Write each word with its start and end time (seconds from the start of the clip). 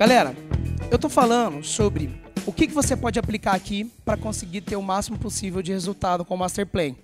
Galera, 0.00 0.34
eu 0.90 0.98
tô 0.98 1.10
falando 1.10 1.62
sobre 1.62 2.08
o 2.46 2.52
que, 2.54 2.66
que 2.66 2.72
você 2.72 2.96
pode 2.96 3.18
aplicar 3.18 3.54
aqui 3.54 3.84
para 4.02 4.16
conseguir 4.16 4.62
ter 4.62 4.74
o 4.74 4.82
máximo 4.82 5.18
possível 5.18 5.60
de 5.60 5.72
resultado 5.72 6.24
com 6.24 6.36
o 6.36 6.38
Master 6.38 6.66
Plan. 6.66 6.94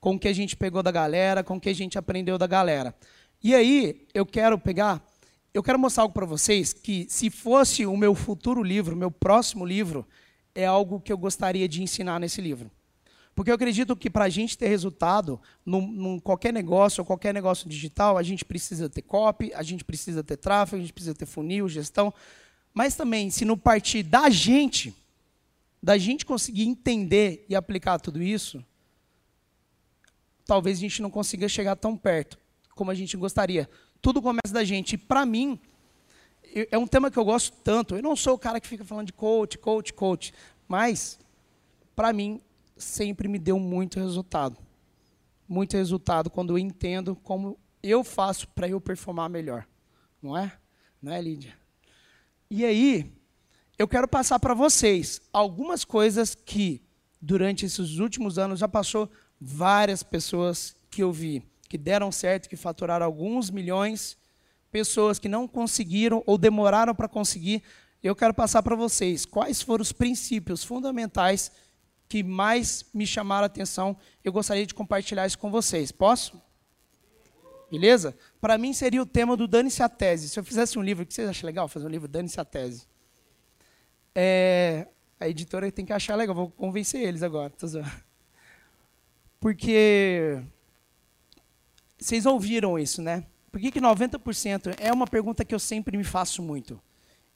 Com 0.00 0.14
o 0.14 0.18
que 0.18 0.26
a 0.26 0.32
gente 0.32 0.56
pegou 0.56 0.82
da 0.82 0.90
galera, 0.90 1.44
com 1.44 1.56
o 1.56 1.60
que 1.60 1.68
a 1.68 1.74
gente 1.74 1.98
aprendeu 1.98 2.38
da 2.38 2.46
galera. 2.46 2.94
E 3.42 3.54
aí, 3.54 4.06
eu 4.14 4.24
quero 4.24 4.58
pegar, 4.58 5.06
eu 5.52 5.62
quero 5.62 5.78
mostrar 5.78 6.04
algo 6.04 6.14
para 6.14 6.24
vocês 6.24 6.72
que, 6.72 7.06
se 7.10 7.28
fosse 7.28 7.84
o 7.84 7.94
meu 7.94 8.14
futuro 8.14 8.62
livro, 8.62 8.96
meu 8.96 9.10
próximo 9.10 9.66
livro, 9.66 10.08
é 10.54 10.64
algo 10.64 11.00
que 11.00 11.12
eu 11.12 11.18
gostaria 11.18 11.68
de 11.68 11.82
ensinar 11.82 12.18
nesse 12.18 12.40
livro. 12.40 12.70
Porque 13.34 13.50
eu 13.50 13.54
acredito 13.54 13.96
que 13.96 14.08
para 14.08 14.26
a 14.26 14.28
gente 14.28 14.56
ter 14.56 14.68
resultado 14.68 15.40
num, 15.66 15.86
num, 15.86 16.20
qualquer 16.20 16.52
negócio 16.52 17.00
ou 17.00 17.04
qualquer 17.04 17.34
negócio 17.34 17.68
digital, 17.68 18.16
a 18.16 18.22
gente 18.22 18.44
precisa 18.44 18.88
ter 18.88 19.02
copy, 19.02 19.52
a 19.54 19.62
gente 19.62 19.84
precisa 19.84 20.22
ter 20.22 20.36
tráfego, 20.36 20.76
a 20.76 20.80
gente 20.80 20.92
precisa 20.92 21.14
ter 21.14 21.26
funil, 21.26 21.68
gestão. 21.68 22.14
Mas 22.72 22.94
também, 22.94 23.30
se 23.30 23.44
não 23.44 23.58
partir 23.58 24.04
da 24.04 24.30
gente, 24.30 24.94
da 25.82 25.98
gente 25.98 26.24
conseguir 26.24 26.62
entender 26.62 27.44
e 27.48 27.56
aplicar 27.56 27.98
tudo 27.98 28.22
isso, 28.22 28.64
talvez 30.46 30.78
a 30.78 30.80
gente 30.80 31.02
não 31.02 31.10
consiga 31.10 31.48
chegar 31.48 31.74
tão 31.74 31.96
perto 31.96 32.38
como 32.74 32.90
a 32.90 32.94
gente 32.94 33.16
gostaria. 33.16 33.68
Tudo 34.00 34.22
começa 34.22 34.52
da 34.52 34.64
gente. 34.64 34.94
E 34.94 34.98
para 34.98 35.26
mim, 35.26 35.58
é 36.70 36.78
um 36.78 36.86
tema 36.86 37.10
que 37.10 37.18
eu 37.18 37.24
gosto 37.24 37.56
tanto. 37.64 37.96
Eu 37.96 38.02
não 38.02 38.14
sou 38.14 38.34
o 38.34 38.38
cara 38.38 38.60
que 38.60 38.66
fica 38.66 38.84
falando 38.84 39.06
de 39.06 39.12
coach, 39.12 39.58
coach, 39.58 39.92
coach. 39.92 40.34
Mas, 40.68 41.18
para 41.96 42.12
mim, 42.12 42.40
sempre 42.84 43.26
me 43.28 43.38
deu 43.38 43.58
muito 43.58 43.98
resultado. 43.98 44.58
Muito 45.48 45.76
resultado 45.76 46.30
quando 46.30 46.54
eu 46.54 46.58
entendo 46.58 47.16
como 47.16 47.58
eu 47.82 48.02
faço 48.02 48.48
para 48.48 48.68
eu 48.68 48.80
performar 48.80 49.28
melhor. 49.28 49.66
Não 50.22 50.36
é? 50.36 50.52
Não 51.02 51.12
é, 51.12 51.20
Lídia? 51.20 51.54
E 52.50 52.64
aí, 52.64 53.12
eu 53.78 53.88
quero 53.88 54.06
passar 54.06 54.38
para 54.38 54.54
vocês 54.54 55.20
algumas 55.32 55.84
coisas 55.84 56.34
que, 56.34 56.82
durante 57.20 57.66
esses 57.66 57.98
últimos 57.98 58.38
anos, 58.38 58.60
já 58.60 58.68
passou 58.68 59.10
várias 59.40 60.02
pessoas 60.02 60.76
que 60.90 61.02
eu 61.02 61.12
vi, 61.12 61.42
que 61.68 61.76
deram 61.76 62.12
certo, 62.12 62.48
que 62.48 62.56
faturaram 62.56 63.04
alguns 63.04 63.50
milhões, 63.50 64.16
pessoas 64.70 65.18
que 65.18 65.28
não 65.28 65.46
conseguiram 65.46 66.22
ou 66.26 66.38
demoraram 66.38 66.94
para 66.94 67.08
conseguir. 67.08 67.62
Eu 68.02 68.14
quero 68.14 68.32
passar 68.32 68.62
para 68.62 68.76
vocês 68.76 69.26
quais 69.26 69.60
foram 69.60 69.82
os 69.82 69.92
princípios 69.92 70.62
fundamentais 70.62 71.50
que 72.08 72.22
mais 72.22 72.84
me 72.92 73.06
chamaram 73.06 73.44
a 73.44 73.46
atenção, 73.46 73.96
eu 74.22 74.32
gostaria 74.32 74.66
de 74.66 74.74
compartilhar 74.74 75.26
isso 75.26 75.38
com 75.38 75.50
vocês. 75.50 75.90
Posso? 75.90 76.40
Beleza? 77.70 78.16
Para 78.40 78.56
mim 78.56 78.72
seria 78.72 79.02
o 79.02 79.06
tema 79.06 79.36
do 79.36 79.48
Dane-se 79.48 79.82
a 79.82 79.88
Tese. 79.88 80.28
Se 80.28 80.38
eu 80.38 80.44
fizesse 80.44 80.78
um 80.78 80.82
livro, 80.82 81.02
o 81.02 81.06
que 81.06 81.14
vocês 81.14 81.28
acham 81.28 81.46
legal? 81.46 81.66
Fazer 81.66 81.86
um 81.86 81.90
livro 81.90 82.06
Dane-se 82.06 82.40
a 82.40 82.44
Tese. 82.44 82.86
É, 84.14 84.86
a 85.18 85.28
editora 85.28 85.70
tem 85.72 85.84
que 85.84 85.92
achar 85.92 86.14
legal, 86.14 86.34
vou 86.34 86.50
convencer 86.50 87.00
eles 87.00 87.22
agora. 87.22 87.52
Porque 89.40 90.40
vocês 91.98 92.26
ouviram 92.26 92.78
isso, 92.78 93.02
né? 93.02 93.26
Por 93.50 93.60
que, 93.60 93.70
que 93.70 93.80
90% 93.80 94.74
é 94.78 94.92
uma 94.92 95.06
pergunta 95.06 95.44
que 95.44 95.54
eu 95.54 95.58
sempre 95.58 95.96
me 95.96 96.04
faço 96.04 96.42
muito. 96.42 96.80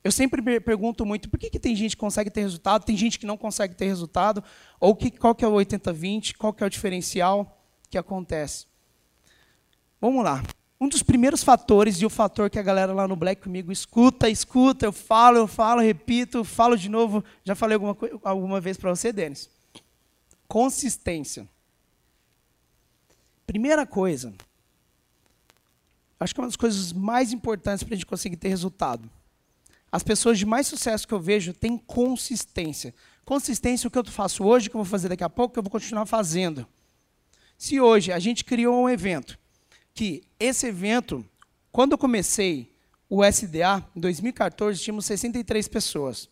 Eu 0.08 0.12
sempre 0.12 0.40
pergunto 0.58 1.04
muito 1.04 1.28
por 1.28 1.38
que, 1.38 1.50
que 1.50 1.58
tem 1.58 1.76
gente 1.76 1.94
que 1.94 2.00
consegue 2.00 2.30
ter 2.30 2.40
resultado, 2.40 2.82
tem 2.82 2.96
gente 2.96 3.18
que 3.18 3.26
não 3.26 3.36
consegue 3.36 3.74
ter 3.74 3.84
resultado, 3.84 4.42
ou 4.80 4.96
que, 4.96 5.10
qual 5.10 5.34
que 5.34 5.44
é 5.44 5.48
o 5.48 5.52
80-20, 5.52 6.34
qual 6.34 6.50
que 6.50 6.64
é 6.64 6.66
o 6.66 6.70
diferencial 6.70 7.60
que 7.90 7.98
acontece. 7.98 8.66
Vamos 10.00 10.24
lá. 10.24 10.42
Um 10.80 10.88
dos 10.88 11.02
primeiros 11.02 11.44
fatores, 11.44 12.00
e 12.00 12.06
o 12.06 12.08
fator 12.08 12.48
que 12.48 12.58
a 12.58 12.62
galera 12.62 12.94
lá 12.94 13.06
no 13.06 13.16
Black 13.16 13.42
comigo 13.42 13.70
escuta, 13.70 14.30
escuta, 14.30 14.86
eu 14.86 14.92
falo, 14.92 15.36
eu 15.36 15.46
falo, 15.46 15.82
repito, 15.82 16.42
falo 16.42 16.74
de 16.74 16.88
novo, 16.88 17.22
já 17.44 17.54
falei 17.54 17.74
alguma, 17.74 17.94
alguma 18.24 18.62
vez 18.62 18.78
para 18.78 18.88
você, 18.88 19.12
Denis. 19.12 19.50
Consistência. 20.48 21.46
Primeira 23.46 23.86
coisa, 23.86 24.32
acho 26.18 26.34
que 26.34 26.40
é 26.40 26.42
uma 26.42 26.48
das 26.48 26.56
coisas 26.56 26.94
mais 26.94 27.30
importantes 27.30 27.84
para 27.84 27.92
a 27.92 27.96
gente 27.98 28.06
conseguir 28.06 28.36
ter 28.36 28.48
resultado 28.48 29.10
as 29.90 30.02
pessoas 30.02 30.38
de 30.38 30.46
mais 30.46 30.66
sucesso 30.66 31.06
que 31.08 31.14
eu 31.14 31.20
vejo 31.20 31.52
têm 31.52 31.78
consistência. 31.78 32.94
Consistência, 33.24 33.88
o 33.88 33.90
que 33.90 33.98
eu 33.98 34.04
faço 34.04 34.44
hoje, 34.44 34.68
o 34.68 34.70
que 34.70 34.76
eu 34.76 34.82
vou 34.82 34.90
fazer 34.90 35.08
daqui 35.08 35.24
a 35.24 35.30
pouco, 35.30 35.54
que 35.54 35.58
eu 35.58 35.62
vou 35.62 35.70
continuar 35.70 36.06
fazendo. 36.06 36.66
Se 37.56 37.80
hoje 37.80 38.12
a 38.12 38.18
gente 38.18 38.44
criou 38.44 38.82
um 38.82 38.88
evento, 38.88 39.38
que 39.92 40.22
esse 40.38 40.66
evento, 40.66 41.24
quando 41.72 41.92
eu 41.92 41.98
comecei 41.98 42.72
o 43.10 43.24
SDA, 43.24 43.84
em 43.96 44.00
2014, 44.00 44.80
tínhamos 44.80 45.06
63 45.06 45.66
pessoas. 45.66 46.28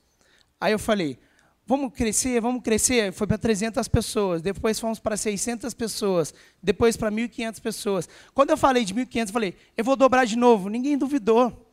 Aí 0.60 0.72
eu 0.72 0.78
falei, 0.78 1.18
vamos 1.66 1.92
crescer, 1.92 2.40
vamos 2.40 2.62
crescer. 2.62 3.12
Foi 3.12 3.26
para 3.26 3.38
300 3.38 3.88
pessoas, 3.88 4.40
depois 4.40 4.78
fomos 4.78 5.00
para 5.00 5.16
600 5.16 5.74
pessoas, 5.74 6.32
depois 6.62 6.96
para 6.96 7.10
1.500 7.10 7.60
pessoas. 7.60 8.08
Quando 8.32 8.50
eu 8.50 8.56
falei 8.56 8.84
de 8.84 8.94
1.500, 8.94 9.26
eu 9.26 9.32
falei, 9.32 9.56
eu 9.76 9.84
vou 9.84 9.96
dobrar 9.96 10.26
de 10.26 10.36
novo. 10.36 10.68
Ninguém 10.68 10.96
duvidou. 10.96 11.65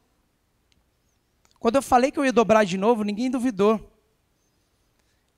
Quando 1.64 1.78
eu 1.78 1.82
falei 1.82 2.12
que 2.12 2.20
eu 2.20 2.26
ia 2.26 2.34
dobrar 2.34 2.66
de 2.66 2.78
novo, 2.78 3.06
ninguém 3.06 3.32
duvidou. 3.32 3.90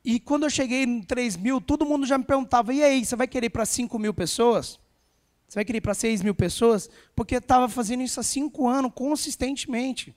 E 0.03 0.19
quando 0.19 0.41
eu 0.41 0.49
cheguei 0.49 0.81
em 0.81 1.03
3 1.03 1.37
mil, 1.37 1.61
todo 1.61 1.85
mundo 1.85 2.03
já 2.03 2.17
me 2.17 2.23
perguntava: 2.23 2.73
e 2.73 2.81
aí, 2.81 3.05
você 3.05 3.15
vai 3.15 3.27
querer 3.27 3.51
para 3.51 3.63
5 3.63 3.99
mil 3.99 4.11
pessoas? 4.11 4.79
Você 5.47 5.53
vai 5.53 5.63
querer 5.63 5.81
para 5.81 5.93
6 5.93 6.23
mil 6.23 6.33
pessoas? 6.33 6.89
Porque 7.15 7.35
eu 7.35 7.39
estava 7.39 7.69
fazendo 7.69 8.01
isso 8.01 8.19
há 8.19 8.23
5 8.23 8.67
anos, 8.67 8.91
consistentemente. 8.95 10.15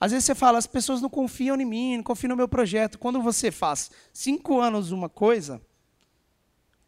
Às 0.00 0.10
vezes 0.10 0.24
você 0.24 0.34
fala, 0.34 0.58
as 0.58 0.66
pessoas 0.66 1.00
não 1.00 1.08
confiam 1.08 1.54
em 1.60 1.64
mim, 1.64 1.98
não 1.98 2.02
confiam 2.02 2.30
no 2.30 2.36
meu 2.36 2.48
projeto. 2.48 2.98
Quando 2.98 3.22
você 3.22 3.52
faz 3.52 3.92
5 4.12 4.58
anos 4.58 4.90
uma 4.90 5.08
coisa, 5.08 5.62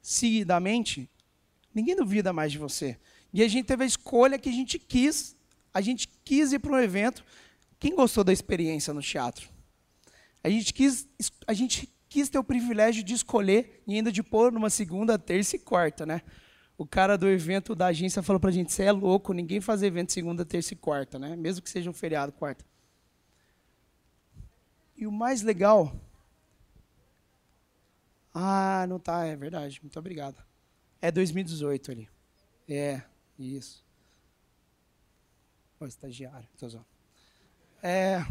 seguidamente, 0.02 1.08
ninguém 1.72 1.94
duvida 1.94 2.32
mais 2.32 2.50
de 2.50 2.58
você. 2.58 2.98
E 3.32 3.40
a 3.40 3.46
gente 3.46 3.66
teve 3.66 3.84
a 3.84 3.86
escolha 3.86 4.36
que 4.36 4.48
a 4.48 4.52
gente 4.52 4.80
quis, 4.80 5.36
a 5.72 5.80
gente 5.80 6.08
quis 6.24 6.52
ir 6.52 6.58
para 6.58 6.72
um 6.72 6.80
evento 6.80 7.24
quem 7.80 7.94
gostou 7.94 8.22
da 8.22 8.32
experiência 8.32 8.92
no 8.92 9.00
teatro? 9.00 9.48
A 10.44 10.50
gente 10.50 10.72
quis, 10.74 11.08
a 11.46 11.54
gente 11.54 11.90
quis 12.10 12.28
ter 12.28 12.38
o 12.38 12.44
privilégio 12.44 13.02
de 13.02 13.14
escolher 13.14 13.82
e 13.86 13.94
ainda 13.94 14.12
de 14.12 14.22
pôr 14.22 14.52
numa 14.52 14.68
segunda, 14.68 15.18
terça 15.18 15.56
e 15.56 15.58
quarta, 15.58 16.04
né? 16.04 16.20
O 16.76 16.86
cara 16.86 17.16
do 17.16 17.26
evento 17.26 17.74
da 17.74 17.86
agência 17.86 18.22
falou 18.22 18.38
pra 18.38 18.50
gente: 18.50 18.70
você 18.70 18.84
é 18.84 18.92
louco, 18.92 19.32
ninguém 19.32 19.62
faz 19.62 19.82
evento 19.82 20.12
segunda, 20.12 20.44
terça 20.44 20.74
e 20.74 20.76
quarta, 20.76 21.18
né? 21.18 21.34
Mesmo 21.34 21.62
que 21.62 21.70
seja 21.70 21.88
um 21.88 21.94
feriado 21.94 22.32
quarta. 22.32 22.64
E 24.94 25.06
o 25.06 25.12
mais 25.12 25.40
legal. 25.40 25.98
Ah, 28.34 28.84
não 28.88 28.98
tá, 28.98 29.24
é 29.24 29.34
verdade. 29.34 29.80
Muito 29.82 29.98
obrigado. 29.98 30.44
É 31.00 31.10
2018 31.10 31.90
ali. 31.90 32.08
É, 32.68 33.02
isso. 33.38 33.82
O 35.80 35.86
estagiário. 35.86 36.46
Tô 36.58 36.68
zoando. 36.68 36.99
É... 37.82 38.24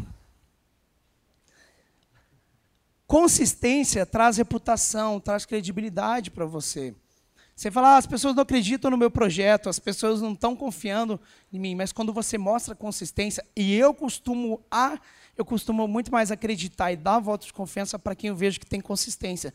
Consistência 3.06 4.06
traz 4.06 4.36
reputação, 4.36 5.18
traz 5.18 5.44
credibilidade 5.44 6.30
para 6.30 6.44
você. 6.44 6.94
Você 7.60 7.70
fala, 7.70 7.94
ah, 7.94 7.96
as 7.98 8.06
pessoas 8.06 8.34
não 8.34 8.42
acreditam 8.42 8.90
no 8.90 8.96
meu 8.96 9.10
projeto, 9.10 9.68
as 9.68 9.78
pessoas 9.78 10.22
não 10.22 10.32
estão 10.32 10.56
confiando 10.56 11.20
em 11.52 11.58
mim, 11.58 11.74
mas 11.74 11.92
quando 11.92 12.10
você 12.10 12.38
mostra 12.38 12.74
consistência, 12.74 13.44
e 13.54 13.74
eu 13.74 13.92
costumo 13.92 14.64
a, 14.70 14.98
eu 15.36 15.44
costumo 15.44 15.86
muito 15.86 16.10
mais 16.10 16.30
acreditar 16.30 16.90
e 16.90 16.96
dar 16.96 17.18
voto 17.18 17.44
de 17.44 17.52
confiança 17.52 17.98
para 17.98 18.14
quem 18.14 18.28
eu 18.28 18.34
vejo 18.34 18.58
que 18.58 18.64
tem 18.64 18.80
consistência. 18.80 19.52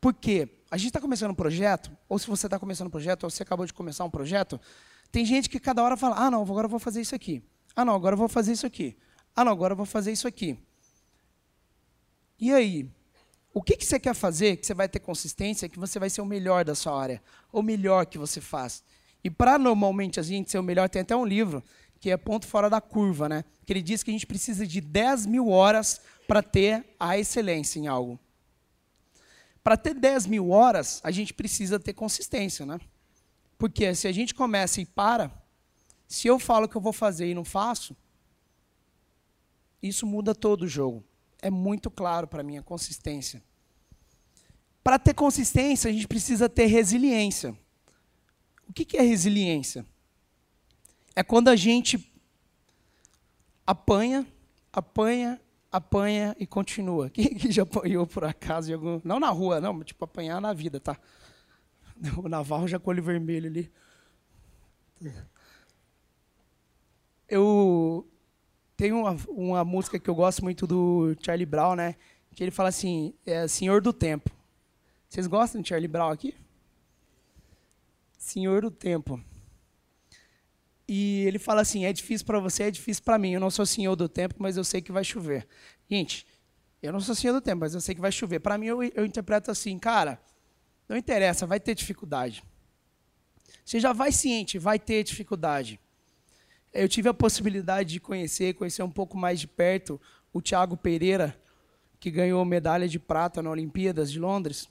Por 0.00 0.12
quê? 0.12 0.48
A 0.68 0.76
gente 0.76 0.88
está 0.88 1.00
começando 1.00 1.30
um 1.30 1.34
projeto, 1.34 1.92
ou 2.08 2.18
se 2.18 2.26
você 2.26 2.46
está 2.48 2.58
começando 2.58 2.88
um 2.88 2.90
projeto, 2.90 3.22
ou 3.22 3.30
você 3.30 3.44
acabou 3.44 3.64
de 3.64 3.72
começar 3.72 4.04
um 4.04 4.10
projeto, 4.10 4.60
tem 5.12 5.24
gente 5.24 5.48
que 5.48 5.60
cada 5.60 5.80
hora 5.80 5.96
fala, 5.96 6.16
ah, 6.16 6.30
não, 6.32 6.42
agora 6.42 6.64
eu 6.66 6.70
vou 6.70 6.80
fazer 6.80 7.02
isso 7.02 7.14
aqui. 7.14 7.40
Ah, 7.76 7.84
não, 7.84 7.94
agora 7.94 8.14
eu 8.14 8.18
vou 8.18 8.28
fazer 8.28 8.50
isso 8.50 8.66
aqui. 8.66 8.96
Ah, 9.34 9.44
não, 9.44 9.52
agora 9.52 9.72
eu 9.72 9.76
vou 9.76 9.86
fazer 9.86 10.12
isso 10.12 10.28
aqui. 10.28 10.58
E 12.38 12.52
aí? 12.52 12.88
O 13.52 13.62
que, 13.62 13.76
que 13.76 13.86
você 13.86 14.00
quer 14.00 14.14
fazer 14.14 14.56
que 14.56 14.66
você 14.66 14.74
vai 14.74 14.88
ter 14.88 14.98
consistência, 14.98 15.68
que 15.68 15.78
você 15.78 15.98
vai 15.98 16.10
ser 16.10 16.20
o 16.20 16.26
melhor 16.26 16.64
da 16.64 16.74
sua 16.74 17.00
área? 17.00 17.22
O 17.52 17.62
melhor 17.62 18.06
que 18.06 18.18
você 18.18 18.40
faz. 18.40 18.82
E 19.22 19.30
para 19.30 19.58
normalmente 19.58 20.18
a 20.18 20.22
gente 20.22 20.50
ser 20.50 20.58
o 20.58 20.62
melhor, 20.62 20.88
tem 20.88 21.02
até 21.02 21.14
um 21.14 21.24
livro 21.24 21.62
que 22.00 22.10
é 22.10 22.16
Ponto 22.16 22.46
Fora 22.46 22.68
da 22.68 22.80
Curva, 22.80 23.28
né? 23.28 23.44
que 23.64 23.72
ele 23.72 23.80
diz 23.80 24.02
que 24.02 24.10
a 24.10 24.12
gente 24.12 24.26
precisa 24.26 24.66
de 24.66 24.80
10 24.80 25.24
mil 25.24 25.48
horas 25.48 26.00
para 26.28 26.42
ter 26.42 26.84
a 27.00 27.16
excelência 27.16 27.78
em 27.78 27.86
algo. 27.86 28.20
Para 29.62 29.76
ter 29.76 29.94
10 29.94 30.26
mil 30.26 30.50
horas, 30.50 31.00
a 31.02 31.10
gente 31.10 31.32
precisa 31.32 31.80
ter 31.80 31.94
consistência. 31.94 32.66
Né? 32.66 32.78
Porque 33.56 33.94
se 33.94 34.06
a 34.06 34.12
gente 34.12 34.34
começa 34.34 34.82
e 34.82 34.84
para, 34.84 35.30
se 36.06 36.28
eu 36.28 36.38
falo 36.38 36.68
que 36.68 36.76
eu 36.76 36.80
vou 36.80 36.92
fazer 36.92 37.30
e 37.30 37.34
não 37.34 37.44
faço, 37.44 37.96
isso 39.88 40.06
muda 40.06 40.34
todo 40.34 40.62
o 40.62 40.68
jogo. 40.68 41.04
É 41.42 41.50
muito 41.50 41.90
claro 41.90 42.26
para 42.26 42.42
mim 42.42 42.56
a 42.56 42.62
consistência. 42.62 43.42
Para 44.82 44.98
ter 44.98 45.14
consistência, 45.14 45.90
a 45.90 45.92
gente 45.92 46.08
precisa 46.08 46.48
ter 46.48 46.66
resiliência. 46.66 47.56
O 48.68 48.72
que 48.72 48.96
é 48.96 49.02
resiliência? 49.02 49.84
É 51.14 51.22
quando 51.22 51.48
a 51.48 51.56
gente 51.56 52.12
apanha, 53.66 54.26
apanha, 54.72 55.40
apanha 55.70 56.34
e 56.38 56.46
continua. 56.46 57.10
Quem 57.10 57.34
que 57.34 57.52
já 57.52 57.62
apanhou 57.62 58.06
por 58.06 58.24
acaso? 58.24 58.72
Algum... 58.72 59.00
Não 59.04 59.20
na 59.20 59.30
rua, 59.30 59.60
não, 59.60 59.82
tipo 59.84 60.04
apanhar 60.04 60.40
na 60.40 60.52
vida, 60.52 60.80
tá? 60.80 60.98
O 62.18 62.28
Navarro 62.28 62.66
já 62.66 62.78
com 62.78 62.90
olho 62.90 63.02
vermelho 63.02 63.48
ali. 63.48 63.70
Eu 67.28 68.08
tenho 68.76 69.00
uma, 69.00 69.16
uma 69.28 69.64
música 69.64 69.98
que 69.98 70.08
eu 70.08 70.14
gosto 70.14 70.42
muito 70.42 70.66
do 70.66 71.16
Charlie 71.20 71.46
Brown, 71.46 71.74
né? 71.74 71.94
Que 72.34 72.42
ele 72.42 72.50
fala 72.50 72.68
assim, 72.68 73.14
é 73.24 73.46
Senhor 73.46 73.80
do 73.80 73.92
Tempo. 73.92 74.30
Vocês 75.08 75.26
gostam 75.26 75.60
de 75.62 75.68
Charlie 75.68 75.88
Brown 75.88 76.10
aqui? 76.10 76.34
Senhor 78.18 78.62
do 78.62 78.70
Tempo. 78.70 79.22
E 80.86 81.24
ele 81.26 81.38
fala 81.38 81.62
assim: 81.62 81.84
é 81.84 81.92
difícil 81.92 82.26
para 82.26 82.38
você, 82.38 82.64
é 82.64 82.70
difícil 82.70 83.02
para 83.02 83.18
mim. 83.18 83.32
Eu 83.32 83.40
não 83.40 83.50
sou 83.50 83.64
senhor 83.64 83.96
do 83.96 84.08
tempo, 84.08 84.34
mas 84.38 84.56
eu 84.56 84.64
sei 84.64 84.82
que 84.82 84.92
vai 84.92 85.04
chover. 85.04 85.46
Gente, 85.88 86.26
eu 86.82 86.92
não 86.92 87.00
sou 87.00 87.14
senhor 87.14 87.32
do 87.32 87.40
tempo, 87.40 87.60
mas 87.60 87.74
eu 87.74 87.80
sei 87.80 87.94
que 87.94 88.00
vai 88.00 88.12
chover. 88.12 88.40
Para 88.40 88.58
mim, 88.58 88.66
eu, 88.66 88.82
eu 88.82 89.06
interpreto 89.06 89.50
assim, 89.50 89.78
cara, 89.78 90.20
não 90.88 90.96
interessa, 90.96 91.46
vai 91.46 91.58
ter 91.58 91.74
dificuldade. 91.74 92.44
Você 93.64 93.80
já 93.80 93.92
vai 93.92 94.12
ciente, 94.12 94.58
vai 94.58 94.78
ter 94.78 95.02
dificuldade. 95.02 95.80
Eu 96.74 96.88
tive 96.88 97.08
a 97.08 97.14
possibilidade 97.14 97.92
de 97.92 98.00
conhecer, 98.00 98.54
conhecer 98.54 98.82
um 98.82 98.90
pouco 98.90 99.16
mais 99.16 99.38
de 99.38 99.46
perto 99.46 100.00
o 100.32 100.42
Thiago 100.42 100.76
Pereira, 100.76 101.40
que 102.00 102.10
ganhou 102.10 102.44
medalha 102.44 102.88
de 102.88 102.98
prata 102.98 103.40
na 103.40 103.48
Olimpíadas 103.48 104.10
de 104.10 104.18
Londres. 104.18 104.68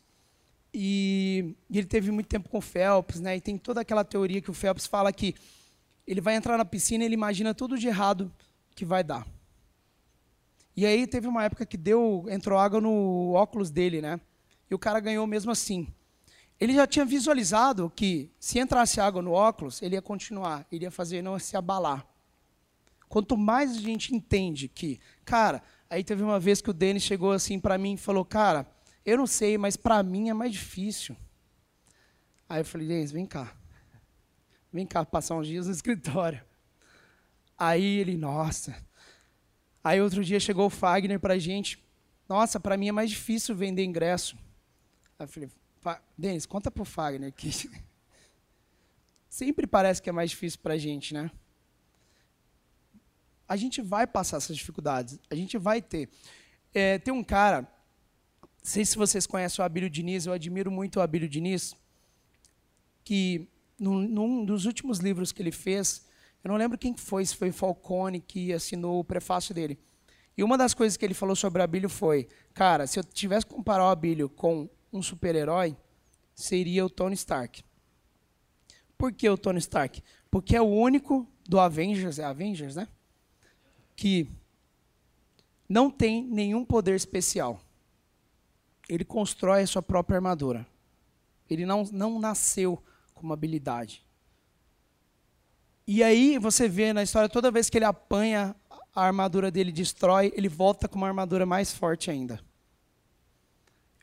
E, 0.73 1.55
ele 1.71 1.87
teve 1.87 2.11
muito 2.11 2.27
tempo 2.27 2.49
com 2.49 2.57
o 2.57 2.61
Phelps, 2.61 3.21
né? 3.21 3.37
E 3.37 3.41
tem 3.41 3.57
toda 3.57 3.79
aquela 3.79 4.03
teoria 4.03 4.41
que 4.41 4.51
o 4.51 4.53
Phelps 4.53 4.85
fala 4.85 5.13
que 5.13 5.33
ele 6.05 6.19
vai 6.19 6.35
entrar 6.35 6.57
na 6.57 6.65
piscina 6.65 7.03
e 7.03 7.07
ele 7.07 7.13
imagina 7.13 7.53
tudo 7.53 7.77
de 7.77 7.87
errado 7.87 8.29
que 8.75 8.83
vai 8.83 9.01
dar. 9.01 9.25
E 10.75 10.85
aí 10.85 11.07
teve 11.07 11.27
uma 11.27 11.45
época 11.45 11.65
que 11.65 11.77
deu, 11.77 12.25
entrou 12.27 12.59
água 12.59 12.81
no 12.81 13.31
óculos 13.31 13.71
dele, 13.71 14.01
né? 14.01 14.19
E 14.69 14.75
o 14.75 14.79
cara 14.79 14.99
ganhou 14.99 15.25
mesmo 15.25 15.51
assim. 15.51 15.87
Ele 16.63 16.75
já 16.75 16.87
tinha 16.87 17.03
visualizado 17.03 17.91
que 17.93 18.31
se 18.39 18.57
entrasse 18.57 19.01
água 19.01 19.21
no 19.21 19.33
óculos, 19.33 19.81
ele 19.81 19.95
ia 19.95 20.01
continuar, 20.01 20.65
ele 20.71 20.85
ia 20.85 20.91
fazer 20.91 21.21
não 21.21 21.37
se 21.37 21.57
abalar. 21.57 22.07
Quanto 23.09 23.35
mais 23.35 23.71
a 23.75 23.81
gente 23.81 24.15
entende 24.15 24.69
que, 24.69 24.97
cara, 25.25 25.61
aí 25.89 26.05
teve 26.05 26.23
uma 26.23 26.39
vez 26.39 26.61
que 26.61 26.69
o 26.69 26.73
Denis 26.73 27.03
chegou 27.03 27.33
assim 27.33 27.59
para 27.59 27.77
mim 27.77 27.95
e 27.95 27.97
falou, 27.97 28.23
cara, 28.23 28.65
eu 29.05 29.17
não 29.17 29.27
sei, 29.27 29.57
mas 29.57 29.75
para 29.75 30.01
mim 30.03 30.29
é 30.29 30.33
mais 30.33 30.53
difícil. 30.53 31.17
Aí 32.47 32.61
eu 32.61 32.65
falei, 32.65 32.87
Denis, 32.87 33.11
vem 33.11 33.25
cá. 33.25 33.53
Vem 34.71 34.85
cá 34.85 35.03
passar 35.03 35.35
uns 35.35 35.47
dias 35.47 35.67
no 35.67 35.73
escritório. 35.75 36.41
Aí 37.57 37.83
ele, 37.83 38.15
nossa. 38.15 38.73
Aí 39.83 39.99
outro 39.99 40.23
dia 40.23 40.39
chegou 40.39 40.67
o 40.67 40.69
Fagner 40.69 41.19
para 41.19 41.33
a 41.33 41.39
gente. 41.39 41.77
Nossa, 42.29 42.57
para 42.57 42.77
mim 42.77 42.87
é 42.87 42.93
mais 42.93 43.09
difícil 43.09 43.53
vender 43.53 43.83
ingresso. 43.83 44.37
Aí 45.19 45.25
eu 45.25 45.27
falei, 45.27 45.49
Denis, 46.17 46.45
conta 46.45 46.69
para 46.69 46.81
o 46.81 46.85
Fagner 46.85 47.31
que 47.33 47.49
sempre 49.29 49.65
parece 49.65 50.01
que 50.01 50.09
é 50.09 50.13
mais 50.13 50.29
difícil 50.29 50.59
para 50.61 50.75
a 50.75 50.77
gente, 50.77 51.13
né? 51.13 51.31
A 53.47 53.55
gente 53.55 53.81
vai 53.81 54.07
passar 54.07 54.37
essas 54.37 54.55
dificuldades, 54.55 55.19
a 55.29 55.35
gente 55.35 55.57
vai 55.57 55.81
ter. 55.81 56.09
É, 56.73 56.97
tem 56.97 57.13
um 57.13 57.23
cara, 57.23 57.61
não 57.61 58.47
sei 58.61 58.85
se 58.85 58.95
vocês 58.95 59.27
conhecem 59.27 59.61
o 59.61 59.65
Abílio 59.65 59.89
Diniz, 59.89 60.25
eu 60.25 60.33
admiro 60.33 60.71
muito 60.71 60.97
o 60.97 61.01
Abílio 61.01 61.27
Diniz, 61.27 61.75
que 63.03 63.47
num, 63.79 63.99
num 63.99 64.45
dos 64.45 64.65
últimos 64.65 64.99
livros 64.99 65.31
que 65.31 65.41
ele 65.41 65.51
fez, 65.51 66.05
eu 66.43 66.49
não 66.49 66.57
lembro 66.57 66.77
quem 66.77 66.95
foi, 66.95 67.25
se 67.25 67.35
foi 67.35 67.51
Falcone 67.51 68.19
que 68.19 68.53
assinou 68.53 68.99
o 68.99 69.03
prefácio 69.03 69.53
dele. 69.53 69.77
E 70.37 70.43
uma 70.43 70.57
das 70.57 70.73
coisas 70.73 70.97
que 70.97 71.05
ele 71.05 71.13
falou 71.13 71.35
sobre 71.35 71.61
o 71.61 71.63
Abílio 71.63 71.89
foi, 71.89 72.27
cara, 72.53 72.87
se 72.87 72.99
eu 72.99 73.03
tivesse 73.03 73.45
que 73.45 73.53
comparar 73.53 73.85
o 73.85 73.89
Abílio 73.89 74.29
com 74.29 74.67
um 74.93 75.01
super-herói, 75.01 75.75
seria 76.35 76.85
o 76.85 76.89
Tony 76.89 77.15
Stark. 77.15 77.63
Por 78.97 79.11
que 79.11 79.27
o 79.27 79.37
Tony 79.37 79.59
Stark? 79.59 80.01
Porque 80.29 80.55
é 80.55 80.61
o 80.61 80.65
único 80.65 81.27
do 81.47 81.59
Avengers, 81.59 82.19
é 82.19 82.23
Avengers, 82.23 82.75
né? 82.75 82.87
Que 83.95 84.29
não 85.67 85.89
tem 85.89 86.23
nenhum 86.23 86.63
poder 86.63 86.95
especial. 86.95 87.59
Ele 88.87 89.03
constrói 89.03 89.63
a 89.63 89.67
sua 89.67 89.81
própria 89.81 90.17
armadura. 90.17 90.65
Ele 91.49 91.65
não, 91.65 91.83
não 91.91 92.19
nasceu 92.19 92.81
com 93.13 93.23
uma 93.23 93.33
habilidade. 93.33 94.05
E 95.85 96.01
aí 96.01 96.37
você 96.37 96.69
vê 96.69 96.93
na 96.93 97.03
história, 97.03 97.27
toda 97.27 97.51
vez 97.51 97.69
que 97.69 97.77
ele 97.77 97.85
apanha, 97.85 98.55
a 98.95 99.03
armadura 99.03 99.51
dele 99.51 99.71
destrói, 99.71 100.31
ele 100.35 100.47
volta 100.47 100.87
com 100.87 100.97
uma 100.97 101.07
armadura 101.07 101.45
mais 101.45 101.73
forte 101.73 102.09
ainda. 102.09 102.39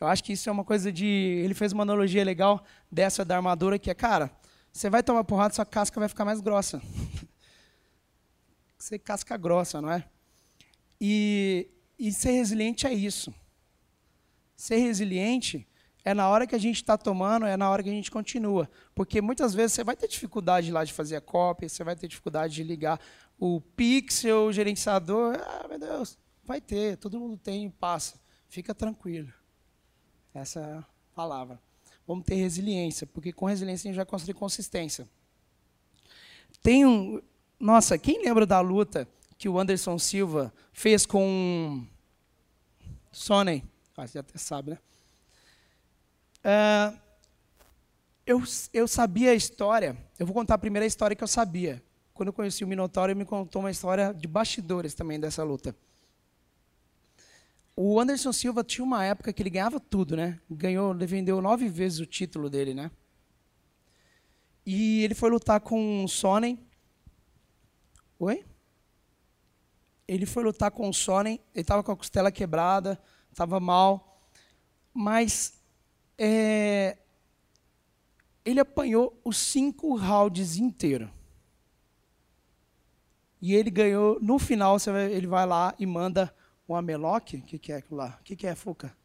Eu 0.00 0.06
acho 0.06 0.25
que 0.25 0.32
isso 0.32 0.49
é 0.49 0.52
uma 0.52 0.64
coisa 0.64 0.91
de. 0.91 1.06
Ele 1.06 1.52
fez 1.52 1.73
uma 1.73 1.82
analogia 1.82 2.25
legal 2.25 2.64
dessa 2.91 3.23
da 3.25 3.37
armadura, 3.37 3.79
que 3.79 3.91
é, 3.91 3.94
cara, 3.94 4.31
você 4.73 4.88
vai 4.88 5.02
tomar 5.02 5.25
porrada, 5.25 5.52
sua 5.52 5.67
casca 5.67 6.00
vai 6.00 6.08
ficar 6.08 6.25
mais 6.25 6.41
grossa. 6.41 6.81
você 8.79 8.99
casca 8.99 9.37
grossa, 9.37 9.81
não 9.82 9.93
é? 9.93 10.05
E, 10.99 11.69
e 11.99 12.12
ser 12.12 12.31
resiliente 12.31 12.87
é 12.87 12.94
isso. 12.94 13.35
Ser 14.56 14.76
resiliente 14.76 15.69
é 16.03 16.14
na 16.14 16.29
hora 16.29 16.46
que 16.46 16.55
a 16.55 16.58
gente 16.58 16.76
está 16.76 16.96
tomando, 16.96 17.44
é 17.44 17.56
na 17.56 17.69
hora 17.69 17.82
que 17.82 17.91
a 17.91 17.93
gente 17.93 18.11
continua. 18.11 18.70
Porque 18.94 19.20
muitas 19.20 19.53
vezes 19.53 19.73
você 19.73 19.85
vai 19.85 19.96
ter 19.96 20.08
dificuldade 20.08 20.73
lá 20.73 20.82
de 20.82 20.94
fazer 20.94 21.17
a 21.17 21.20
cópia, 21.20 21.69
você 21.69 21.85
vai 21.85 21.94
ter 21.94 22.08
dificuldade 22.08 22.55
de 22.55 22.62
ligar 22.62 22.99
o 23.38 23.61
pixel, 23.61 24.46
o 24.46 24.53
gerenciador. 24.53 25.37
Ah, 25.38 25.67
meu 25.69 25.79
Deus, 25.79 26.19
vai 26.43 26.61
ter, 26.61 26.96
todo 26.96 27.20
mundo 27.20 27.37
tem 27.37 27.67
e 27.67 27.70
passa. 27.70 28.19
Fica 28.49 28.75
tranquilo. 28.75 29.31
Essa 30.35 30.87
palavra. 31.15 31.61
Vamos 32.06 32.25
ter 32.25 32.35
resiliência, 32.35 33.06
porque 33.06 33.32
com 33.32 33.47
resiliência 33.47 33.88
a 33.88 33.91
gente 33.91 33.97
vai 33.97 34.06
construir 34.06 34.35
consistência. 34.35 35.09
Tem 36.62 36.85
um. 36.85 37.21
Nossa, 37.59 37.99
quem 37.99 38.23
lembra 38.23 38.47
da 38.47 38.61
luta 38.61 39.06
que 39.37 39.49
o 39.49 39.59
Anderson 39.59 39.99
Silva 39.99 40.53
fez 40.73 41.06
com 41.06 41.87
Sony? 43.12 43.65
Ah, 43.97 44.06
você 44.06 44.19
até 44.19 44.38
sabe, 44.38 44.71
né? 44.71 44.79
Uh, 46.41 46.99
eu, 48.27 48.43
eu 48.72 48.89
sabia 48.89 49.32
a 49.32 49.34
história. 49.34 49.96
Eu 50.19 50.25
vou 50.27 50.34
contar 50.34 50.55
a 50.55 50.58
primeira 50.58 50.87
história 50.87 51.15
que 51.15 51.22
eu 51.22 51.29
sabia. 51.29 51.82
Quando 52.15 52.29
eu 52.29 52.32
conheci 52.32 52.65
o 52.65 52.67
Minotauro, 52.67 53.13
ele 53.13 53.19
me 53.19 53.25
contou 53.25 53.60
uma 53.60 53.70
história 53.70 54.15
de 54.15 54.27
bastidores 54.27 54.94
também 54.94 55.20
dessa 55.20 55.43
luta. 55.43 55.75
O 57.77 57.98
Anderson 57.98 58.32
Silva 58.32 58.62
tinha 58.62 58.84
uma 58.84 59.05
época 59.05 59.32
que 59.32 59.43
ele 59.43 59.50
ganhava 59.50 59.81
tudo, 59.81 60.17
né? 60.17 60.39
Ganhou, 60.50 60.94
vendeu 60.94 61.41
nove 61.41 61.69
vezes 61.69 61.98
o 62.00 62.06
título 62.06 62.50
dele, 62.50 62.74
né? 62.74 62.91
E 64.67 65.03
ele 65.03 65.15
foi 65.15 65.31
lutar 65.31 65.60
com 65.60 66.05
o 66.05 66.08
Sonnen. 66.08 66.58
Oi? 68.19 68.44
Ele 70.06 70.27
foi 70.27 70.44
lutar 70.44 70.70
com 70.70 70.89
o 70.89 70.93
Sonnen. 70.94 71.41
Ele 71.55 71.62
estava 71.62 71.82
com 71.82 71.93
a 71.93 71.96
costela 71.96 72.31
quebrada, 72.31 73.00
estava 73.31 73.58
mal. 73.58 74.20
Mas 74.93 75.55
é, 76.19 76.98
ele 78.44 78.60
apanhou 78.60 79.19
os 79.24 79.39
cinco 79.39 79.96
rounds 79.96 80.56
inteiros. 80.56 81.08
E 83.41 83.55
ele 83.55 83.70
ganhou, 83.70 84.19
no 84.20 84.39
final, 84.39 84.77
ele 85.10 85.27
vai 85.27 85.46
lá 85.46 85.74
e 85.79 85.86
manda 85.86 86.34
um 86.72 86.77
ameloque. 86.77 87.36
O 87.36 87.43
que, 87.43 87.58
que 87.58 87.72
é 87.72 87.77
aquilo 87.77 87.96
lá? 87.96 88.19
O 88.20 88.24
que, 88.24 88.36
que 88.36 88.46
é, 88.46 88.55
Fuca? 88.55 88.96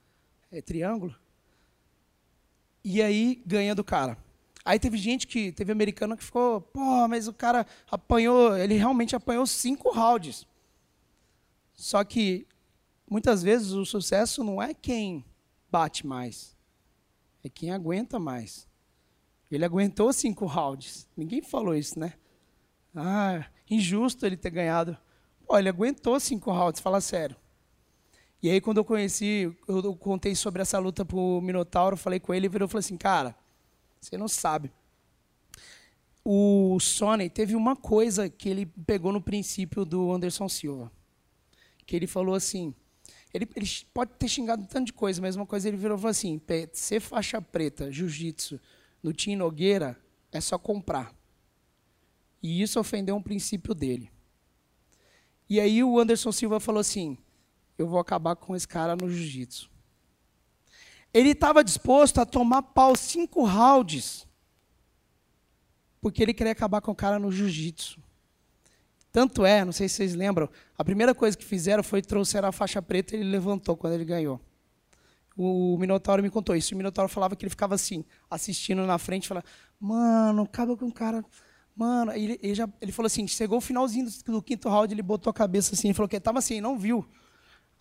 É 0.52 0.62
triângulo? 0.62 1.16
E 2.84 3.02
aí 3.02 3.42
ganha 3.46 3.74
do 3.74 3.84
cara. 3.84 4.18
Aí 4.64 4.80
teve 4.80 4.98
gente 4.98 5.28
que, 5.28 5.52
teve 5.52 5.72
americano 5.72 6.18
que 6.18 6.24
ficou, 6.24 6.62
pô, 6.62 7.08
mas 7.08 7.28
o 7.28 7.34
cara 7.34 7.66
apanhou, 7.90 8.58
ele 8.58 8.76
realmente 8.76 9.16
apanhou 9.16 9.46
cinco 9.46 9.92
rounds. 9.92 10.48
Só 11.74 12.04
que, 12.04 12.48
muitas 13.10 13.44
vezes, 13.44 13.72
o 13.72 13.86
sucesso 13.86 14.44
não 14.44 14.62
é 14.62 14.74
quem 14.74 15.24
bate 15.70 16.08
mais 16.08 16.56
é 17.46 17.50
quem 17.50 17.72
aguenta 17.72 18.18
mais. 18.18 18.68
Ele 19.52 19.64
aguentou 19.64 20.12
cinco 20.12 20.48
rounds. 20.48 21.08
Ninguém 21.16 21.44
falou 21.44 21.76
isso, 21.76 22.00
né? 22.00 22.14
Ah, 22.96 23.46
injusto 23.70 24.26
ele 24.26 24.36
ter 24.36 24.50
ganhado. 24.50 24.98
Pô, 25.46 25.58
ele 25.58 25.70
aguentou 25.70 26.20
cinco 26.20 26.52
rounds, 26.52 26.82
fala 26.82 27.00
sério. 27.00 27.36
E 28.46 28.50
aí, 28.52 28.62
quando 28.62 28.78
eu 28.78 28.86
conheci, 28.86 29.52
eu 29.68 29.96
contei 29.96 30.36
sobre 30.36 30.62
essa 30.62 30.78
luta 30.78 31.04
pro 31.04 31.42
Minotauro, 31.42 31.98
falei 31.98 32.20
com 32.20 32.32
ele, 32.32 32.46
ele 32.46 32.52
virou 32.52 32.68
e 32.68 32.70
falou 32.70 32.80
assim, 32.80 32.96
cara, 32.96 33.36
você 34.00 34.20
não 34.20 34.28
sabe. 34.28 34.72
O 36.24 36.80
Sony 36.80 37.28
teve 37.28 37.56
uma 37.56 37.76
coisa 37.76 38.30
que 38.30 38.48
ele 38.48 38.68
pegou 38.68 39.12
no 39.12 39.20
princípio 39.20 39.84
do 39.84 40.14
Anderson 40.14 40.48
Silva. 40.48 40.92
Que 41.88 41.96
ele 41.96 42.06
falou 42.06 42.36
assim, 42.36 42.72
ele, 43.34 43.50
ele, 43.56 43.68
pode 43.92 44.12
ter 44.12 44.28
xingado 44.28 44.68
tanto 44.68 44.86
de 44.86 44.94
coisa, 44.94 45.20
mas 45.20 45.36
uma 45.36 45.48
coisa 45.48 45.68
ele 45.68 45.78
virou 45.78 45.98
e 45.98 46.02
falou 46.02 46.12
assim: 46.12 46.40
ser 46.72 47.00
faixa 47.00 47.42
preta, 47.42 47.92
jiu-jitsu, 47.92 48.62
no 49.02 49.12
Tim 49.12 49.36
Nogueira, 49.36 50.00
é 50.32 50.40
só 50.40 50.60
comprar. 50.60 51.16
E 52.44 52.62
isso 52.62 52.80
ofendeu 52.80 53.16
um 53.16 53.24
princípio 53.24 53.74
dele. 53.74 54.12
E 55.50 55.60
aí 55.60 55.84
o 55.84 56.00
Anderson 56.00 56.32
Silva 56.32 56.60
falou 56.60 56.82
assim: 56.82 57.18
eu 57.78 57.88
vou 57.88 58.00
acabar 58.00 58.36
com 58.36 58.56
esse 58.56 58.68
cara 58.68 58.96
no 58.96 59.10
jiu-jitsu. 59.10 59.70
Ele 61.14 61.30
estava 61.30 61.64
disposto 61.64 62.20
a 62.20 62.26
tomar 62.26 62.62
pau 62.62 62.96
cinco 62.96 63.46
rounds, 63.46 64.28
porque 66.02 66.22
ele 66.22 66.34
queria 66.34 66.52
acabar 66.52 66.82
com 66.82 66.92
o 66.92 66.96
cara 66.96 67.18
no 67.18 67.32
jiu-jitsu. 67.32 68.04
Tanto 69.12 69.46
é, 69.46 69.64
não 69.64 69.72
sei 69.72 69.88
se 69.88 69.96
vocês 69.96 70.14
lembram, 70.14 70.50
a 70.78 70.84
primeira 70.84 71.16
coisa 71.16 71.38
que 71.38 71.46
fizeram 71.46 71.82
foi 71.82 72.02
trouxer 72.02 72.44
a 72.44 72.52
faixa 72.52 72.82
preta 72.82 73.16
e 73.16 73.20
ele 73.20 73.30
levantou 73.30 73.78
quando 73.78 73.94
ele 73.94 74.04
ganhou. 74.04 74.42
O 75.38 75.78
Minotauro 75.78 76.22
me 76.22 76.30
contou 76.30 76.56
isso. 76.56 76.74
O 76.74 76.78
Minotauro 76.78 77.10
falava 77.10 77.36
que 77.36 77.44
ele 77.44 77.50
ficava 77.50 77.76
assim, 77.76 78.04
assistindo 78.30 78.86
na 78.86 78.98
frente, 78.98 79.28
falava, 79.28 79.46
mano, 79.80 80.44
acaba 80.44 80.76
com 80.76 80.88
o 80.88 80.92
cara. 80.92 81.24
Mano, 81.76 82.12
ele, 82.14 82.40
ele, 82.42 82.56
já, 82.56 82.70
ele 82.82 82.92
falou 82.92 83.08
assim, 83.08 83.28
chegou 83.28 83.58
o 83.58 83.62
finalzinho 83.62 84.06
do, 84.06 84.34
do, 84.34 84.42
quinto 84.42 84.70
round, 84.70 84.94
ele 84.94 85.02
botou 85.02 85.32
a 85.32 85.34
cabeça 85.34 85.76
assim, 85.76 85.90
ele 85.90 85.94
falou 85.94 86.08
que 86.08 86.16
ele 86.16 86.20
estava 86.20 86.40
assim, 86.40 86.62
não 86.62 86.78
viu. 86.78 87.06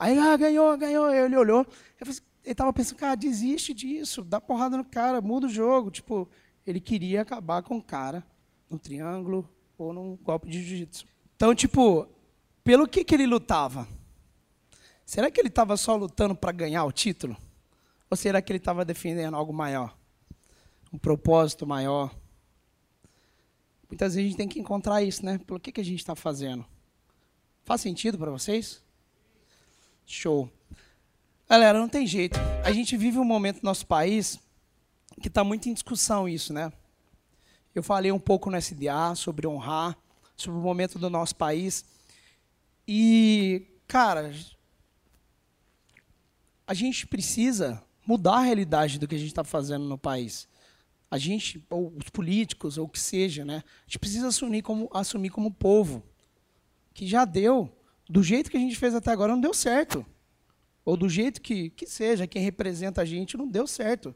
Aí, 0.05 0.19
ah, 0.19 0.37
ganhou, 0.37 0.77
ganhou. 0.77 1.11
Ele 1.11 1.35
olhou, 1.35 1.67
ele 1.99 2.21
estava 2.45 2.71
pensando, 2.75 2.99
cara, 2.99 3.15
desiste 3.15 3.73
disso, 3.73 4.23
dá 4.23 4.39
porrada 4.39 4.77
no 4.77 4.85
cara, 4.85 5.23
muda 5.23 5.47
o 5.47 5.49
jogo. 5.49 5.91
Tipo, 5.91 6.29
ele 6.67 6.79
queria 6.79 7.23
acabar 7.23 7.63
com 7.63 7.79
o 7.79 7.83
cara 7.83 8.23
no 8.69 8.79
triângulo 8.79 9.49
ou 9.79 9.95
num 9.95 10.15
golpe 10.17 10.47
de 10.47 10.63
jiu-jitsu. 10.63 11.07
Então, 11.35 11.55
tipo, 11.55 12.07
pelo 12.63 12.87
que, 12.87 13.03
que 13.03 13.15
ele 13.15 13.27
lutava? 13.27 13.89
Será 15.07 15.31
que 15.31 15.41
ele 15.41 15.49
estava 15.49 15.75
só 15.75 15.97
lutando 15.97 16.35
para 16.35 16.53
ganhar 16.53 16.85
o 16.85 16.93
título? 16.93 17.35
Ou 18.11 18.15
será 18.15 18.43
que 18.43 18.53
ele 18.53 18.59
estava 18.59 18.85
defendendo 18.85 19.39
algo 19.39 19.55
maior? 19.55 19.97
Um 20.93 20.99
propósito 20.99 21.67
maior? 21.67 22.15
Muitas 23.89 24.15
vezes 24.15 24.27
a 24.27 24.29
gente 24.29 24.37
tem 24.37 24.49
que 24.49 24.61
encontrar 24.61 25.03
isso, 25.03 25.25
né? 25.25 25.39
Pelo 25.39 25.59
que, 25.59 25.73
que 25.73 25.81
a 25.81 25.85
gente 25.85 26.01
está 26.01 26.15
fazendo? 26.15 26.63
Faz 27.65 27.81
sentido 27.81 28.19
para 28.19 28.31
vocês? 28.31 28.84
Show. 30.07 30.51
Galera, 31.49 31.79
não 31.79 31.89
tem 31.89 32.07
jeito. 32.07 32.39
A 32.65 32.73
gente 32.73 32.97
vive 32.97 33.19
um 33.19 33.25
momento 33.25 33.57
no 33.57 33.69
nosso 33.69 33.87
país 33.87 34.39
que 35.21 35.29
está 35.29 35.45
muito 35.45 35.69
em 35.69 35.75
discussão 35.75 36.29
isso, 36.29 36.53
né? 36.53 36.73
Eu 37.75 37.83
falei 37.83 38.13
um 38.13 38.19
pouco 38.19 38.51
no 38.51 38.57
SDA 38.57 39.15
sobre 39.15 39.47
honrar, 39.47 39.97
sobre 40.37 40.59
o 40.59 40.63
momento 40.63 40.99
do 40.99 41.11
nosso 41.11 41.35
país. 41.37 41.85
E, 42.87 43.67
cara, 43.87 44.33
a 46.67 46.75
gente 46.75 47.07
precisa 47.07 47.83
mudar 48.07 48.37
a 48.37 48.43
realidade 48.43 48.99
do 48.99 49.09
que 49.09 49.15
a 49.15 49.19
gente 49.19 49.29
está 49.29 49.45
fazendo 49.45 49.85
no 49.85 49.99
país. 49.99 50.49
A 51.11 51.19
gente, 51.19 51.65
ou 51.71 51.93
os 51.97 52.09
políticos, 52.11 52.77
ou 52.79 52.87
o 52.87 52.89
que 52.89 53.01
seja, 53.01 53.45
né? 53.45 53.63
A 53.67 53.87
gente 53.87 53.99
precisa 53.99 54.29
assumir 54.29 54.63
como, 54.63 54.89
assumir 54.93 55.31
como 55.31 55.51
povo 55.51 56.03
que 56.93 57.07
já 57.07 57.25
deu, 57.25 57.71
do 58.09 58.23
jeito 58.23 58.51
que 58.51 58.57
a 58.57 58.61
gente 58.61 58.77
fez 58.77 58.95
até 58.95 59.11
agora, 59.11 59.33
não 59.33 59.41
deu 59.41 59.55
certo. 59.55 60.05
Ou 60.85 60.97
do 60.97 61.09
jeito 61.09 61.41
que, 61.41 61.71
que 61.71 61.87
seja, 61.87 62.27
quem 62.27 62.43
representa 62.43 63.03
a 63.03 63.05
gente, 63.05 63.37
não 63.37 63.49
deu 63.49 63.67
certo. 63.67 64.15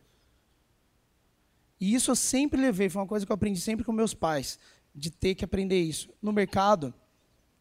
E 1.81 1.95
isso 1.95 2.11
eu 2.11 2.17
sempre 2.17 2.61
levei, 2.61 2.89
foi 2.89 3.01
uma 3.01 3.09
coisa 3.09 3.25
que 3.25 3.33
eu 3.33 3.35
aprendi 3.35 3.61
sempre 3.61 3.85
com 3.85 3.93
meus 3.93 4.13
pais 4.13 4.59
de 4.95 5.11
ter 5.11 5.35
que 5.35 5.45
aprender 5.45 5.81
isso. 5.81 6.11
No 6.21 6.33
mercado, 6.33 6.93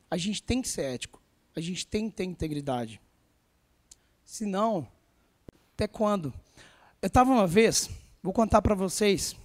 a 0.10 0.18
gente 0.18 0.42
tem 0.42 0.62
que 0.62 0.68
ser 0.68 0.82
ético. 0.82 1.22
A 1.56 1.62
gente 1.62 1.88
tem 1.88 2.10
que 2.10 2.16
ter 2.16 2.24
integridade. 2.24 3.00
Senão, 4.26 4.88
até 5.74 5.88
quando? 5.88 6.34
Eu 7.02 7.08
estava 7.08 7.32
uma 7.32 7.48
vez, 7.48 7.90
vou 8.22 8.34
contar 8.34 8.62
para 8.62 8.76
vocês, 8.76 9.36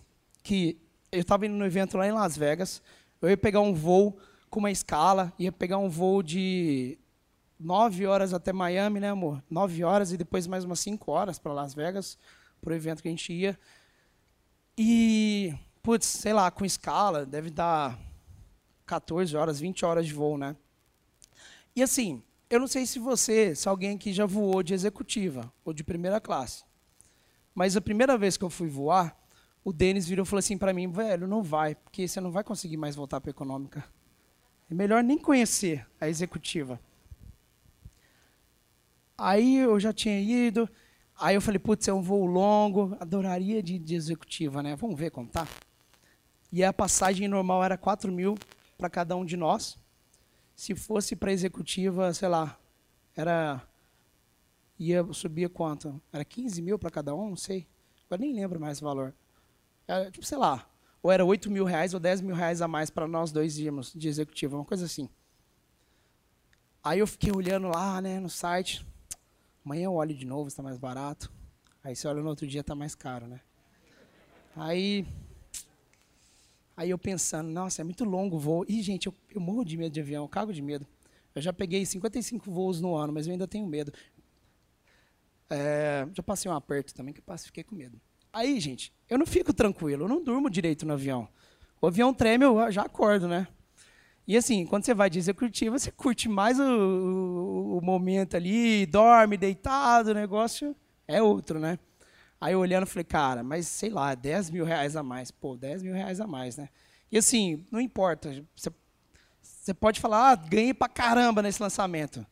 que 0.42 0.76
eu 1.10 1.20
estava 1.20 1.46
indo 1.46 1.54
no 1.54 1.64
evento 1.64 1.96
lá 1.96 2.06
em 2.06 2.12
Las 2.12 2.36
Vegas, 2.36 2.82
eu 3.20 3.28
ia 3.28 3.36
pegar 3.36 3.60
um 3.60 3.72
voo 3.72 4.18
com 4.52 4.58
uma 4.58 4.70
escala, 4.70 5.32
ia 5.38 5.50
pegar 5.50 5.78
um 5.78 5.88
voo 5.88 6.22
de 6.22 6.98
nove 7.58 8.06
horas 8.06 8.34
até 8.34 8.52
Miami, 8.52 9.00
né, 9.00 9.08
amor? 9.08 9.42
Nove 9.48 9.82
horas 9.82 10.12
e 10.12 10.16
depois 10.18 10.46
mais 10.46 10.62
umas 10.62 10.78
cinco 10.78 11.10
horas 11.10 11.38
para 11.38 11.54
Las 11.54 11.72
Vegas, 11.72 12.18
para 12.60 12.70
o 12.70 12.76
evento 12.76 13.00
que 13.00 13.08
a 13.08 13.10
gente 13.10 13.32
ia. 13.32 13.58
E 14.76 15.54
putz, 15.82 16.04
sei 16.04 16.34
lá, 16.34 16.50
com 16.50 16.66
escala, 16.66 17.24
deve 17.24 17.48
dar 17.48 17.98
14 18.84 19.34
horas, 19.34 19.58
20 19.58 19.86
horas 19.86 20.06
de 20.06 20.12
voo, 20.12 20.36
né? 20.36 20.54
E 21.74 21.82
assim, 21.82 22.22
eu 22.50 22.60
não 22.60 22.66
sei 22.66 22.84
se 22.84 22.98
você, 22.98 23.54
se 23.54 23.66
alguém 23.70 23.96
aqui 23.96 24.12
já 24.12 24.26
voou 24.26 24.62
de 24.62 24.74
executiva 24.74 25.50
ou 25.64 25.72
de 25.72 25.82
primeira 25.82 26.20
classe. 26.20 26.62
Mas 27.54 27.74
a 27.74 27.80
primeira 27.80 28.18
vez 28.18 28.36
que 28.36 28.44
eu 28.44 28.50
fui 28.50 28.68
voar, 28.68 29.18
o 29.64 29.72
Denis 29.72 30.06
virou 30.06 30.24
e 30.24 30.28
falou 30.28 30.40
assim 30.40 30.58
para 30.58 30.74
mim, 30.74 30.92
velho, 30.92 31.26
não 31.26 31.42
vai, 31.42 31.74
porque 31.74 32.06
você 32.06 32.20
não 32.20 32.30
vai 32.30 32.44
conseguir 32.44 32.76
mais 32.76 32.94
voltar 32.94 33.18
para 33.18 33.30
econômica. 33.30 33.82
É 34.72 34.74
melhor 34.74 35.04
nem 35.04 35.18
conhecer 35.18 35.86
a 36.00 36.08
executiva. 36.08 36.80
Aí 39.18 39.58
eu 39.58 39.78
já 39.78 39.92
tinha 39.92 40.18
ido, 40.18 40.66
aí 41.14 41.34
eu 41.34 41.42
falei, 41.42 41.58
putz, 41.58 41.88
é 41.88 41.92
um 41.92 42.00
voo 42.00 42.24
longo, 42.24 42.96
adoraria 42.98 43.62
de, 43.62 43.78
de 43.78 43.94
executiva, 43.94 44.62
né? 44.62 44.74
Vamos 44.74 44.98
ver 44.98 45.10
como 45.10 45.28
tá. 45.28 45.46
E 46.50 46.64
a 46.64 46.72
passagem 46.72 47.28
normal 47.28 47.62
era 47.62 47.76
4 47.76 48.10
mil 48.10 48.34
para 48.78 48.88
cada 48.88 49.14
um 49.14 49.26
de 49.26 49.36
nós. 49.36 49.76
Se 50.56 50.74
fosse 50.74 51.14
para 51.14 51.30
executiva, 51.30 52.14
sei 52.14 52.28
lá, 52.28 52.58
era. 53.14 53.62
ia 54.78 55.04
subir 55.12 55.50
quanto? 55.50 56.00
Era 56.10 56.24
15 56.24 56.62
mil 56.62 56.78
para 56.78 56.88
cada 56.88 57.14
um? 57.14 57.28
Não 57.28 57.36
sei. 57.36 57.68
Agora 58.06 58.22
nem 58.22 58.32
lembro 58.32 58.58
mais 58.58 58.80
o 58.80 58.86
valor. 58.86 59.14
Era, 59.86 60.10
tipo, 60.10 60.24
sei 60.24 60.38
lá. 60.38 60.66
Ou 61.02 61.10
era 61.10 61.24
8 61.24 61.50
mil 61.50 61.64
reais 61.64 61.94
ou 61.94 62.00
10 62.00 62.20
mil 62.20 62.34
reais 62.34 62.62
a 62.62 62.68
mais 62.68 62.90
para 62.90 63.08
nós 63.08 63.32
dois 63.32 63.58
irmos 63.58 63.92
de 63.92 64.08
executiva, 64.08 64.56
uma 64.56 64.64
coisa 64.64 64.84
assim. 64.84 65.08
Aí 66.82 66.98
eu 66.98 67.06
fiquei 67.06 67.32
olhando 67.32 67.68
lá, 67.68 68.00
né, 68.00 68.20
no 68.20 68.30
site. 68.30 68.86
Amanhã 69.64 69.84
eu 69.84 69.94
olho 69.94 70.14
de 70.14 70.26
novo, 70.26 70.48
está 70.48 70.62
mais 70.62 70.78
barato. 70.78 71.32
Aí 71.82 71.96
você 71.96 72.06
olha 72.06 72.22
no 72.22 72.28
outro 72.28 72.46
dia, 72.46 72.60
está 72.60 72.74
mais 72.74 72.94
caro, 72.94 73.26
né? 73.26 73.40
Aí 74.54 75.06
Aí 76.76 76.90
eu 76.90 76.98
pensando, 76.98 77.50
nossa, 77.50 77.82
é 77.82 77.84
muito 77.84 78.04
longo 78.04 78.36
o 78.36 78.38
voo. 78.38 78.64
Ih, 78.68 78.82
gente, 78.82 79.06
eu, 79.06 79.14
eu 79.34 79.40
morro 79.40 79.64
de 79.64 79.76
medo 79.76 79.92
de 79.92 80.00
avião, 80.00 80.24
eu 80.24 80.28
cago 80.28 80.52
de 80.52 80.62
medo. 80.62 80.86
Eu 81.34 81.42
já 81.42 81.52
peguei 81.52 81.84
55 81.84 82.50
voos 82.50 82.80
no 82.80 82.96
ano, 82.96 83.12
mas 83.12 83.26
eu 83.26 83.32
ainda 83.32 83.46
tenho 83.46 83.66
medo. 83.66 83.92
É, 85.48 86.06
já 86.14 86.22
passei 86.22 86.50
um 86.50 86.54
aperto 86.54 86.94
também, 86.94 87.12
que 87.12 87.20
eu 87.20 87.38
fiquei 87.38 87.62
com 87.62 87.74
medo. 87.74 88.00
Aí, 88.32 88.58
gente, 88.58 88.92
eu 89.08 89.18
não 89.18 89.26
fico 89.26 89.52
tranquilo, 89.52 90.04
eu 90.04 90.08
não 90.08 90.22
durmo 90.22 90.48
direito 90.48 90.86
no 90.86 90.94
avião. 90.94 91.28
O 91.80 91.86
avião 91.86 92.14
treme, 92.14 92.44
eu 92.44 92.70
já 92.70 92.82
acordo, 92.82 93.28
né? 93.28 93.46
E 94.26 94.36
assim, 94.36 94.64
quando 94.64 94.84
você 94.84 94.94
vai 94.94 95.10
de 95.10 95.18
executivo, 95.18 95.78
você 95.78 95.90
curte 95.90 96.28
mais 96.28 96.58
o, 96.58 96.62
o, 96.62 97.78
o 97.78 97.80
momento 97.84 98.36
ali, 98.36 98.86
dorme 98.86 99.36
deitado, 99.36 100.10
o 100.10 100.14
negócio 100.14 100.74
é 101.08 101.20
outro, 101.22 101.58
né? 101.58 101.78
Aí 102.40 102.54
eu 102.54 102.60
olhando, 102.60 102.86
falei, 102.86 103.04
cara, 103.04 103.42
mas 103.42 103.66
sei 103.66 103.90
lá, 103.90 104.14
10 104.14 104.50
mil 104.50 104.64
reais 104.64 104.96
a 104.96 105.02
mais. 105.02 105.30
Pô, 105.30 105.56
10 105.56 105.82
mil 105.82 105.94
reais 105.94 106.20
a 106.20 106.26
mais, 106.26 106.56
né? 106.56 106.68
E 107.10 107.18
assim, 107.18 107.66
não 107.70 107.80
importa. 107.80 108.44
Você, 108.56 108.70
você 109.40 109.74
pode 109.74 110.00
falar, 110.00 110.30
ah, 110.30 110.34
ganhei 110.36 110.72
pra 110.72 110.88
caramba 110.88 111.42
nesse 111.42 111.62
lançamento. 111.62 112.24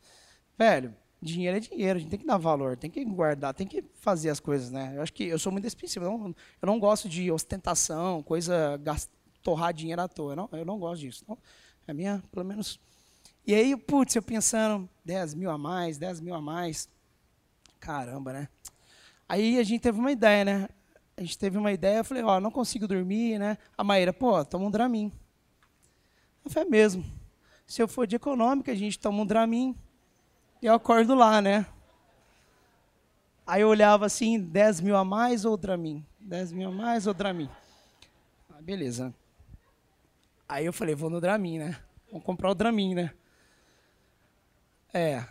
Velho, 0.57 0.95
dinheiro 1.21 1.57
é 1.57 1.59
dinheiro, 1.59 1.97
a 1.97 2.01
gente 2.01 2.09
tem 2.09 2.19
que 2.19 2.25
dar 2.25 2.37
valor, 2.37 2.75
tem 2.75 2.89
que 2.89 3.05
guardar, 3.05 3.53
tem 3.53 3.67
que 3.67 3.83
fazer 3.95 4.29
as 4.29 4.39
coisas, 4.39 4.71
né? 4.71 4.93
Eu 4.95 5.03
acho 5.03 5.13
que 5.13 5.23
eu 5.23 5.37
sou 5.37 5.51
muito 5.51 5.67
expressivo, 5.67 6.05
eu 6.05 6.17
não, 6.17 6.35
eu 6.61 6.65
não 6.65 6.79
gosto 6.79 7.07
de 7.07 7.31
ostentação, 7.31 8.23
coisa, 8.23 8.77
gastar, 8.77 9.21
torrar 9.41 9.73
dinheiro 9.73 10.01
à 10.01 10.07
toa. 10.07 10.33
Eu 10.33 10.35
não, 10.35 10.49
eu 10.51 10.65
não 10.65 10.79
gosto 10.79 11.01
disso. 11.01 11.21
Então, 11.23 11.37
é 11.87 11.93
minha, 11.93 12.23
pelo 12.31 12.45
menos. 12.45 12.79
E 13.45 13.53
aí, 13.53 13.75
putz, 13.75 14.15
eu 14.15 14.21
pensando, 14.21 14.89
10 15.03 15.33
mil 15.33 15.49
a 15.49 15.57
mais, 15.57 15.97
10 15.97 16.19
mil 16.21 16.33
a 16.33 16.41
mais. 16.41 16.87
Caramba, 17.79 18.33
né? 18.33 18.49
Aí 19.27 19.57
a 19.57 19.63
gente 19.63 19.81
teve 19.81 19.99
uma 19.99 20.11
ideia, 20.11 20.45
né? 20.45 20.69
A 21.17 21.21
gente 21.21 21.37
teve 21.37 21.57
uma 21.57 21.71
ideia, 21.71 21.97
eu 21.97 22.05
falei, 22.05 22.23
ó, 22.23 22.39
não 22.39 22.51
consigo 22.51 22.87
dormir, 22.87 23.39
né? 23.39 23.57
A 23.77 23.83
Maíra, 23.83 24.13
pô, 24.13 24.43
toma 24.45 24.65
um 24.65 24.71
Dramin. 24.71 25.11
Eu 26.43 26.51
falei, 26.51 26.67
é 26.67 26.71
mesmo. 26.71 27.03
Se 27.65 27.81
eu 27.81 27.87
for 27.87 28.05
de 28.05 28.15
econômica, 28.15 28.71
a 28.71 28.75
gente 28.75 28.99
toma 28.99 29.21
um 29.21 29.25
Dramin 29.25 29.75
e 30.61 30.65
eu 30.65 30.73
acordo 30.73 31.15
lá, 31.15 31.41
né? 31.41 31.65
Aí 33.45 33.61
eu 33.61 33.69
olhava 33.69 34.05
assim, 34.05 34.39
10 34.39 34.81
mil 34.81 34.95
a 34.95 35.03
mais 35.03 35.45
ou 35.45 35.57
Dramin? 35.57 36.05
10 36.19 36.51
mil 36.51 36.69
a 36.69 36.71
mais 36.71 37.07
ou 37.07 37.13
Dramin? 37.13 37.49
Ah, 38.49 38.61
beleza. 38.61 39.13
Aí 40.47 40.65
eu 40.65 40.73
falei, 40.73 40.95
vou 40.95 41.09
no 41.09 41.19
Dramin, 41.19 41.59
né? 41.59 41.79
Vamos 42.09 42.25
comprar 42.25 42.51
o 42.51 42.55
Dramin, 42.55 42.95
né? 42.95 43.13
É, 44.93 45.25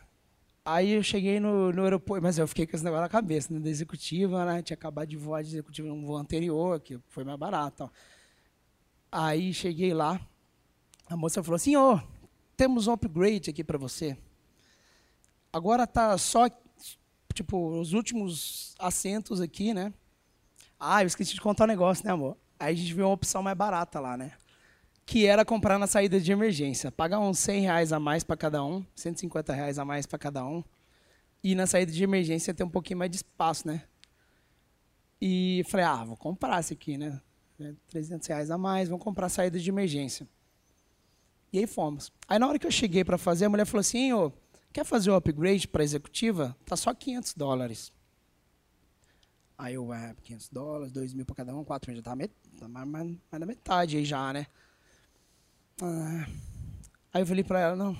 Aí 0.64 0.90
eu 0.92 1.02
cheguei 1.02 1.40
no, 1.40 1.72
no 1.72 1.84
aeroporto, 1.84 2.22
mas 2.22 2.38
eu 2.38 2.46
fiquei 2.46 2.66
com 2.66 2.76
esse 2.76 2.84
negócio 2.84 3.02
na 3.02 3.08
cabeça, 3.08 3.52
né, 3.52 3.58
da 3.58 3.70
executiva, 3.70 4.44
né? 4.44 4.62
Tinha 4.62 4.74
acabado 4.74 5.08
de 5.08 5.16
voar 5.16 5.42
de 5.42 5.48
executiva 5.48 5.88
num 5.88 6.04
voo 6.04 6.16
anterior, 6.16 6.78
que 6.80 6.98
foi 7.08 7.24
mais 7.24 7.38
barato. 7.38 7.84
Ó. 7.84 7.90
Aí 9.10 9.54
cheguei 9.54 9.94
lá, 9.94 10.20
a 11.08 11.16
moça 11.16 11.42
falou 11.42 11.56
assim, 11.56 11.76
oh, 11.76 11.98
temos 12.56 12.86
um 12.86 12.92
upgrade 12.92 13.50
aqui 13.50 13.64
para 13.64 13.78
você. 13.78 14.16
Agora 15.52 15.86
tá 15.86 16.16
só, 16.18 16.48
tipo, 17.34 17.80
os 17.80 17.92
últimos 17.92 18.74
assentos 18.78 19.40
aqui, 19.40 19.74
né? 19.74 19.92
Ah, 20.78 21.02
eu 21.02 21.06
esqueci 21.06 21.34
de 21.34 21.40
contar 21.40 21.64
um 21.64 21.68
negócio, 21.68 22.04
né, 22.04 22.12
amor? 22.12 22.36
Aí 22.58 22.74
a 22.74 22.76
gente 22.76 22.94
viu 22.94 23.06
uma 23.06 23.14
opção 23.14 23.42
mais 23.42 23.56
barata 23.56 24.00
lá, 24.00 24.16
né? 24.16 24.32
que 25.10 25.26
era 25.26 25.44
comprar 25.44 25.76
na 25.76 25.88
saída 25.88 26.20
de 26.20 26.30
emergência. 26.30 26.92
Pagar 26.92 27.18
uns 27.18 27.40
100 27.40 27.62
reais 27.62 27.92
a 27.92 27.98
mais 27.98 28.22
para 28.22 28.36
cada 28.36 28.62
um, 28.64 28.86
150 28.94 29.52
reais 29.52 29.76
a 29.76 29.84
mais 29.84 30.06
para 30.06 30.16
cada 30.16 30.46
um. 30.46 30.62
E 31.42 31.56
na 31.56 31.66
saída 31.66 31.90
de 31.90 32.04
emergência 32.04 32.54
ter 32.54 32.62
um 32.62 32.70
pouquinho 32.70 33.00
mais 33.00 33.10
de 33.10 33.16
espaço, 33.16 33.66
né? 33.66 33.82
E 35.20 35.64
falei, 35.66 35.84
ah, 35.84 36.04
vou 36.04 36.16
comprar 36.16 36.60
esse 36.60 36.74
aqui, 36.74 36.96
né? 36.96 37.20
300 37.88 38.28
reais 38.28 38.52
a 38.52 38.56
mais, 38.56 38.88
vamos 38.88 39.02
comprar 39.02 39.26
a 39.26 39.28
saída 39.28 39.58
de 39.58 39.68
emergência. 39.68 40.28
E 41.52 41.58
aí 41.58 41.66
fomos. 41.66 42.12
Aí 42.28 42.38
na 42.38 42.46
hora 42.46 42.56
que 42.56 42.66
eu 42.68 42.70
cheguei 42.70 43.04
para 43.04 43.18
fazer, 43.18 43.46
a 43.46 43.50
mulher 43.50 43.64
falou 43.64 43.80
assim, 43.80 44.12
ô, 44.12 44.32
quer 44.72 44.84
fazer 44.84 45.10
o 45.10 45.14
upgrade 45.14 45.68
para 45.68 45.84
executiva? 45.84 46.56
Tá 46.64 46.76
só 46.76 46.94
500 46.94 47.34
dólares. 47.34 47.92
Aí 49.58 49.74
eu, 49.74 49.92
é, 49.92 50.14
500 50.22 50.48
dólares, 50.48 50.92
2 50.92 51.12
mil 51.12 51.26
para 51.26 51.36
cada 51.36 51.54
um, 51.54 51.62
4 51.62 51.90
mil, 51.90 51.96
já 51.98 52.02
tá, 52.02 52.16
met 52.16 52.32
tá 52.58 52.66
mais, 52.66 52.88
mais, 52.88 53.06
mais 53.30 53.40
da 53.40 53.46
metade 53.46 53.96
aí 53.96 54.04
já, 54.04 54.32
né? 54.32 54.46
Ah, 55.82 56.26
aí 57.12 57.22
eu 57.22 57.26
falei 57.26 57.44
para 57.44 57.60
ela, 57.60 57.76
não, 57.76 57.96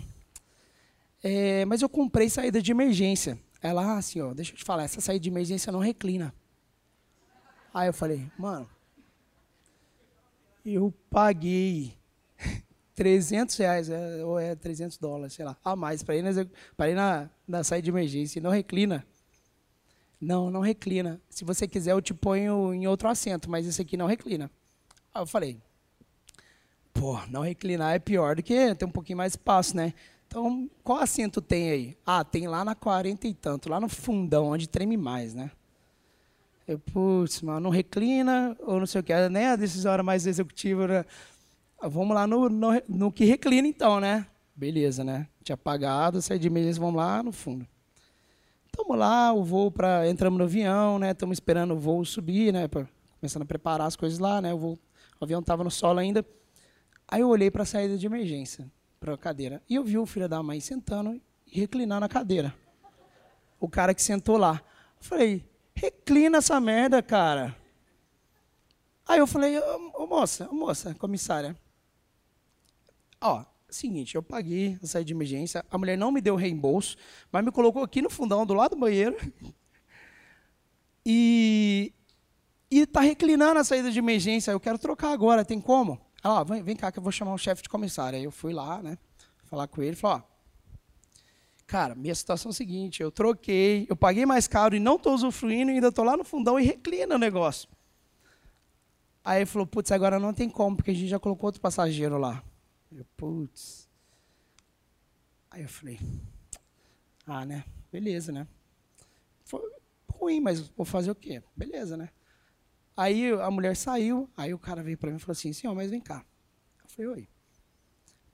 é, 1.23 1.65
mas 1.67 1.83
eu 1.83 1.89
comprei 1.89 2.29
saída 2.29 2.63
de 2.63 2.71
emergência. 2.71 3.39
Ela, 3.63 3.85
ah, 3.85 3.99
assim, 3.99 4.21
ó, 4.21 4.33
deixa 4.33 4.53
eu 4.53 4.57
te 4.57 4.65
falar, 4.65 4.85
essa 4.85 5.01
saída 5.01 5.21
de 5.21 5.29
emergência 5.29 5.71
não 5.71 5.81
reclina. 5.81 6.35
Aí 7.73 7.89
eu 7.89 7.93
falei, 7.93 8.31
mano, 8.39 8.69
eu 10.65 10.93
paguei 11.11 11.95
300 12.95 13.57
reais, 13.57 13.89
é, 13.89 14.25
ou 14.25 14.39
é 14.39 14.55
300 14.55 14.99
dólares, 14.99 15.35
sei 15.35 15.45
lá, 15.45 15.57
a 15.65 15.75
mais, 15.75 16.03
para 16.03 16.17
ir, 16.17 16.23
na, 16.23 16.31
ir 16.89 16.95
na, 16.95 17.31
na 17.47 17.65
saída 17.65 17.85
de 17.85 17.91
emergência 17.91 18.41
não 18.43 18.51
reclina. 18.51 19.07
Não, 20.21 20.51
não 20.51 20.61
reclina. 20.61 21.21
Se 21.31 21.45
você 21.45 21.67
quiser, 21.67 21.93
eu 21.93 22.03
te 22.03 22.13
ponho 22.13 22.75
em 22.75 22.87
outro 22.87 23.09
assento, 23.09 23.51
mas 23.51 23.67
esse 23.67 23.81
aqui 23.81 23.97
não 23.97 24.07
reclina. 24.07 24.51
Aí 25.15 25.23
eu 25.23 25.27
falei, 25.27 25.59
pô, 26.93 27.19
não 27.29 27.41
reclinar 27.41 27.95
é 27.95 27.99
pior 27.99 28.37
do 28.37 28.43
que 28.43 28.75
ter 28.75 28.85
um 28.85 28.91
pouquinho 28.91 29.17
mais 29.17 29.33
espaço, 29.33 29.75
né? 29.77 29.95
Então, 30.27 30.71
qual 30.85 30.99
assento 30.99 31.41
tem 31.41 31.71
aí? 31.71 31.97
Ah, 32.07 32.23
tem 32.23 32.47
lá 32.47 32.65
na 32.65 32.75
40 32.75 33.27
e 33.27 33.35
tanto, 33.35 33.69
lá 33.69 33.81
no 33.81 33.89
fundão, 33.89 34.49
onde 34.49 34.69
treme 34.69 34.97
mais, 34.97 35.35
né? 35.35 35.51
Eu, 36.69 36.79
putz, 36.79 37.43
mano, 37.43 37.59
não 37.59 37.71
reclina, 37.71 38.57
ou 38.61 38.79
não 38.79 38.87
sei 38.87 39.01
o 39.01 39.05
que, 39.05 39.29
nem 39.29 39.47
a 39.47 39.57
decisora 39.57 40.05
mais 40.05 40.27
executiva, 40.27 40.87
né? 40.87 41.05
Vamos 41.83 42.15
lá 42.15 42.27
no, 42.27 42.49
no, 42.49 42.83
no 42.89 43.13
que 43.13 43.25
reclina 43.25 43.67
então, 43.67 44.01
né? 44.01 44.27
Beleza, 44.55 45.03
né? 45.03 45.27
Tinha 45.43 45.57
pagado, 45.57 46.21
saí 46.21 46.39
de 46.39 46.47
emergência, 46.47 46.81
vamos 46.81 46.97
lá 46.97 47.23
no 47.23 47.33
fundo. 47.33 47.67
Estamos 48.67 48.99
lá, 48.99 49.33
o 49.33 49.43
voo 49.43 49.71
para 49.71 50.09
entramos 50.09 50.39
no 50.39 50.45
avião, 50.45 50.99
né? 50.99 51.13
Estamos 51.13 51.37
esperando 51.37 51.75
o 51.75 51.79
voo 51.79 52.05
subir, 52.05 52.53
né? 52.53 52.69
Pra, 52.69 52.87
começando 53.19 53.43
a 53.43 53.47
preparar 53.47 53.87
as 53.87 53.97
coisas 53.97 54.19
lá, 54.19 54.41
né? 54.41 54.53
O, 54.53 54.59
voo, 54.59 54.79
o 55.19 55.25
avião 55.25 55.41
estava 55.41 55.65
no 55.65 55.71
solo 55.71 55.99
ainda. 55.99 56.25
Aí 57.09 57.23
eu 57.23 57.29
olhei 57.29 57.51
para 57.51 57.63
a 57.63 57.67
saída 57.67 57.97
de 57.97 58.07
emergência, 58.07 58.71
para 59.01 59.15
a 59.15 59.19
cadeira, 59.19 59.63
e 59.69 59.75
eu 59.75 59.83
vi 59.83 59.99
o 59.99 60.07
filho 60.07 60.29
da 60.29 60.43
mãe 60.43 60.61
sentando 60.61 61.21
e 61.47 61.59
reclinando 61.59 62.01
na 62.01 62.09
cadeira. 62.09 62.55
O 63.59 63.69
cara 63.69 63.95
que 63.95 64.03
sentou 64.03 64.37
lá. 64.37 64.63
Eu 65.01 65.05
falei, 65.05 65.45
reclina 65.75 66.39
essa 66.39 66.61
merda, 66.61 67.03
cara. 67.03 67.57
Aí 69.09 69.19
eu 69.19 69.27
falei, 69.27 69.59
ô, 69.59 70.05
ô 70.05 70.07
moça, 70.07 70.49
ô, 70.51 70.55
moça, 70.55 70.95
comissária, 70.95 71.57
ó, 73.21 73.45
Seguinte, 73.71 74.17
eu 74.17 74.23
paguei 74.23 74.77
a 74.83 74.87
saída 74.87 75.07
de 75.07 75.13
emergência, 75.13 75.65
a 75.71 75.79
mulher 75.79 75.97
não 75.97 76.11
me 76.11 76.21
deu 76.21 76.35
reembolso, 76.35 76.97
mas 77.31 77.45
me 77.45 77.53
colocou 77.53 77.83
aqui 77.83 78.03
no 78.03 78.11
fundão 78.11 78.45
do 78.45 78.53
lado 78.53 78.75
do 78.75 78.81
banheiro. 78.81 79.17
E 81.03 81.95
está 82.71 83.01
reclinando 83.01 83.59
a 83.59 83.65
saída 83.65 83.91
de 83.91 83.99
emergência. 83.99 84.53
Eu 84.53 84.61
quero 84.61 84.79
trocar 84.79 85.13
agora, 85.13 85.45
tem 85.45 85.61
como? 85.61 85.99
Ela, 86.23 86.45
vem, 86.45 86.63
vem 86.63 86.77
cá 86.77 86.93
que 86.93 86.99
eu 86.99 87.03
vou 87.03 87.11
chamar 87.11 87.33
o 87.33 87.39
chefe 87.39 87.63
de 87.63 87.69
comissário. 87.69 88.19
Aí 88.19 88.25
eu 88.25 88.31
fui 88.31 88.53
lá, 88.53 88.83
né, 88.83 88.99
falar 89.45 89.67
com 89.67 89.83
ele, 89.83 89.97
falou, 89.97 90.19
ó, 90.19 90.23
cara, 91.67 91.95
minha 91.95 92.15
situação 92.15 92.51
é 92.51 92.53
a 92.53 92.55
seguinte, 92.55 93.03
eu 93.03 93.11
troquei, 93.11 93.87
eu 93.89 93.97
paguei 93.97 94.27
mais 94.27 94.47
caro 94.47 94.77
e 94.77 94.79
não 94.79 94.97
estou 94.97 95.15
usufruindo, 95.15 95.71
e 95.71 95.75
ainda 95.77 95.89
estou 95.89 96.05
lá 96.05 96.17
no 96.17 96.23
fundão 96.23 96.61
e 96.61 96.65
reclina 96.65 97.15
o 97.15 97.19
negócio. 97.19 97.69
Aí 99.25 99.39
ele 99.39 99.47
falou, 99.47 99.67
putz, 99.67 99.91
agora 99.91 100.21
não 100.21 100.35
tem 100.35 100.49
como, 100.51 100.77
porque 100.77 100.91
a 100.91 100.95
gente 100.95 101.09
já 101.09 101.19
colocou 101.19 101.49
outro 101.49 101.63
passageiro 101.63 102.19
lá. 102.19 102.45
Eu, 102.91 103.05
putz. 103.17 103.89
Aí 105.51 105.63
eu 105.63 105.69
falei, 105.69 105.99
ah, 107.27 107.45
né? 107.45 107.65
Beleza, 107.91 108.33
né? 108.33 108.47
Foi 109.45 109.61
ruim, 110.13 110.41
mas 110.41 110.69
vou 110.69 110.85
fazer 110.85 111.11
o 111.11 111.15
quê? 111.15 111.43
Beleza, 111.57 111.97
né? 111.97 112.11
Aí 112.97 113.31
a 113.33 113.51
mulher 113.51 113.77
saiu, 113.77 114.29
aí 114.37 114.53
o 114.53 114.59
cara 114.59 114.83
veio 114.83 114.99
para 114.99 115.11
mim 115.11 115.17
e 115.17 115.21
falou 115.21 115.33
assim, 115.33 115.53
senhor, 115.53 115.75
mas 115.75 115.91
vem 115.91 116.01
cá. 116.01 116.25
Eu 116.83 116.89
falei, 116.91 117.11
oi. 117.11 117.29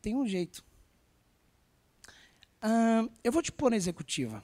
Tem 0.03 0.17
um 0.17 0.27
jeito. 0.27 0.65
Ah, 2.61 3.07
eu 3.23 3.31
vou 3.31 3.43
te 3.43 3.53
pôr 3.53 3.71
na 3.71 3.77
executiva. 3.77 4.43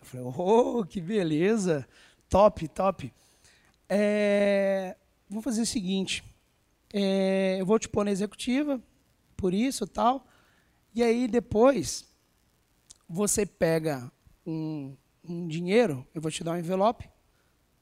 Eu 0.00 0.06
falei, 0.06 0.26
oh, 0.26 0.84
que 0.84 1.00
beleza. 1.00 1.86
Top, 2.28 2.66
top. 2.68 3.12
É, 3.88 4.96
vou 5.28 5.42
fazer 5.42 5.62
o 5.62 5.66
seguinte. 5.66 6.24
É, 6.92 7.60
eu 7.60 7.66
vou 7.66 7.78
te 7.78 7.88
pôr 7.88 8.04
na 8.04 8.10
executiva, 8.10 8.82
por 9.38 9.54
isso 9.54 9.86
tal. 9.86 10.26
E 10.94 11.02
aí 11.02 11.26
depois 11.26 12.04
você 13.08 13.46
pega 13.46 14.12
um, 14.44 14.94
um 15.24 15.48
dinheiro, 15.48 16.06
eu 16.12 16.20
vou 16.20 16.30
te 16.30 16.44
dar 16.44 16.52
um 16.52 16.58
envelope, 16.58 17.08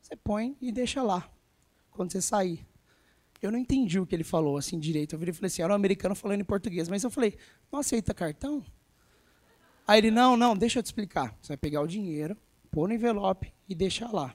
você 0.00 0.14
põe 0.14 0.56
e 0.60 0.70
deixa 0.70 1.02
lá, 1.02 1.28
quando 1.90 2.12
você 2.12 2.22
sair. 2.22 2.64
Eu 3.42 3.50
não 3.50 3.58
entendi 3.58 3.98
o 3.98 4.06
que 4.06 4.14
ele 4.14 4.24
falou 4.24 4.56
assim 4.56 4.78
direito. 4.78 5.14
Eu 5.14 5.18
virei 5.18 5.32
e 5.32 5.34
falei 5.34 5.48
assim, 5.48 5.62
era 5.62 5.72
um 5.72 5.76
americano 5.76 6.14
falando 6.14 6.40
em 6.40 6.44
português. 6.44 6.88
Mas 6.88 7.04
eu 7.04 7.10
falei, 7.10 7.36
não 7.70 7.80
aceita 7.80 8.14
cartão? 8.14 8.64
Aí 9.86 9.98
ele, 9.98 10.10
não, 10.10 10.36
não, 10.36 10.56
deixa 10.56 10.78
eu 10.78 10.82
te 10.82 10.86
explicar. 10.86 11.36
Você 11.40 11.48
vai 11.48 11.56
pegar 11.56 11.80
o 11.80 11.86
dinheiro, 11.86 12.36
pôr 12.70 12.88
no 12.88 12.94
envelope 12.94 13.52
e 13.68 13.74
deixar 13.74 14.10
lá. 14.10 14.34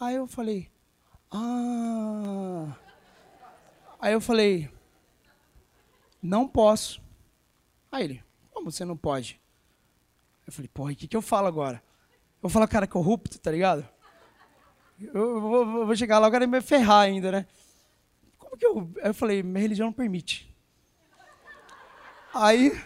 Aí 0.00 0.16
eu 0.16 0.26
falei, 0.26 0.70
ah. 1.30 2.74
Aí 4.00 4.12
eu 4.12 4.20
falei, 4.20 4.68
não 6.22 6.46
posso. 6.46 7.02
Aí 7.90 8.04
ele, 8.04 8.24
como 8.52 8.70
você 8.70 8.84
não 8.84 8.96
pode? 8.96 9.40
Eu 10.46 10.52
falei, 10.52 10.68
porra, 10.68 10.92
o 10.92 10.96
que, 10.96 11.08
que 11.08 11.16
eu 11.16 11.22
falo 11.22 11.46
agora? 11.46 11.82
Eu 12.36 12.42
vou 12.42 12.50
falar 12.50 12.68
cara 12.68 12.86
corrupto, 12.86 13.38
tá 13.38 13.50
ligado? 13.50 13.86
Eu 14.98 15.40
vou, 15.40 15.86
vou 15.86 15.96
chegar 15.96 16.18
lá 16.18 16.26
agora 16.26 16.44
e 16.44 16.46
me 16.46 16.60
ferrar 16.60 17.00
ainda, 17.00 17.32
né? 17.32 17.46
Como 18.38 18.56
que 18.56 18.64
eu. 18.64 18.90
Aí 19.02 19.10
eu 19.10 19.14
falei, 19.14 19.42
minha 19.42 19.62
religião 19.62 19.86
não 19.86 19.92
permite. 19.92 20.54
Aí. 22.32 22.80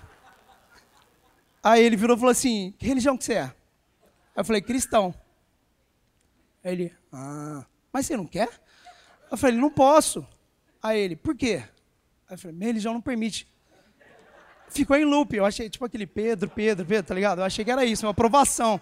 Aí 1.62 1.83
ele 1.83 1.96
virou 1.96 2.16
e 2.16 2.18
falou 2.18 2.33
assim: 2.33 2.75
que 2.79 2.87
religião 2.87 3.16
que 3.18 3.25
você 3.25 3.35
é? 3.35 3.42
Aí 3.42 3.53
eu 4.37 4.44
falei, 4.44 4.62
cristão. 4.62 5.14
Aí 6.64 6.72
ele, 6.72 6.96
ah, 7.12 7.66
mas 7.92 8.07
você 8.07 8.16
não 8.16 8.27
quer? 8.27 8.49
Eu 9.31 9.37
falei, 9.37 9.59
não 9.59 9.70
posso. 9.70 10.27
Aí 10.83 10.99
ele, 10.99 11.16
por 11.16 11.37
quê? 11.37 11.64
Aí 12.28 12.34
eu 12.34 12.38
falei, 12.38 12.56
minha 12.56 12.68
religião 12.68 12.94
não 12.94 13.00
permite. 13.00 13.46
Ficou 14.68 14.96
em 14.96 15.04
loop, 15.04 15.34
eu 15.34 15.44
achei, 15.44 15.70
tipo 15.70 15.84
aquele 15.84 16.06
Pedro, 16.06 16.50
Pedro, 16.50 16.84
Pedro, 16.84 17.06
tá 17.06 17.14
ligado? 17.14 17.38
Eu 17.40 17.44
achei 17.44 17.64
que 17.64 17.70
era 17.70 17.84
isso, 17.84 18.04
uma 18.04 18.10
aprovação. 18.10 18.80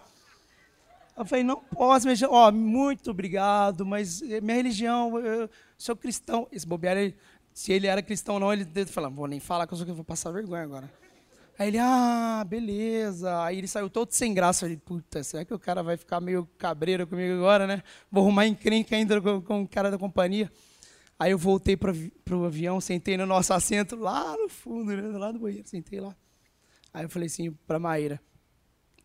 Eu 1.16 1.24
falei, 1.24 1.44
não 1.44 1.60
posso, 1.60 2.06
minha 2.06 2.28
ó, 2.28 2.48
oh, 2.48 2.52
muito 2.52 3.10
obrigado, 3.10 3.86
mas 3.86 4.20
minha 4.20 4.56
religião, 4.56 5.18
eu 5.18 5.48
sou 5.78 5.94
cristão. 5.94 6.48
Esse 6.50 6.66
bobear, 6.66 6.96
ele, 6.96 7.14
se 7.52 7.72
ele 7.72 7.86
era 7.86 8.02
cristão 8.02 8.34
ou 8.34 8.40
não, 8.40 8.52
ele 8.52 8.66
falou, 8.86 9.10
vou 9.10 9.28
nem 9.28 9.38
falar 9.38 9.66
que 9.66 9.74
eu 9.74 9.94
vou 9.94 10.04
passar 10.04 10.32
vergonha 10.32 10.64
agora. 10.64 10.90
Aí 11.56 11.68
ele, 11.68 11.78
ah, 11.78 12.44
beleza. 12.44 13.42
Aí 13.44 13.58
ele 13.58 13.68
saiu 13.68 13.88
todo 13.88 14.10
sem 14.10 14.34
graça. 14.34 14.64
Eu 14.64 14.70
falei, 14.70 14.82
puta, 14.84 15.22
será 15.22 15.44
que 15.44 15.54
o 15.54 15.58
cara 15.58 15.82
vai 15.82 15.96
ficar 15.96 16.20
meio 16.20 16.48
cabreiro 16.58 17.06
comigo 17.06 17.34
agora, 17.34 17.66
né? 17.66 17.82
Vou 18.10 18.24
arrumar 18.24 18.46
encrenca 18.46 18.96
ainda 18.96 19.20
com, 19.20 19.40
com 19.40 19.62
o 19.62 19.68
cara 19.68 19.90
da 19.90 19.98
companhia. 19.98 20.50
Aí 21.18 21.30
eu 21.30 21.38
voltei 21.38 21.76
para 21.76 21.92
o 21.92 22.44
avião, 22.44 22.80
sentei 22.80 23.16
no 23.16 23.26
nosso 23.26 23.52
assento 23.52 23.96
lá 23.96 24.36
no 24.36 24.48
fundo, 24.48 24.96
né, 24.96 25.16
lá 25.16 25.30
do 25.30 25.38
banheiro, 25.38 25.66
sentei 25.66 26.00
lá. 26.00 26.14
Aí 26.92 27.04
eu 27.04 27.08
falei 27.08 27.26
assim 27.26 27.52
para 27.66 27.78
Maíra, 27.78 28.20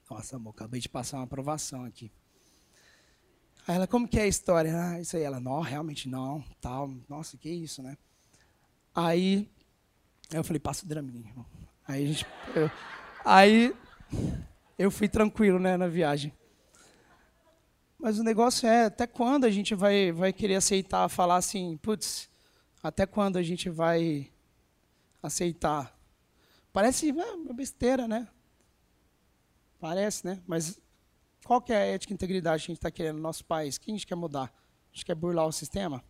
nossa, 0.09 0.37
amor, 0.37 0.51
acabei 0.51 0.81
de 0.81 0.89
passar 0.89 1.17
uma 1.17 1.23
aprovação 1.23 1.85
aqui. 1.85 2.11
Aí 3.67 3.75
ela, 3.75 3.85
como 3.85 4.07
que 4.07 4.19
é 4.19 4.23
a 4.23 4.27
história? 4.27 4.73
Ah, 4.75 4.99
isso 4.99 5.15
aí. 5.15 5.21
Ela, 5.21 5.39
não, 5.39 5.61
realmente 5.61 6.09
não, 6.09 6.43
tal. 6.59 6.91
Nossa, 7.07 7.37
que 7.37 7.47
isso, 7.47 7.83
né? 7.83 7.95
Aí 8.95 9.47
eu 10.31 10.43
falei, 10.43 10.59
passa 10.59 10.83
o 10.83 10.87
Dramin. 10.87 11.23
Aí 11.87 12.03
a 12.03 12.07
gente, 12.07 12.25
eu, 12.55 12.71
aí 13.23 13.75
eu 14.77 14.89
fui 14.89 15.07
tranquilo, 15.07 15.59
né, 15.59 15.77
na 15.77 15.87
viagem. 15.87 16.33
Mas 17.99 18.17
o 18.17 18.23
negócio 18.23 18.65
é, 18.65 18.85
até 18.85 19.05
quando 19.05 19.43
a 19.43 19.51
gente 19.51 19.75
vai, 19.75 20.11
vai 20.11 20.31
querer 20.31 20.55
aceitar, 20.55 21.09
falar 21.09 21.35
assim, 21.35 21.77
putz, 21.77 22.29
até 22.81 23.05
quando 23.05 23.35
a 23.35 23.43
gente 23.43 23.69
vai 23.69 24.31
aceitar? 25.21 25.93
Parece 26.71 27.11
uma 27.11 27.53
besteira, 27.53 28.07
né? 28.07 28.25
Parece, 29.81 30.25
né? 30.25 30.41
Mas 30.47 30.79
qual 31.43 31.61
que 31.61 31.73
é 31.73 31.75
a 31.75 31.85
ética 31.85 32.13
e 32.13 32.15
integridade 32.15 32.63
que 32.63 32.71
a 32.71 32.73
gente 32.73 32.79
está 32.79 32.89
querendo 32.89 33.17
no 33.17 33.21
nosso 33.21 33.43
país? 33.43 33.75
O 33.75 33.81
que 33.81 33.91
a 33.91 33.93
gente 33.93 34.07
quer 34.07 34.15
mudar? 34.15 34.45
A 34.45 34.95
gente 34.95 35.05
quer 35.05 35.15
burlar 35.15 35.45
o 35.45 35.51
sistema? 35.51 36.01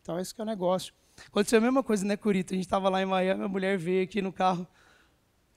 Então, 0.00 0.18
esse 0.18 0.34
que 0.34 0.40
é 0.40 0.44
o 0.44 0.46
negócio. 0.46 0.94
Aconteceu 1.26 1.58
a 1.58 1.62
mesma 1.62 1.82
coisa, 1.82 2.04
né, 2.04 2.16
Curito? 2.16 2.54
A 2.54 2.56
gente 2.56 2.64
estava 2.64 2.88
lá 2.88 3.02
em 3.02 3.06
Miami, 3.06 3.44
a 3.44 3.48
mulher 3.48 3.76
veio 3.76 4.02
aqui 4.04 4.22
no 4.22 4.32
carro. 4.32 4.66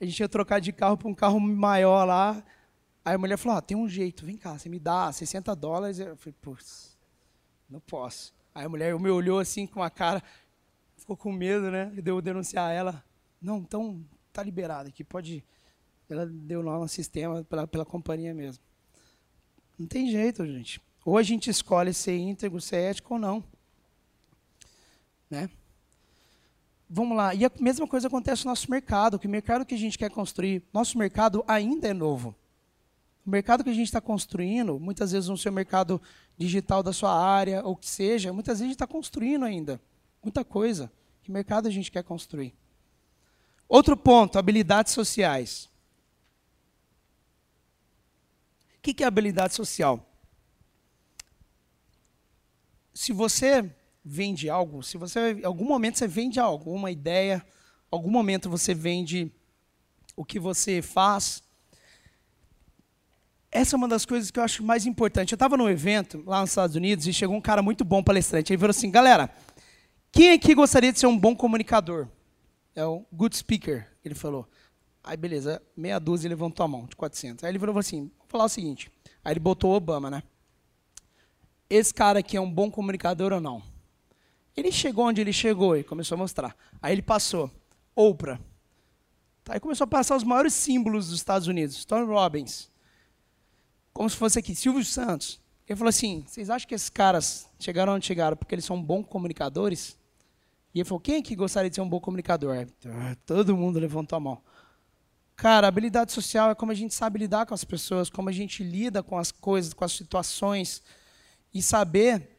A 0.00 0.04
gente 0.04 0.20
ia 0.20 0.28
trocar 0.28 0.60
de 0.60 0.72
carro 0.72 0.96
para 0.96 1.08
um 1.08 1.14
carro 1.14 1.40
maior 1.40 2.04
lá. 2.04 2.42
Aí 3.08 3.14
a 3.14 3.18
mulher 3.18 3.38
falou: 3.38 3.56
ah, 3.56 3.62
tem 3.62 3.74
um 3.74 3.88
jeito, 3.88 4.26
vem 4.26 4.36
cá, 4.36 4.58
você 4.58 4.68
me 4.68 4.78
dá 4.78 5.10
60 5.10 5.56
dólares. 5.56 5.98
Eu 5.98 6.14
falei: 6.18 6.34
putz, 6.42 6.94
não 7.66 7.80
posso. 7.80 8.34
Aí 8.54 8.66
a 8.66 8.68
mulher 8.68 8.98
me 9.00 9.08
olhou 9.08 9.38
assim 9.38 9.66
com 9.66 9.80
uma 9.80 9.88
cara, 9.88 10.22
ficou 10.94 11.16
com 11.16 11.32
medo, 11.32 11.70
né? 11.70 11.86
Deu 11.86 12.20
denunciar 12.20 12.70
ela. 12.70 13.02
Não, 13.40 13.60
então 13.60 14.04
tá 14.30 14.42
liberado 14.42 14.90
aqui, 14.90 15.02
pode 15.02 15.36
ir. 15.36 15.44
Ela 16.06 16.26
deu 16.26 16.60
lá 16.60 16.78
no 16.78 16.86
sistema 16.86 17.42
pela, 17.44 17.66
pela 17.66 17.86
companhia 17.86 18.34
mesmo. 18.34 18.62
Não 19.78 19.86
tem 19.86 20.10
jeito, 20.10 20.44
gente. 20.44 20.78
Ou 21.02 21.16
a 21.16 21.22
gente 21.22 21.48
escolhe 21.48 21.94
ser 21.94 22.14
íntegro, 22.14 22.60
ser 22.60 22.90
ético 22.90 23.14
ou 23.14 23.20
não. 23.20 23.42
Né? 25.30 25.48
Vamos 26.90 27.16
lá. 27.16 27.34
E 27.34 27.46
a 27.46 27.50
mesma 27.58 27.86
coisa 27.86 28.06
acontece 28.06 28.44
no 28.44 28.50
nosso 28.50 28.70
mercado. 28.70 29.18
Que 29.18 29.26
o 29.26 29.30
mercado 29.30 29.64
que 29.64 29.74
a 29.74 29.78
gente 29.78 29.96
quer 29.96 30.10
construir, 30.10 30.62
nosso 30.74 30.98
mercado 30.98 31.42
ainda 31.48 31.88
é 31.88 31.94
novo. 31.94 32.36
O 33.28 33.30
mercado 33.30 33.62
que 33.62 33.68
a 33.68 33.74
gente 33.74 33.84
está 33.84 34.00
construindo, 34.00 34.80
muitas 34.80 35.12
vezes 35.12 35.28
no 35.28 35.36
seu 35.36 35.52
mercado 35.52 36.00
digital 36.38 36.82
da 36.82 36.94
sua 36.94 37.14
área, 37.14 37.62
ou 37.62 37.76
que 37.76 37.86
seja, 37.86 38.32
muitas 38.32 38.54
vezes 38.54 38.62
a 38.62 38.64
gente 38.68 38.76
está 38.76 38.86
construindo 38.86 39.44
ainda. 39.44 39.78
Muita 40.22 40.42
coisa. 40.42 40.90
Que 41.20 41.30
mercado 41.30 41.68
a 41.68 41.70
gente 41.70 41.92
quer 41.92 42.02
construir? 42.02 42.54
Outro 43.68 43.98
ponto, 43.98 44.38
habilidades 44.38 44.94
sociais. 44.94 45.68
O 48.78 48.80
que 48.80 49.04
é 49.04 49.06
habilidade 49.06 49.52
social? 49.52 50.10
Se 52.94 53.12
você 53.12 53.70
vende 54.02 54.48
algo, 54.48 54.82
se 54.82 54.96
você, 54.96 55.34
em 55.34 55.44
algum 55.44 55.66
momento 55.66 55.98
você 55.98 56.08
vende 56.08 56.40
algo, 56.40 56.72
uma 56.72 56.90
ideia, 56.90 57.44
algum 57.90 58.10
momento 58.10 58.48
você 58.48 58.72
vende 58.72 59.30
o 60.16 60.24
que 60.24 60.40
você 60.40 60.80
faz, 60.80 61.46
essa 63.50 63.74
é 63.74 63.76
uma 63.76 63.88
das 63.88 64.04
coisas 64.04 64.30
que 64.30 64.38
eu 64.38 64.44
acho 64.44 64.62
mais 64.62 64.86
importante. 64.86 65.32
Eu 65.32 65.36
estava 65.36 65.56
num 65.56 65.68
evento 65.68 66.22
lá 66.26 66.40
nos 66.40 66.50
Estados 66.50 66.76
Unidos 66.76 67.06
e 67.06 67.12
chegou 67.12 67.36
um 67.36 67.40
cara 67.40 67.62
muito 67.62 67.84
bom 67.84 68.02
palestrante. 68.02 68.52
Ele 68.52 68.58
falou 68.58 68.70
assim: 68.70 68.90
galera, 68.90 69.30
quem 70.12 70.32
aqui 70.32 70.54
gostaria 70.54 70.92
de 70.92 70.98
ser 70.98 71.06
um 71.06 71.18
bom 71.18 71.34
comunicador? 71.34 72.08
É 72.74 72.84
o 72.84 73.04
good 73.12 73.36
speaker, 73.36 73.86
ele 74.04 74.14
falou. 74.14 74.46
Aí, 75.02 75.16
beleza, 75.16 75.62
meia 75.76 75.98
dúzia 75.98 76.28
levantou 76.28 76.64
a 76.64 76.68
mão, 76.68 76.84
de 76.86 76.94
400. 76.94 77.42
Aí 77.44 77.50
ele 77.50 77.58
falou 77.58 77.78
assim: 77.78 78.10
vou 78.18 78.26
falar 78.28 78.44
o 78.44 78.48
seguinte. 78.48 78.90
Aí 79.24 79.32
ele 79.32 79.40
botou 79.40 79.72
o 79.72 79.76
Obama, 79.76 80.10
né? 80.10 80.22
Esse 81.70 81.92
cara 81.92 82.18
aqui 82.18 82.36
é 82.36 82.40
um 82.40 82.50
bom 82.50 82.70
comunicador 82.70 83.32
ou 83.32 83.40
não? 83.40 83.62
Ele 84.56 84.72
chegou 84.72 85.06
onde 85.06 85.20
ele 85.20 85.32
chegou 85.32 85.76
e 85.76 85.84
começou 85.84 86.16
a 86.16 86.18
mostrar. 86.18 86.56
Aí 86.82 86.92
ele 86.92 87.02
passou. 87.02 87.50
Oprah. 87.94 88.38
Tá, 89.44 89.54
aí 89.54 89.60
começou 89.60 89.84
a 89.84 89.88
passar 89.88 90.16
os 90.16 90.24
maiores 90.24 90.52
símbolos 90.52 91.08
dos 91.08 91.16
Estados 91.16 91.46
Unidos. 91.46 91.84
Tony 91.84 92.06
Robbins. 92.06 92.70
Como 93.98 94.08
se 94.08 94.14
fosse 94.14 94.38
aqui, 94.38 94.54
Silvio 94.54 94.84
Santos. 94.84 95.40
Ele 95.68 95.76
falou 95.76 95.88
assim: 95.88 96.22
vocês 96.24 96.48
acham 96.50 96.68
que 96.68 96.74
esses 96.76 96.88
caras 96.88 97.48
chegaram 97.58 97.94
onde 97.94 98.06
chegaram 98.06 98.36
porque 98.36 98.54
eles 98.54 98.64
são 98.64 98.80
bons 98.80 99.04
comunicadores? 99.04 99.98
E 100.72 100.78
ele 100.78 100.88
falou: 100.88 101.00
quem 101.00 101.16
é 101.16 101.20
que 101.20 101.34
gostaria 101.34 101.68
de 101.68 101.74
ser 101.74 101.80
um 101.80 101.88
bom 101.88 101.98
comunicador? 101.98 102.64
Todo 103.26 103.56
mundo 103.56 103.80
levantou 103.80 104.16
a 104.16 104.20
mão. 104.20 104.40
Cara, 105.34 105.66
habilidade 105.66 106.12
social 106.12 106.48
é 106.52 106.54
como 106.54 106.70
a 106.70 106.76
gente 106.76 106.94
sabe 106.94 107.18
lidar 107.18 107.44
com 107.44 107.54
as 107.54 107.64
pessoas, 107.64 108.08
como 108.08 108.28
a 108.28 108.32
gente 108.32 108.62
lida 108.62 109.02
com 109.02 109.18
as 109.18 109.32
coisas, 109.32 109.72
com 109.72 109.84
as 109.84 109.90
situações. 109.90 110.80
E 111.52 111.60
saber, 111.60 112.38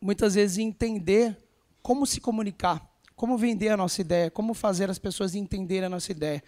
muitas 0.00 0.36
vezes, 0.36 0.56
entender 0.56 1.36
como 1.82 2.06
se 2.06 2.18
comunicar, 2.18 2.82
como 3.14 3.36
vender 3.36 3.68
a 3.68 3.76
nossa 3.76 4.00
ideia, 4.00 4.30
como 4.30 4.54
fazer 4.54 4.88
as 4.88 4.98
pessoas 4.98 5.34
entenderem 5.34 5.84
a 5.84 5.90
nossa 5.90 6.10
ideia. 6.10 6.42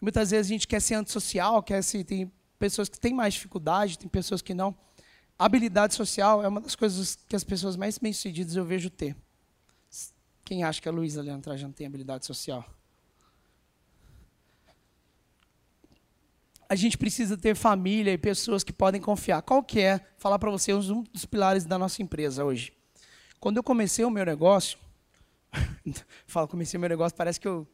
Muitas 0.00 0.30
vezes 0.30 0.46
a 0.46 0.54
gente 0.54 0.66
quer 0.66 0.80
ser 0.80 0.94
antissocial, 0.94 1.62
quer 1.62 1.82
se 1.82 2.02
tem 2.02 2.32
pessoas 2.58 2.88
que 2.88 2.98
têm 2.98 3.14
mais 3.14 3.34
dificuldade, 3.34 3.98
tem 3.98 4.08
pessoas 4.08 4.42
que 4.42 4.54
não. 4.54 4.76
Habilidade 5.38 5.94
social 5.94 6.42
é 6.42 6.48
uma 6.48 6.60
das 6.60 6.74
coisas 6.74 7.18
que 7.28 7.36
as 7.36 7.44
pessoas 7.44 7.76
mais 7.76 7.98
bem-sucedidas 7.98 8.56
eu 8.56 8.64
vejo 8.64 8.88
ter. 8.88 9.14
Quem 10.44 10.64
acha 10.64 10.80
que 10.80 10.88
a 10.88 10.92
Luísa 10.92 11.20
Leandro 11.20 11.42
Trajano 11.42 11.72
tem 11.72 11.86
habilidade 11.86 12.24
social? 12.24 12.64
A 16.68 16.74
gente 16.74 16.96
precisa 16.96 17.36
ter 17.36 17.54
família 17.54 18.12
e 18.12 18.18
pessoas 18.18 18.64
que 18.64 18.72
podem 18.72 19.00
confiar. 19.00 19.42
Qual 19.42 19.62
que 19.62 19.80
é? 19.80 20.00
Falar 20.16 20.38
para 20.38 20.50
você 20.50 20.72
um 20.72 21.02
dos 21.12 21.24
pilares 21.24 21.64
da 21.64 21.78
nossa 21.78 22.02
empresa 22.02 22.44
hoje. 22.44 22.72
Quando 23.38 23.58
eu 23.58 23.62
comecei 23.62 24.04
o 24.04 24.10
meu 24.10 24.24
negócio, 24.24 24.78
falo 26.26 26.48
comecei 26.48 26.78
o 26.78 26.80
meu 26.80 26.88
negócio, 26.88 27.16
parece 27.16 27.38
que 27.38 27.46
eu 27.46 27.66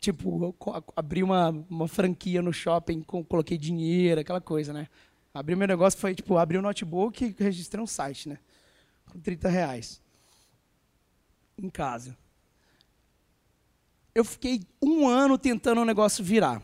tipo, 0.00 0.56
abri 0.96 1.22
uma, 1.22 1.50
uma 1.68 1.86
franquia 1.86 2.40
no 2.40 2.52
shopping, 2.52 3.02
coloquei 3.02 3.58
dinheiro, 3.58 4.20
aquela 4.20 4.40
coisa, 4.40 4.72
né? 4.72 4.88
Abri 5.32 5.54
meu 5.54 5.68
negócio 5.68 6.00
foi, 6.00 6.14
tipo, 6.14 6.38
abri 6.38 6.58
um 6.58 6.62
notebook 6.62 7.24
e 7.24 7.42
registrei 7.42 7.82
um 7.82 7.86
site, 7.86 8.28
né? 8.28 8.38
Com 9.06 9.20
30 9.20 9.48
reais. 9.48 10.00
Em 11.56 11.68
casa. 11.68 12.16
Eu 14.14 14.24
fiquei 14.24 14.62
um 14.82 15.06
ano 15.06 15.38
tentando 15.38 15.82
o 15.82 15.84
negócio 15.84 16.24
virar. 16.24 16.62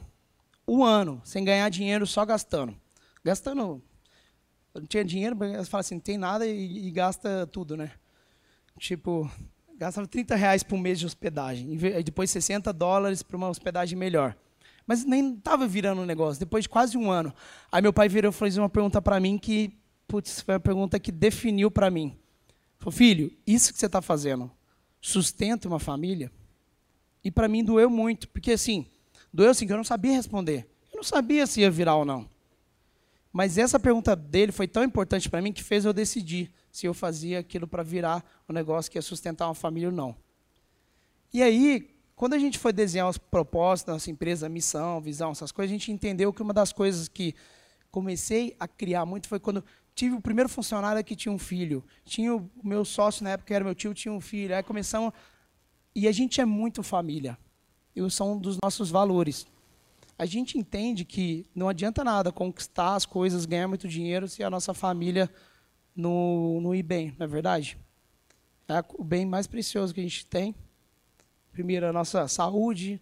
Um 0.66 0.83
ano, 0.83 1.20
sem 1.25 1.44
ganhar 1.44 1.68
dinheiro, 1.68 2.07
só 2.07 2.25
gastando. 2.25 2.75
Gastando. 3.22 3.83
Eu 4.75 4.81
não 4.81 4.87
tinha 4.87 5.05
dinheiro, 5.05 5.37
você 5.37 5.70
fala 5.70 5.81
assim, 5.81 5.94
não 5.94 6.01
tem 6.03 6.18
nada 6.18 6.46
e, 6.46 6.88
e 6.88 6.90
gasta 6.90 7.46
tudo, 7.46 7.77
né? 7.77 7.92
Tipo, 8.79 9.31
gastava 9.78 10.06
30 10.06 10.34
reais 10.34 10.62
por 10.62 10.78
mês 10.78 10.98
de 10.98 11.06
hospedagem, 11.06 11.74
e 11.74 12.02
depois 12.02 12.30
60 12.30 12.72
dólares 12.72 13.22
para 13.22 13.36
uma 13.36 13.48
hospedagem 13.48 13.98
melhor. 13.98 14.36
Mas 14.86 15.04
nem 15.04 15.34
estava 15.34 15.66
virando 15.66 16.02
um 16.02 16.06
negócio, 16.06 16.38
depois 16.38 16.64
de 16.64 16.68
quase 16.68 16.96
um 16.96 17.10
ano. 17.10 17.34
Aí 17.70 17.82
meu 17.82 17.92
pai 17.92 18.08
virou 18.08 18.30
e 18.30 18.34
fez 18.34 18.56
uma 18.56 18.68
pergunta 18.68 19.02
para 19.02 19.18
mim 19.18 19.36
que, 19.36 19.76
putz, 20.06 20.40
foi 20.40 20.54
a 20.54 20.60
pergunta 20.60 20.98
que 20.98 21.10
definiu 21.10 21.70
para 21.70 21.90
mim. 21.90 22.16
Falou, 22.78 22.92
filho, 22.92 23.32
isso 23.46 23.72
que 23.72 23.78
você 23.78 23.86
está 23.86 24.00
fazendo 24.00 24.50
sustenta 25.00 25.66
uma 25.66 25.80
família? 25.80 26.30
E 27.24 27.30
para 27.30 27.48
mim 27.48 27.64
doeu 27.64 27.90
muito, 27.90 28.28
porque 28.28 28.52
assim, 28.52 28.86
doeu 29.32 29.50
assim 29.50 29.66
que 29.66 29.72
eu 29.72 29.76
não 29.76 29.84
sabia 29.84 30.12
responder. 30.12 30.68
Eu 30.92 30.98
não 30.98 31.04
sabia 31.04 31.46
se 31.46 31.60
ia 31.60 31.70
virar 31.70 31.96
ou 31.96 32.04
não. 32.04 32.28
Mas 33.32 33.58
essa 33.58 33.78
pergunta 33.78 34.16
dele 34.16 34.52
foi 34.52 34.66
tão 34.66 34.82
importante 34.82 35.28
para 35.28 35.42
mim 35.42 35.52
que 35.52 35.62
fez 35.62 35.84
eu 35.84 35.92
decidir 35.92 36.50
se 36.70 36.86
eu 36.86 36.94
fazia 36.94 37.38
aquilo 37.38 37.66
para 37.66 37.82
virar 37.82 38.24
um 38.48 38.52
negócio 38.52 38.90
que 38.90 38.98
ia 38.98 39.02
sustentar 39.02 39.46
uma 39.46 39.54
família 39.54 39.88
ou 39.88 39.94
não. 39.94 40.16
E 41.32 41.42
aí, 41.42 41.94
quando 42.14 42.34
a 42.34 42.38
gente 42.38 42.58
foi 42.58 42.72
desenhar 42.72 43.08
os 43.08 43.18
propósitos 43.18 43.86
da 43.86 43.92
nossa 43.92 44.10
empresa, 44.10 44.48
missão, 44.48 45.00
visão, 45.00 45.32
essas 45.32 45.52
coisas, 45.52 45.70
a 45.70 45.76
gente 45.76 45.92
entendeu 45.92 46.32
que 46.32 46.42
uma 46.42 46.54
das 46.54 46.72
coisas 46.72 47.08
que 47.08 47.34
comecei 47.90 48.56
a 48.58 48.66
criar 48.66 49.04
muito 49.04 49.28
foi 49.28 49.38
quando 49.38 49.64
tive 49.94 50.14
o 50.14 50.20
primeiro 50.20 50.48
funcionário 50.48 51.02
que 51.04 51.16
tinha 51.16 51.32
um 51.32 51.38
filho. 51.38 51.84
Tinha 52.04 52.36
o 52.36 52.50
meu 52.62 52.84
sócio 52.84 53.24
na 53.24 53.30
época, 53.30 53.48
que 53.48 53.54
era 53.54 53.64
meu 53.64 53.74
tio, 53.74 53.94
tinha 53.94 54.12
um 54.12 54.20
filho. 54.20 54.54
Aí 54.54 54.62
começamos. 54.62 55.12
E 55.94 56.06
a 56.06 56.12
gente 56.12 56.40
é 56.40 56.44
muito 56.44 56.82
família. 56.82 57.38
E 57.94 58.10
são 58.10 58.34
um 58.34 58.38
dos 58.38 58.58
nossos 58.62 58.90
valores 58.90 59.46
a 60.18 60.24
gente 60.24 60.57
entende 60.57 61.05
que 61.05 61.46
não 61.55 61.68
adianta 61.68 62.02
nada 62.02 62.33
conquistar 62.33 62.94
as 62.94 63.05
coisas, 63.05 63.44
ganhar 63.44 63.68
muito 63.68 63.87
dinheiro, 63.87 64.29
se 64.29 64.42
a 64.42 64.48
nossa 64.48 64.72
família 64.72 65.31
não, 65.94 66.61
não 66.61 66.74
ir 66.74 66.83
bem, 66.83 67.14
não 67.18 67.24
é 67.24 67.29
verdade? 67.29 67.79
É 68.68 68.83
o 68.94 69.05
bem 69.05 69.24
mais 69.26 69.46
precioso 69.46 69.94
que 69.94 70.00
a 70.00 70.02
gente 70.02 70.26
tem. 70.26 70.55
Primeiro, 71.52 71.87
a 71.87 71.92
nossa 71.92 72.26
saúde, 72.29 73.00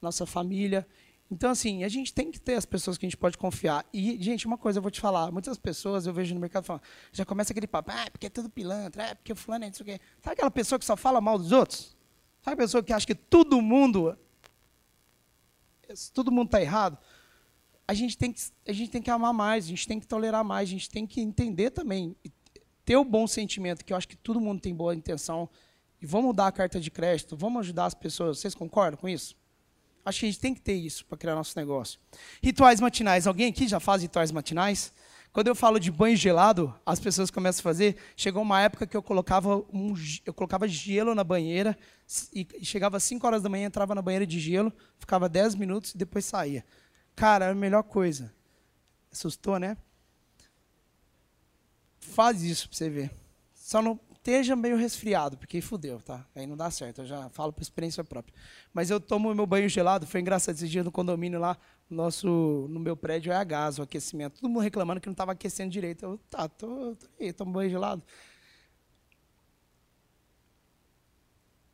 nossa 0.00 0.24
família. 0.24 0.86
Então, 1.30 1.50
assim, 1.50 1.84
a 1.84 1.88
gente 1.88 2.12
tem 2.12 2.30
que 2.30 2.40
ter 2.40 2.54
as 2.54 2.64
pessoas 2.64 2.96
que 2.96 3.06
a 3.06 3.08
gente 3.08 3.16
pode 3.16 3.36
confiar. 3.36 3.86
E, 3.92 4.22
gente, 4.22 4.46
uma 4.46 4.58
coisa 4.58 4.78
eu 4.78 4.82
vou 4.82 4.90
te 4.90 5.00
falar: 5.00 5.30
muitas 5.30 5.58
pessoas 5.58 6.06
eu 6.06 6.12
vejo 6.12 6.34
no 6.34 6.40
mercado 6.40 6.64
falando, 6.64 6.82
já 7.12 7.24
começa 7.24 7.52
aquele 7.52 7.66
papo, 7.66 7.90
ah, 7.90 8.10
porque 8.10 8.26
é 8.26 8.30
tudo 8.30 8.48
pilantra, 8.48 9.02
é 9.02 9.14
porque 9.14 9.32
o 9.32 9.36
fulano 9.36 9.64
é 9.64 9.68
isso 9.68 9.82
aqui. 9.82 10.00
Sabe 10.22 10.34
aquela 10.34 10.50
pessoa 10.50 10.78
que 10.78 10.84
só 10.84 10.96
fala 10.96 11.20
mal 11.20 11.38
dos 11.38 11.52
outros? 11.52 11.96
Sabe 12.42 12.54
a 12.54 12.64
pessoa 12.64 12.82
que 12.82 12.92
acha 12.92 13.06
que 13.06 13.14
todo 13.14 13.60
mundo 13.60 14.16
todo 16.12 16.30
mundo 16.30 16.46
está 16.46 16.60
errado, 16.60 16.98
a 17.86 17.94
gente, 17.94 18.16
tem 18.16 18.32
que, 18.32 18.40
a 18.66 18.72
gente 18.72 18.90
tem 18.90 19.02
que 19.02 19.10
amar 19.10 19.32
mais, 19.32 19.64
a 19.64 19.68
gente 19.68 19.86
tem 19.86 20.00
que 20.00 20.06
tolerar 20.06 20.44
mais, 20.44 20.68
a 20.68 20.72
gente 20.72 20.88
tem 20.88 21.06
que 21.06 21.20
entender 21.20 21.70
também, 21.70 22.16
ter 22.84 22.96
o 22.96 23.04
bom 23.04 23.26
sentimento, 23.26 23.84
que 23.84 23.92
eu 23.92 23.96
acho 23.96 24.08
que 24.08 24.16
todo 24.16 24.40
mundo 24.40 24.60
tem 24.60 24.74
boa 24.74 24.94
intenção, 24.94 25.48
e 26.00 26.06
vamos 26.06 26.34
dar 26.34 26.48
a 26.48 26.52
carta 26.52 26.80
de 26.80 26.90
crédito, 26.90 27.36
vamos 27.36 27.60
ajudar 27.60 27.86
as 27.86 27.94
pessoas. 27.94 28.40
Vocês 28.40 28.56
concordam 28.56 28.98
com 28.98 29.08
isso? 29.08 29.36
Acho 30.04 30.20
que 30.20 30.26
a 30.26 30.28
gente 30.30 30.40
tem 30.40 30.52
que 30.52 30.60
ter 30.60 30.74
isso 30.74 31.06
para 31.06 31.16
criar 31.16 31.36
nosso 31.36 31.56
negócio. 31.56 32.00
Rituais 32.42 32.80
matinais. 32.80 33.26
Alguém 33.28 33.48
aqui 33.48 33.68
já 33.68 33.78
faz 33.78 34.02
rituais 34.02 34.32
matinais? 34.32 34.92
Quando 35.32 35.48
eu 35.48 35.54
falo 35.54 35.80
de 35.80 35.90
banho 35.90 36.16
gelado, 36.16 36.74
as 36.84 37.00
pessoas 37.00 37.30
começam 37.30 37.60
a 37.60 37.62
fazer. 37.62 37.96
Chegou 38.14 38.42
uma 38.42 38.60
época 38.60 38.86
que 38.86 38.94
eu 38.94 39.02
colocava, 39.02 39.56
um, 39.72 39.94
eu 40.26 40.34
colocava 40.34 40.68
gelo 40.68 41.14
na 41.14 41.24
banheira 41.24 41.76
e 42.34 42.46
chegava 42.62 42.98
às 42.98 43.04
5 43.04 43.26
horas 43.26 43.42
da 43.42 43.48
manhã, 43.48 43.66
entrava 43.66 43.94
na 43.94 44.02
banheira 44.02 44.26
de 44.26 44.38
gelo, 44.38 44.70
ficava 44.98 45.30
10 45.30 45.54
minutos 45.54 45.94
e 45.94 45.98
depois 45.98 46.26
saía. 46.26 46.62
Cara, 47.16 47.46
era 47.46 47.52
a 47.52 47.56
melhor 47.56 47.82
coisa. 47.82 48.32
Assustou, 49.10 49.58
né? 49.58 49.76
Faz 51.98 52.42
isso 52.42 52.68
para 52.68 52.76
você 52.76 52.90
ver. 52.90 53.10
Só 53.54 53.80
não 53.80 53.98
esteja 54.12 54.54
meio 54.54 54.76
resfriado, 54.76 55.36
porque 55.36 55.60
fudeu, 55.60 56.00
tá? 56.00 56.24
Aí 56.34 56.46
não 56.46 56.56
dá 56.56 56.70
certo, 56.70 57.00
eu 57.00 57.06
já 57.06 57.28
falo 57.30 57.52
por 57.52 57.62
experiência 57.62 58.04
própria. 58.04 58.34
Mas 58.72 58.90
eu 58.90 59.00
tomo 59.00 59.34
meu 59.34 59.46
banho 59.46 59.68
gelado, 59.68 60.06
foi 60.06 60.20
engraçado 60.20 60.54
esse 60.54 60.68
dia 60.68 60.84
no 60.84 60.92
condomínio 60.92 61.40
lá, 61.40 61.56
nosso, 61.92 62.66
no 62.70 62.80
meu 62.80 62.96
prédio 62.96 63.32
é 63.32 63.36
a 63.36 63.44
gás, 63.44 63.78
o 63.78 63.82
aquecimento. 63.82 64.40
Todo 64.40 64.50
mundo 64.50 64.62
reclamando 64.62 65.00
que 65.00 65.06
não 65.06 65.12
estava 65.12 65.32
aquecendo 65.32 65.70
direito. 65.70 66.04
Eu, 66.04 66.18
tá, 66.30 66.48
tô, 66.48 66.94
tô 66.96 67.06
aí, 67.20 67.32
tomo 67.32 67.52
banho 67.52 67.70
gelado. 67.70 68.02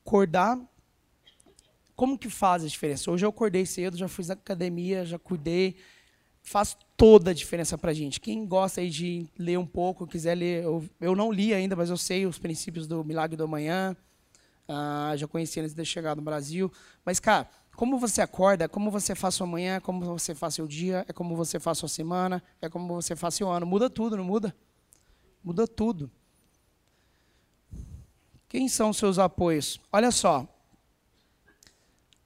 Acordar, 0.04 0.58
como 1.94 2.18
que 2.18 2.30
faz 2.30 2.64
a 2.64 2.66
diferença? 2.68 3.10
Hoje 3.10 3.24
eu 3.26 3.30
acordei 3.30 3.66
cedo, 3.66 3.96
já 3.96 4.08
fui 4.08 4.24
na 4.26 4.34
academia, 4.34 5.04
já 5.04 5.18
cuidei, 5.18 5.76
faz 6.42 6.76
toda 6.96 7.30
a 7.32 7.34
diferença 7.34 7.76
para 7.76 7.90
a 7.90 7.94
gente. 7.94 8.20
Quem 8.20 8.46
gosta 8.46 8.80
aí 8.80 8.88
de 8.88 9.26
ler 9.38 9.58
um 9.58 9.66
pouco, 9.66 10.06
quiser 10.06 10.34
ler, 10.34 10.64
eu, 10.64 10.88
eu, 11.00 11.14
não 11.14 11.30
li 11.30 11.52
ainda, 11.52 11.76
mas 11.76 11.90
eu 11.90 11.96
sei 11.96 12.24
os 12.24 12.38
princípios 12.38 12.86
do 12.86 13.04
Milagre 13.04 13.36
do 13.36 13.44
Amanhã, 13.44 13.96
ah, 14.68 15.12
já 15.16 15.26
conheci 15.26 15.60
antes 15.60 15.74
de 15.74 15.84
chegar 15.84 16.14
no 16.14 16.22
Brasil. 16.22 16.70
Mas, 17.04 17.18
cara, 17.18 17.48
como 17.78 17.96
você 17.96 18.20
acorda, 18.20 18.68
como 18.68 18.90
você 18.90 19.14
faz 19.14 19.36
sua 19.36 19.46
manhã, 19.46 19.78
como 19.80 20.04
você 20.04 20.34
faz 20.34 20.56
seu 20.56 20.66
dia, 20.66 21.04
é 21.06 21.12
como 21.12 21.36
você 21.36 21.60
faz 21.60 21.78
sua 21.78 21.88
semana, 21.88 22.42
é 22.60 22.68
como 22.68 22.92
você 22.92 23.14
faz 23.14 23.36
seu 23.36 23.48
ano. 23.48 23.64
Muda 23.64 23.88
tudo, 23.88 24.16
não 24.16 24.24
muda? 24.24 24.52
Muda 25.44 25.64
tudo. 25.64 26.10
Quem 28.48 28.68
são 28.68 28.90
os 28.90 28.96
seus 28.96 29.16
apoios? 29.16 29.80
Olha 29.92 30.10
só. 30.10 30.44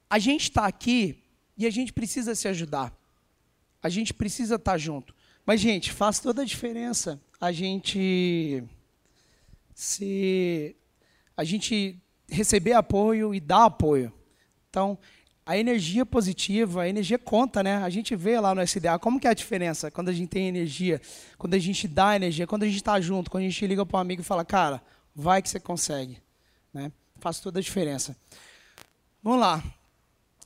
A 0.09 0.19
gente 0.19 0.45
está 0.45 0.65
aqui 0.65 1.23
e 1.55 1.67
a 1.67 1.71
gente 1.71 1.93
precisa 1.93 2.35
se 2.35 2.49
ajudar. 2.49 2.91
A 3.83 3.91
gente 3.91 4.15
precisa 4.15 4.55
estar 4.55 4.79
junto. 4.79 5.15
Mas, 5.45 5.61
gente, 5.61 5.93
faz 5.93 6.19
toda 6.19 6.41
a 6.41 6.47
diferença 6.47 7.21
a 7.39 7.53
gente 7.53 8.65
se 9.75 10.75
a 11.37 11.45
gente 11.45 12.03
receber 12.27 12.73
apoio 12.73 13.35
e 13.35 13.39
dar 13.39 13.67
apoio. 13.67 14.11
Então, 14.71 14.99
a 15.45 15.59
energia 15.59 16.07
positiva, 16.07 16.83
a 16.83 16.89
energia 16.89 17.19
conta, 17.19 17.63
né? 17.63 17.79
A 17.79 17.91
gente 17.91 18.15
vê 18.15 18.39
lá 18.39 18.55
no 18.55 18.63
SDA 18.63 18.99
como 18.99 19.19
que 19.19 19.27
é 19.27 19.31
a 19.31 19.35
diferença 19.35 19.91
quando 19.91 20.09
a 20.09 20.13
gente 20.13 20.29
tem 20.29 20.47
energia, 20.47 21.01
quando 21.37 21.55
a 21.55 21.59
gente 21.59 21.89
dá 21.89 22.15
energia, 22.15 22.47
quando 22.47 22.63
a 22.63 22.67
gente 22.67 22.77
está 22.77 23.01
junto, 23.01 23.31
quando 23.31 23.43
a 23.43 23.49
gente 23.49 23.67
liga 23.67 23.85
para 23.85 23.99
um 23.99 24.01
amigo 24.01 24.23
e 24.23 24.25
fala, 24.25 24.45
cara, 24.45 24.81
vai 25.15 25.43
que 25.43 25.49
você 25.49 25.59
consegue, 25.59 26.19
né? 26.73 26.93
Faz 27.19 27.41
toda 27.41 27.59
a 27.59 27.63
diferença. 27.63 28.17
Vamos 29.23 29.41
lá. 29.41 29.63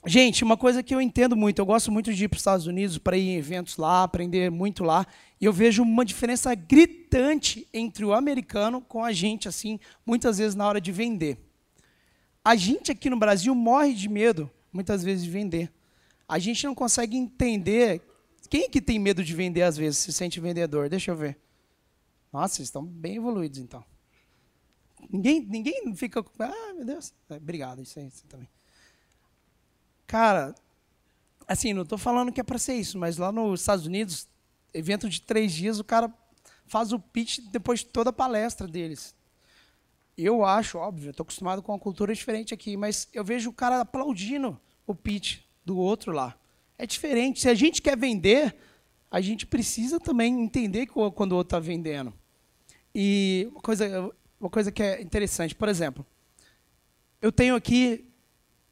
Gente, 0.09 0.45
uma 0.45 0.57
coisa 0.57 0.83
que 0.83 0.95
eu 0.95 1.01
entendo 1.01 1.37
muito, 1.37 1.59
eu 1.59 1.67
gosto 1.67 1.91
muito 1.91 2.15
de 2.15 2.25
ir 2.25 2.29
para 2.29 2.37
os 2.37 2.41
Estados 2.41 2.67
Unidos 2.67 2.97
para 2.97 3.17
ir 3.17 3.29
em 3.29 3.37
eventos 3.37 3.77
lá, 3.77 4.05
aprender 4.05 4.51
muito 4.51 4.85
lá, 4.85 5.05
e 5.41 5.45
eu 5.45 5.53
vejo 5.53 5.83
uma 5.83 6.05
diferença 6.05 6.55
gritante 6.55 7.67
entre 7.75 8.05
o 8.05 8.15
americano 8.15 8.81
com 8.81 9.05
a 9.05 9.13
gente, 9.13 9.49
assim, 9.49 9.81
muitas 10.07 10.39
vezes 10.39 10.55
na 10.55 10.67
hora 10.67 10.81
de 10.81 10.93
vender. 10.93 11.39
A 12.45 12.55
gente 12.55 12.93
aqui 12.93 13.11
no 13.11 13.17
Brasil 13.19 13.53
morre 13.53 13.93
de 13.95 14.09
medo, 14.09 14.49
muitas 14.77 15.03
vezes, 15.03 15.25
de 15.25 15.31
vender. 15.31 15.73
A 16.29 16.39
gente 16.39 16.65
não 16.65 16.75
consegue 16.75 17.17
entender. 17.17 18.01
Quem 18.49 18.65
é 18.65 18.69
que 18.69 18.81
tem 18.81 18.99
medo 18.99 19.25
de 19.25 19.35
vender 19.35 19.63
às 19.63 19.77
vezes, 19.77 19.99
se 19.99 20.13
sente 20.13 20.39
vendedor? 20.39 20.89
Deixa 20.89 21.11
eu 21.11 21.17
ver. 21.17 21.37
Nossa, 22.33 22.57
vocês 22.57 22.69
estão 22.69 22.85
bem 22.85 23.17
evoluídos 23.17 23.59
então. 23.59 23.85
Ninguém, 25.11 25.41
ninguém 25.41 25.95
fica. 25.95 26.25
Ah, 26.39 26.75
meu 26.75 26.85
Deus. 26.85 27.13
É, 27.31 27.37
obrigado, 27.37 27.83
isso 27.83 27.99
aí, 27.99 28.07
isso 28.07 28.25
também. 28.27 28.49
Cara, 30.07 30.55
assim, 31.49 31.73
não 31.73 31.83
estou 31.83 31.99
falando 31.99 32.33
que 32.33 32.41
é 32.41 32.45
para 32.45 32.59
ser 32.59 32.75
isso, 32.75 32.99
mas 32.99 33.17
lá 33.17 33.33
nos 33.33 33.61
Estados 33.61 33.87
Unidos, 33.87 34.29
evento 34.73 35.09
de 35.09 35.21
três 35.21 35.53
dias, 35.53 35.79
o 35.79 35.85
cara 35.85 36.13
faz 36.67 36.93
o 36.93 36.99
pitch 36.99 37.41
depois 37.51 37.81
de 37.81 37.87
toda 37.87 38.11
a 38.11 38.13
palestra 38.13 38.67
deles. 38.69 39.15
Eu 40.17 40.45
acho, 40.45 40.79
óbvio, 40.79 41.11
estou 41.11 41.25
acostumado 41.25 41.63
com 41.63 41.73
uma 41.73 41.79
cultura 41.79 42.15
diferente 42.15 42.55
aqui, 42.55 42.77
mas 42.77 43.09
eu 43.13 43.25
vejo 43.25 43.51
o 43.51 43.53
cara 43.53 43.81
aplaudindo 43.81 44.59
o 44.87 44.95
pitch 44.95 45.41
do 45.65 45.77
outro 45.77 46.13
lá. 46.13 46.37
É 46.79 46.87
diferente. 46.87 47.41
Se 47.41 47.49
a 47.49 47.55
gente 47.55 47.83
quer 47.83 47.97
vender, 47.97 48.55
a 49.11 49.21
gente 49.21 49.47
precisa 49.47 49.99
também 49.99 50.43
entender 50.43 50.87
quando 50.87 51.33
o 51.33 51.37
outro 51.37 51.57
está 51.57 51.59
vendendo. 51.59 52.13
E 52.95 53.49
uma 53.51 53.61
coisa, 53.61 54.13
uma 54.41 54.51
coisa 54.51 54.71
que 54.71 54.83
é 54.83 55.03
interessante, 55.03 55.55
por 55.55 55.69
exemplo, 55.69 56.05
eu 57.21 57.33
tenho 57.33 57.55
aqui 57.55 58.07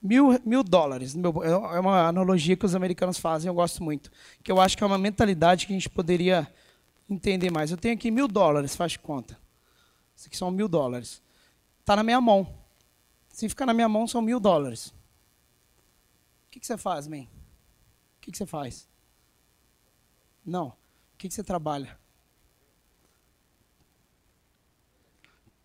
mil, 0.03 0.39
mil 0.45 0.63
dólares. 0.63 1.15
É 1.15 1.81
uma 1.81 2.07
analogia 2.09 2.57
que 2.57 2.67
os 2.67 2.75
americanos 2.75 3.19
fazem, 3.19 3.49
eu 3.49 3.55
gosto 3.55 3.83
muito. 3.83 4.11
Que 4.43 4.53
eu 4.53 4.61
acho 4.61 4.77
que 4.77 4.85
é 4.85 4.87
uma 4.87 4.99
mentalidade 4.99 5.67
que 5.67 5.73
a 5.73 5.77
gente 5.77 5.89
poderia 5.89 6.47
entender 7.09 7.51
mais. 7.51 7.71
Eu 7.71 7.77
tenho 7.77 7.95
aqui 7.95 8.11
mil 8.11 8.29
dólares, 8.29 8.77
faz 8.77 8.97
conta. 8.97 9.39
Isso 10.15 10.29
aqui 10.29 10.37
são 10.37 10.51
mil 10.51 10.69
dólares. 10.69 11.23
Está 11.81 11.97
na 11.97 12.03
minha 12.03 12.21
mão. 12.21 12.47
Se 13.29 13.49
ficar 13.49 13.67
na 13.67 13.75
minha 13.75 13.89
mão, 13.89 14.07
são 14.07 14.23
mil 14.23 14.39
dólares. 14.39 14.95
Que, 16.55 16.61
que 16.61 16.69
você 16.69 16.79
faz, 16.79 17.09
man? 17.09 17.23
O 17.23 18.21
que, 18.21 18.31
que 18.31 18.39
você 18.39 18.47
faz? 18.47 18.89
Não. 20.47 20.69
O 20.69 20.77
que, 21.19 21.27
que 21.27 21.35
você 21.35 21.43
trabalha? 21.43 21.99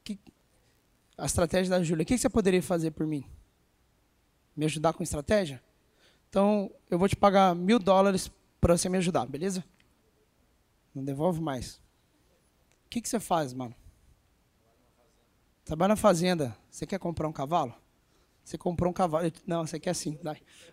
Que... 0.03 0.17
A 1.15 1.27
estratégia 1.27 1.69
da 1.69 1.83
Júlia. 1.83 2.01
O 2.01 2.05
que, 2.07 2.15
que 2.15 2.19
você 2.19 2.27
poderia 2.27 2.63
fazer 2.63 2.89
por 2.89 3.05
mim? 3.05 3.23
me 4.55 4.65
ajudar 4.65 4.93
com 4.93 5.03
estratégia? 5.03 5.61
Então, 6.27 6.71
eu 6.89 6.97
vou 6.97 7.07
te 7.07 7.15
pagar 7.15 7.53
mil 7.53 7.77
dólares 7.77 8.31
para 8.59 8.75
você 8.75 8.89
me 8.89 8.97
ajudar, 8.97 9.27
beleza? 9.27 9.63
Não 10.95 11.05
devolve 11.05 11.39
mais. 11.39 11.75
O 12.87 12.89
que, 12.89 12.99
que 12.99 13.07
você 13.07 13.19
faz, 13.19 13.53
mano? 13.53 13.75
Trabalha 15.63 15.89
na 15.89 15.95
fazenda. 15.95 16.57
Você 16.71 16.87
quer 16.87 16.97
comprar 16.97 17.27
um 17.27 17.31
cavalo? 17.31 17.75
Você 18.49 18.57
comprou 18.57 18.89
um 18.89 18.93
cavalo. 18.93 19.31
Não, 19.45 19.63
você 19.63 19.79
quer 19.79 19.93
sim. 19.93 20.17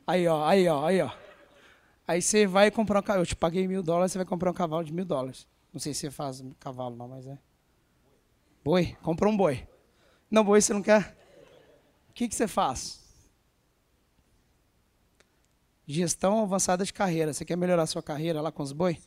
Aí, 0.07 0.27
ó, 0.27 0.47
aí, 0.47 0.67
ó, 0.67 0.87
aí, 0.87 1.03
ó. 1.03 1.11
Aí 2.09 2.23
você 2.23 2.47
vai 2.47 2.71
comprar 2.71 3.01
um 3.01 3.03
cavalo. 3.03 3.23
Eu 3.23 3.27
te 3.27 3.37
paguei 3.37 3.69
mil 3.69 3.83
dólares, 3.83 4.13
você 4.13 4.19
vai 4.19 4.25
comprar 4.25 4.51
um 4.51 4.55
cavalo 4.55 4.83
de 4.83 4.95
mil 4.95 5.05
dólares. 5.05 5.47
Não 5.75 5.79
sei 5.79 5.93
se 5.93 6.01
você 6.01 6.11
faz 6.11 6.43
cavalo, 6.59 6.97
não, 6.97 7.07
mas 7.07 7.27
é. 7.27 7.39
Boi? 8.65 8.97
Comprou 9.03 9.31
um 9.31 9.37
boi. 9.37 9.69
Não, 10.31 10.43
boi 10.43 10.63
você 10.63 10.73
não 10.73 10.81
quer? 10.81 11.15
O 12.09 12.15
que, 12.15 12.27
que 12.27 12.35
você 12.35 12.49
faz? 12.49 13.05
Gestão 15.87 16.45
avançada 16.45 16.83
de 16.83 16.95
carreira. 16.95 17.35
Você 17.35 17.45
quer 17.45 17.57
melhorar 17.57 17.85
sua 17.85 18.03
carreira 18.03 18.41
lá 18.41 18.51
com 18.51 18.63
os 18.63 18.73
boi? 18.73 18.99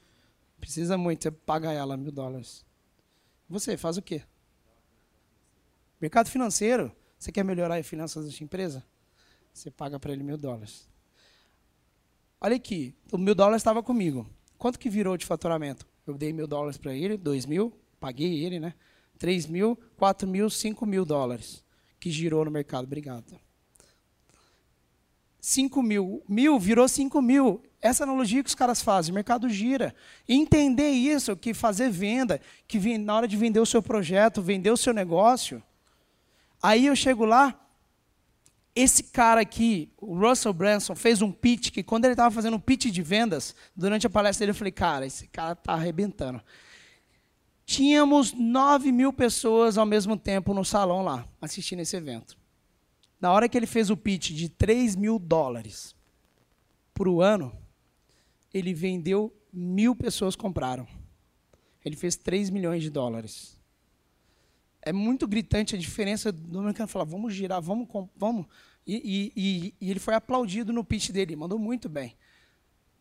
Precisa 0.60 0.96
muito, 0.96 1.24
você 1.24 1.32
paga 1.32 1.72
ela 1.72 1.98
mil 1.98 2.12
dólares. 2.12 2.64
Você 3.50 3.76
faz 3.76 3.98
o 3.98 4.02
quê? 4.04 4.22
Mercado 6.00 6.30
financeiro. 6.30 6.96
Você 7.20 7.32
quer 7.32 7.44
melhorar 7.44 7.76
as 7.76 7.86
finanças 7.86 8.26
da 8.26 8.32
sua 8.32 8.46
empresa? 8.46 8.84
Você 9.54 9.70
paga 9.70 10.00
para 10.00 10.14
ele 10.14 10.24
mil 10.24 10.38
dólares. 10.38 10.88
Olha 12.40 12.56
aqui, 12.56 12.96
o 13.12 13.18
mil 13.18 13.36
dólares 13.36 13.60
estava 13.60 13.84
comigo. 13.84 14.28
Quanto 14.58 14.80
que 14.80 14.90
virou 14.90 15.18
de 15.18 15.26
faturamento? 15.26 15.86
Eu 16.08 16.14
dei 16.18 16.32
mil 16.32 16.48
dólares 16.48 16.78
para 16.78 16.94
ele, 16.94 17.18
dois 17.18 17.46
mil, 17.46 17.78
paguei 18.00 18.46
ele, 18.46 18.60
né? 18.60 18.74
Três 19.18 19.46
mil, 19.46 19.78
quatro 19.98 20.26
mil, 20.26 20.50
cinco 20.50 20.86
mil 20.86 21.04
dólares 21.04 21.64
que 22.00 22.10
girou 22.10 22.46
no 22.46 22.52
mercado. 22.52 22.86
Obrigado. 22.86 23.40
5 25.42 25.82
mil. 25.82 26.24
Mil 26.28 26.60
virou 26.60 26.88
5 26.88 27.22
mil. 27.22 27.62
Essa 27.82 28.04
analogia 28.04 28.44
que 28.44 28.50
os 28.50 28.56
caras 28.56 28.82
fazem, 28.82 29.12
o 29.12 29.16
mercado 29.16 29.50
gira. 29.50 29.96
Entender 30.28 30.90
isso, 30.90 31.36
que 31.36 31.54
fazer 31.54 31.90
venda, 31.90 32.42
que 32.68 32.98
na 32.98 33.16
hora 33.16 33.28
de 33.28 33.38
vender 33.38 33.60
o 33.60 33.66
seu 33.66 33.82
projeto, 33.82 34.42
vender 34.42 34.72
o 34.72 34.78
seu 34.78 34.94
negócio. 34.94 35.64
Aí 36.62 36.88
eu 36.88 36.96
chego 36.96 37.26
lá, 37.26 37.60
esse 38.76 39.04
cara 39.04 39.42
aqui, 39.42 39.92
o 39.98 40.18
Russell 40.18 40.54
Branson, 40.54 40.96
fez 40.96 41.22
um 41.22 41.32
pitch 41.32 41.72
que 41.72 41.84
quando 41.84 42.06
ele 42.06 42.14
estava 42.14 42.34
fazendo 42.34 42.56
um 42.56 42.60
pitch 42.60 42.88
de 42.88 43.02
vendas, 43.02 43.56
durante 43.76 44.08
a 44.08 44.10
palestra 44.10 44.44
dele, 44.44 44.52
eu 44.52 44.56
falei, 44.56 44.72
cara, 44.72 45.06
esse 45.06 45.28
cara 45.28 45.54
está 45.54 45.74
arrebentando. 45.74 46.42
Tínhamos 47.66 48.34
9 48.34 48.92
mil 48.92 49.14
pessoas 49.14 49.78
ao 49.78 49.86
mesmo 49.86 50.18
tempo 50.18 50.54
no 50.54 50.66
salão 50.66 51.04
lá, 51.04 51.28
assistindo 51.42 51.80
esse 51.82 51.96
evento. 51.96 52.38
Na 53.22 53.32
hora 53.32 53.48
que 53.48 53.58
ele 53.58 53.68
fez 53.68 53.90
o 53.90 53.98
pitch 53.98 54.32
de 54.32 54.50
3 54.50 54.96
mil 54.96 55.20
dólares 55.20 55.96
o 57.08 57.22
ano, 57.22 57.56
ele 58.54 58.74
vendeu 58.74 59.34
mil 59.54 59.96
pessoas 59.96 60.36
compraram. 60.36 60.88
Ele 61.86 61.96
fez 61.96 62.16
3 62.16 62.50
milhões 62.50 62.84
de 62.84 62.90
dólares. 62.90 63.59
É 64.82 64.94
muito 64.94 65.28
gritante 65.28 65.76
a 65.76 65.78
diferença 65.78 66.32
do 66.32 66.60
americano 66.60 66.88
falar, 66.88 67.06
vamos 67.06 67.34
girar, 67.34 67.62
vamos. 67.62 67.88
vamos. 68.16 68.46
E, 68.88 69.34
e, 69.36 69.74
e, 69.82 69.90
ele 69.92 70.00
foi 70.00 70.14
aplaudido 70.14 70.74
no 70.74 70.84
pitch 70.84 71.12
dele, 71.12 71.36
mandou 71.36 71.60
muito 71.60 71.88
bem. 71.90 72.16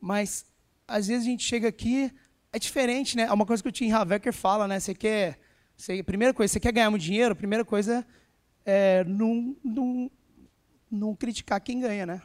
Mas, 0.00 0.44
às 0.86 1.06
vezes, 1.06 1.26
a 1.26 1.30
gente 1.30 1.44
chega 1.44 1.68
aqui, 1.68 2.12
é 2.52 2.58
diferente, 2.58 3.16
né? 3.16 3.24
É 3.24 3.32
uma 3.32 3.46
coisa 3.46 3.62
que 3.62 3.68
o 3.68 3.72
Tim 3.72 3.90
Havecker 3.90 4.32
fala, 4.32 4.66
né? 4.66 4.80
Você 4.80 4.94
quer. 4.94 5.38
Você, 5.76 6.02
primeira 6.02 6.34
coisa, 6.34 6.52
você 6.52 6.60
quer 6.60 6.72
ganhar 6.72 6.90
muito 6.90 7.02
dinheiro, 7.02 7.32
a 7.32 7.36
primeira 7.36 7.64
coisa 7.64 8.04
é, 8.64 9.04
não, 9.04 9.56
não, 9.64 10.10
não 10.90 11.14
criticar 11.14 11.60
quem 11.60 11.80
ganha, 11.80 12.04
né? 12.04 12.22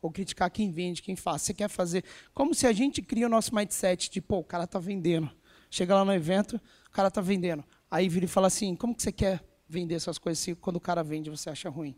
Ou 0.00 0.10
criticar 0.10 0.50
quem 0.50 0.70
vende, 0.70 1.02
quem 1.02 1.16
faz. 1.16 1.42
Você 1.42 1.52
quer 1.52 1.68
fazer. 1.68 2.04
Como 2.32 2.54
se 2.54 2.66
a 2.66 2.72
gente 2.72 3.02
cria 3.02 3.26
o 3.26 3.30
nosso 3.30 3.54
mindset 3.54 4.10
de, 4.10 4.20
pô, 4.20 4.38
o 4.38 4.44
cara 4.44 4.64
está 4.64 4.78
vendendo. 4.78 5.30
Chega 5.70 5.94
lá 5.94 6.04
no 6.04 6.14
evento, 6.14 6.60
o 6.88 6.90
cara 6.90 7.08
está 7.08 7.20
vendendo. 7.20 7.64
Aí 7.92 8.08
vira 8.08 8.24
e 8.24 8.28
fala 8.28 8.46
assim: 8.46 8.74
como 8.74 8.94
que 8.94 9.02
você 9.02 9.12
quer 9.12 9.44
vender 9.68 10.00
suas 10.00 10.16
coisas 10.16 10.42
se 10.42 10.54
quando 10.54 10.76
o 10.76 10.80
cara 10.80 11.02
vende 11.04 11.28
você 11.28 11.50
acha 11.50 11.68
ruim. 11.68 11.94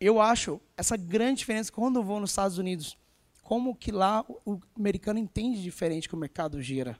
Eu 0.00 0.20
acho 0.20 0.60
essa 0.76 0.96
grande 0.96 1.40
diferença 1.40 1.72
quando 1.72 1.96
eu 1.96 2.04
vou 2.04 2.20
nos 2.20 2.30
Estados 2.30 2.56
Unidos, 2.56 2.96
como 3.42 3.74
que 3.74 3.90
lá 3.90 4.24
o 4.46 4.60
americano 4.76 5.18
entende 5.18 5.60
diferente 5.60 6.08
que 6.08 6.14
o 6.14 6.18
mercado 6.18 6.62
gira. 6.62 6.96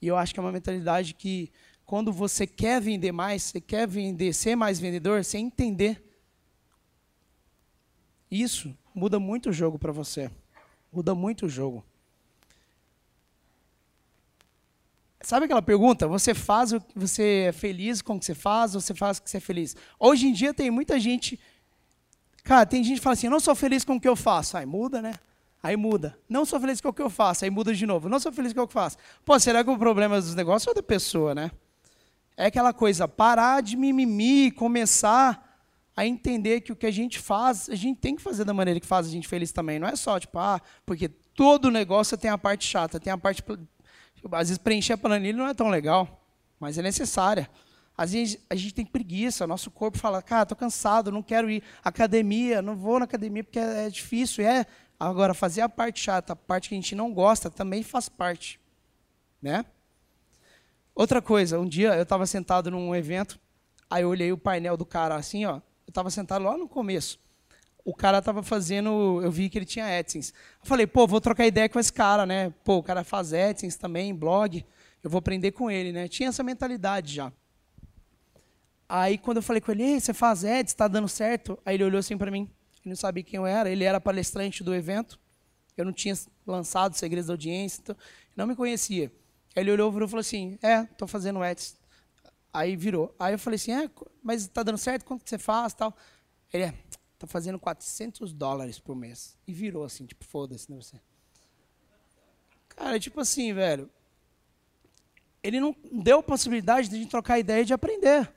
E 0.00 0.06
eu 0.06 0.16
acho 0.16 0.32
que 0.32 0.40
é 0.40 0.42
uma 0.42 0.50
mentalidade 0.50 1.12
que 1.12 1.52
quando 1.84 2.10
você 2.10 2.46
quer 2.46 2.80
vender 2.80 3.12
mais, 3.12 3.42
você 3.42 3.60
quer 3.60 3.86
vender, 3.86 4.32
ser 4.32 4.56
mais 4.56 4.80
vendedor, 4.80 5.22
você 5.22 5.36
entender 5.36 6.02
isso 8.30 8.74
muda 8.94 9.20
muito 9.20 9.50
o 9.50 9.52
jogo 9.52 9.78
para 9.78 9.92
você. 9.92 10.30
Muda 10.90 11.14
muito 11.14 11.44
o 11.44 11.48
jogo. 11.50 11.84
Sabe 15.22 15.44
aquela 15.44 15.62
pergunta? 15.62 16.06
Você 16.08 16.34
faz 16.34 16.72
o 16.72 16.80
que 16.80 16.98
você 16.98 17.46
é 17.48 17.52
feliz 17.52 18.02
com 18.02 18.16
o 18.16 18.18
que 18.18 18.24
você 18.24 18.34
faz, 18.34 18.74
ou 18.74 18.80
você 18.80 18.94
faz 18.94 19.18
o 19.18 19.22
que 19.22 19.30
você 19.30 19.36
é 19.36 19.40
feliz? 19.40 19.76
Hoje 19.98 20.26
em 20.26 20.32
dia 20.32 20.52
tem 20.52 20.70
muita 20.70 20.98
gente. 20.98 21.38
Cara, 22.42 22.66
tem 22.66 22.82
gente 22.82 22.96
que 22.96 23.02
fala 23.02 23.14
assim: 23.14 23.26
eu 23.26 23.30
não 23.30 23.40
sou 23.40 23.54
feliz 23.54 23.84
com 23.84 23.96
o 23.96 24.00
que 24.00 24.08
eu 24.08 24.16
faço. 24.16 24.56
Aí 24.56 24.66
muda, 24.66 25.00
né? 25.00 25.14
Aí 25.62 25.76
muda. 25.76 26.18
Não 26.28 26.44
sou 26.44 26.58
feliz 26.58 26.80
com 26.80 26.88
o 26.88 26.92
que 26.92 27.02
eu 27.02 27.10
faço. 27.10 27.44
Aí 27.44 27.50
muda 27.50 27.72
de 27.72 27.86
novo. 27.86 28.08
Não 28.08 28.18
sou 28.18 28.32
feliz 28.32 28.52
com 28.52 28.60
o 28.60 28.66
que 28.66 28.70
eu 28.76 28.82
faço. 28.82 28.96
Pô, 29.24 29.38
será 29.38 29.62
que 29.62 29.70
o 29.70 29.78
problema 29.78 30.20
dos 30.20 30.34
negócios 30.34 30.70
é 30.70 30.74
da 30.74 30.82
pessoa, 30.82 31.34
né? 31.34 31.52
É 32.36 32.46
aquela 32.46 32.72
coisa, 32.72 33.06
parar 33.06 33.62
de 33.62 33.76
mimimi, 33.76 34.50
começar 34.50 35.50
a 35.94 36.06
entender 36.06 36.62
que 36.62 36.72
o 36.72 36.76
que 36.76 36.86
a 36.86 36.90
gente 36.90 37.18
faz, 37.18 37.68
a 37.68 37.74
gente 37.74 38.00
tem 38.00 38.16
que 38.16 38.22
fazer 38.22 38.44
da 38.44 38.54
maneira 38.54 38.80
que 38.80 38.86
faz 38.86 39.06
a 39.06 39.10
gente 39.10 39.28
feliz 39.28 39.52
também. 39.52 39.78
Não 39.78 39.86
é 39.86 39.94
só, 39.94 40.18
tipo, 40.18 40.38
ah, 40.38 40.60
porque 40.86 41.08
todo 41.08 41.70
negócio 41.70 42.16
tem 42.16 42.30
a 42.30 42.38
parte 42.38 42.66
chata, 42.66 42.98
tem 42.98 43.12
a 43.12 43.18
parte 43.18 43.42
às 44.30 44.48
vezes 44.48 44.58
preencher 44.58 44.92
a 44.92 44.98
planilha 44.98 45.36
não 45.36 45.48
é 45.48 45.54
tão 45.54 45.68
legal, 45.68 46.24
mas 46.58 46.78
é 46.78 46.82
necessária. 46.82 47.50
Às 47.96 48.12
vezes 48.12 48.38
a 48.48 48.54
gente 48.54 48.74
tem 48.74 48.86
preguiça, 48.86 49.46
nosso 49.46 49.70
corpo 49.70 49.98
fala, 49.98 50.22
cara, 50.22 50.44
estou 50.44 50.56
cansado, 50.56 51.12
não 51.12 51.22
quero 51.22 51.50
ir 51.50 51.62
à 51.84 51.88
academia, 51.88 52.62
não 52.62 52.74
vou 52.74 52.98
na 52.98 53.04
academia 53.04 53.44
porque 53.44 53.58
é, 53.58 53.88
difícil. 53.90 54.44
É. 54.44 54.66
Agora, 54.98 55.34
fazer 55.34 55.60
a 55.60 55.68
parte 55.68 56.00
chata, 56.00 56.32
a 56.32 56.36
parte 56.36 56.68
que 56.68 56.74
a 56.74 56.78
gente 56.78 56.94
não 56.94 57.12
gosta, 57.12 57.50
também 57.50 57.82
faz 57.82 58.08
parte. 58.08 58.60
Né? 59.40 59.64
Outra 60.94 61.20
coisa, 61.20 61.58
um 61.58 61.66
dia 61.66 61.94
eu 61.94 62.02
estava 62.04 62.26
sentado 62.26 62.70
num 62.70 62.94
evento, 62.94 63.38
aí 63.90 64.02
eu 64.02 64.08
olhei 64.08 64.32
o 64.32 64.38
painel 64.38 64.76
do 64.76 64.86
cara 64.86 65.16
assim, 65.16 65.44
ó, 65.44 65.56
eu 65.56 65.62
estava 65.88 66.10
sentado 66.10 66.44
lá 66.44 66.56
no 66.56 66.68
começo 66.68 67.18
o 67.84 67.94
cara 67.94 68.18
estava 68.18 68.42
fazendo, 68.42 69.20
eu 69.22 69.30
vi 69.30 69.48
que 69.48 69.58
ele 69.58 69.64
tinha 69.64 69.98
AdSense. 69.98 70.32
Eu 70.60 70.66
falei, 70.66 70.86
pô, 70.86 71.06
vou 71.06 71.20
trocar 71.20 71.46
ideia 71.46 71.68
com 71.68 71.78
esse 71.78 71.92
cara, 71.92 72.24
né? 72.24 72.50
Pô, 72.64 72.76
o 72.76 72.82
cara 72.82 73.02
faz 73.02 73.32
AdSense 73.32 73.78
também, 73.78 74.14
blog, 74.14 74.64
eu 75.02 75.10
vou 75.10 75.18
aprender 75.18 75.52
com 75.52 75.70
ele, 75.70 75.92
né? 75.92 76.06
Tinha 76.06 76.28
essa 76.28 76.42
mentalidade 76.42 77.14
já. 77.14 77.32
Aí 78.88 79.16
quando 79.16 79.38
eu 79.38 79.42
falei 79.42 79.60
com 79.60 79.72
ele, 79.72 80.00
você 80.00 80.12
faz 80.12 80.44
ads, 80.44 80.72
está 80.72 80.86
dando 80.86 81.08
certo? 81.08 81.58
Aí 81.64 81.76
ele 81.76 81.84
olhou 81.84 81.98
assim 81.98 82.16
para 82.16 82.30
mim, 82.30 82.42
ele 82.82 82.90
não 82.90 82.96
sabia 82.96 83.22
quem 83.22 83.38
eu 83.38 83.46
era, 83.46 83.70
ele 83.70 83.84
era 83.84 84.00
palestrante 84.00 84.62
do 84.62 84.74
evento, 84.74 85.18
eu 85.76 85.84
não 85.84 85.92
tinha 85.92 86.14
lançado 86.46 86.94
Segredos 86.94 87.28
da 87.28 87.32
Audiência, 87.32 87.80
então, 87.82 87.96
não 88.36 88.46
me 88.46 88.54
conhecia. 88.54 89.10
Aí 89.56 89.62
ele 89.62 89.72
olhou 89.72 89.90
e 89.90 90.08
falou 90.08 90.20
assim, 90.20 90.58
é, 90.62 90.82
estou 90.82 91.08
fazendo 91.08 91.42
ads. 91.42 91.76
Aí 92.52 92.76
virou. 92.76 93.14
Aí 93.18 93.32
eu 93.32 93.38
falei 93.38 93.56
assim, 93.56 93.72
é, 93.72 93.90
mas 94.22 94.42
está 94.42 94.62
dando 94.62 94.78
certo? 94.78 95.04
Quanto 95.04 95.24
que 95.24 95.30
você 95.30 95.38
faz? 95.38 95.72
Tal. 95.72 95.96
Ele 96.52 96.64
é, 96.64 96.74
tá 97.22 97.26
fazendo 97.26 97.58
400 97.58 98.32
dólares 98.32 98.78
por 98.80 98.96
mês. 98.96 99.38
E 99.46 99.52
virou 99.52 99.84
assim, 99.84 100.04
tipo, 100.06 100.24
foda-se, 100.24 100.70
né, 100.70 100.76
você? 100.76 101.00
Cara, 102.68 102.98
tipo 102.98 103.20
assim, 103.20 103.54
velho. 103.54 103.88
Ele 105.42 105.60
não 105.60 105.74
deu 105.90 106.22
possibilidade 106.22 106.88
de 106.88 106.96
a 106.96 106.98
gente 106.98 107.10
trocar 107.10 107.38
ideia 107.38 107.62
e 107.62 107.64
de 107.64 107.72
aprender. 107.72 108.32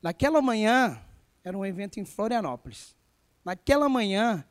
Naquela 0.00 0.40
manhã, 0.40 1.02
era 1.44 1.56
um 1.56 1.66
evento 1.66 2.00
em 2.00 2.04
Florianópolis. 2.04 2.96
Naquela 3.44 3.88
manhã, 3.88 4.44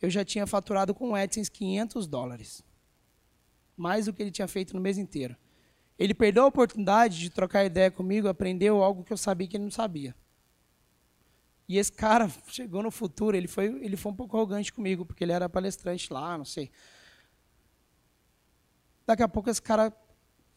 eu 0.00 0.10
já 0.10 0.24
tinha 0.24 0.46
faturado 0.46 0.94
com 0.94 1.10
o 1.10 1.14
AdSense 1.14 1.50
500 1.50 2.06
dólares. 2.06 2.64
Mais 3.76 4.06
do 4.06 4.12
que 4.12 4.22
ele 4.22 4.30
tinha 4.30 4.48
feito 4.48 4.74
no 4.74 4.80
mês 4.80 4.98
inteiro. 4.98 5.36
Ele 5.98 6.14
perdeu 6.14 6.44
a 6.44 6.46
oportunidade 6.46 7.18
de 7.18 7.30
trocar 7.30 7.64
ideia 7.64 7.90
comigo, 7.90 8.28
aprendeu 8.28 8.82
algo 8.82 9.04
que 9.04 9.12
eu 9.12 9.16
sabia 9.16 9.46
que 9.46 9.56
ele 9.56 9.64
não 9.64 9.70
sabia. 9.70 10.14
E 11.68 11.78
esse 11.78 11.92
cara 11.92 12.28
chegou 12.48 12.82
no 12.82 12.90
futuro, 12.90 13.36
ele 13.36 13.48
foi, 13.48 13.66
ele 13.82 13.96
foi 13.96 14.12
um 14.12 14.14
pouco 14.14 14.36
arrogante 14.36 14.72
comigo, 14.72 15.04
porque 15.06 15.24
ele 15.24 15.32
era 15.32 15.48
palestrante 15.48 16.12
lá, 16.12 16.36
não 16.36 16.44
sei. 16.44 16.70
Daqui 19.06 19.22
a 19.22 19.28
pouco 19.28 19.48
esse 19.48 19.62
cara, 19.62 19.92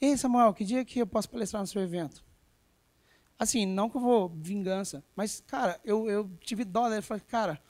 ei 0.01 0.17
Samuel, 0.17 0.53
que 0.53 0.65
dia 0.65 0.83
que 0.83 0.99
eu 0.99 1.07
posso 1.07 1.29
palestrar 1.29 1.61
no 1.61 1.67
seu 1.67 1.81
evento? 1.81 2.23
Assim, 3.39 3.65
não 3.65 3.89
que 3.89 3.97
eu 3.97 4.01
vou 4.01 4.29
vingança, 4.29 5.03
mas, 5.15 5.43
cara, 5.47 5.79
eu, 5.85 6.09
eu 6.09 6.29
tive 6.41 6.65
dó 6.65 6.89
dele, 6.89 7.01
falei, 7.01 7.23
cara, 7.27 7.61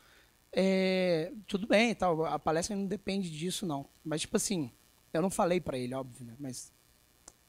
é, 0.51 1.33
tudo 1.45 1.67
bem 1.67 1.93
tal, 1.93 2.25
a 2.25 2.39
palestra 2.39 2.75
não 2.75 2.85
depende 2.85 3.29
disso, 3.29 3.65
não. 3.65 3.87
Mas, 4.03 4.21
tipo 4.21 4.37
assim, 4.37 4.71
eu 5.13 5.21
não 5.21 5.29
falei 5.29 5.59
para 5.59 5.77
ele, 5.77 5.93
óbvio, 5.93 6.25
né? 6.25 6.35
Mas 6.39 6.71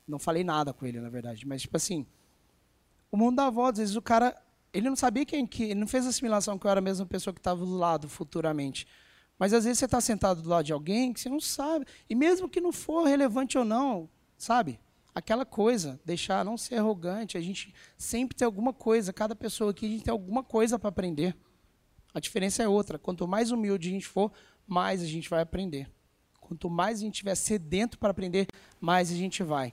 não 0.07 0.19
falei 0.19 0.43
nada 0.43 0.73
com 0.73 0.85
ele, 0.85 1.01
na 1.01 1.09
verdade. 1.09 1.47
Mas, 1.47 1.63
tipo 1.63 1.77
assim, 1.77 2.07
o 3.11 3.17
mundo 3.17 3.37
dá 3.37 3.49
volta, 3.49 3.73
às 3.73 3.79
vezes 3.79 3.97
o 3.97 4.03
cara 4.03 4.37
ele 4.73 4.89
não 4.89 4.97
sabia 4.97 5.25
quem 5.25 5.47
que. 5.47 5.65
Ele 5.65 5.81
não 5.81 5.87
fez 5.87 6.07
assimilação 6.07 6.59
que 6.59 6.67
eu 6.67 6.71
era 6.71 6.81
a 6.81 6.83
mesma 6.83 7.07
pessoa 7.07 7.33
que 7.33 7.41
estava 7.41 7.65
do 7.65 7.77
lado 7.77 8.09
futuramente. 8.09 8.87
Mas 9.39 9.53
às 9.53 9.65
vezes 9.65 9.79
você 9.79 9.85
está 9.85 10.01
sentado 10.01 10.43
do 10.43 10.49
lado 10.49 10.65
de 10.65 10.73
alguém 10.73 11.13
que 11.13 11.21
você 11.21 11.29
não 11.29 11.41
sabe. 11.41 11.87
E 12.09 12.15
mesmo 12.15 12.49
que 12.49 12.61
não 12.61 12.73
for 12.73 13.05
relevante 13.05 13.57
ou 13.57 13.65
não, 13.65 14.09
sabe? 14.37 14.81
Aquela 15.15 15.45
coisa, 15.45 16.01
deixar, 16.05 16.45
não 16.45 16.57
ser 16.57 16.77
arrogante. 16.77 17.39
A 17.39 17.41
gente 17.41 17.73
sempre 17.97 18.37
tem 18.37 18.45
alguma 18.45 18.73
coisa, 18.73 19.13
cada 19.13 19.35
pessoa 19.35 19.71
aqui, 19.71 19.87
a 19.87 19.89
gente 19.89 20.05
tem 20.05 20.13
alguma 20.13 20.43
coisa 20.43 20.79
para 20.79 20.89
aprender. 20.89 21.37
A 22.13 22.21
diferença 22.21 22.63
é 22.63 22.69
outra. 22.69 22.99
Quanto 22.99 23.29
mais 23.29 23.51
humilde 23.51 23.89
a 23.89 23.93
gente 23.93 24.07
for, 24.07 24.33
mais 24.67 25.03
a 25.03 25.07
gente 25.07 25.31
vai 25.31 25.41
aprender. 25.41 25.89
Quanto 26.41 26.69
mais 26.69 26.99
a 26.99 27.03
gente 27.03 27.15
estiver 27.15 27.35
sedento 27.35 27.99
para 27.99 28.11
aprender, 28.11 28.47
mais 28.81 29.11
a 29.11 29.15
gente 29.15 29.43
vai. 29.43 29.73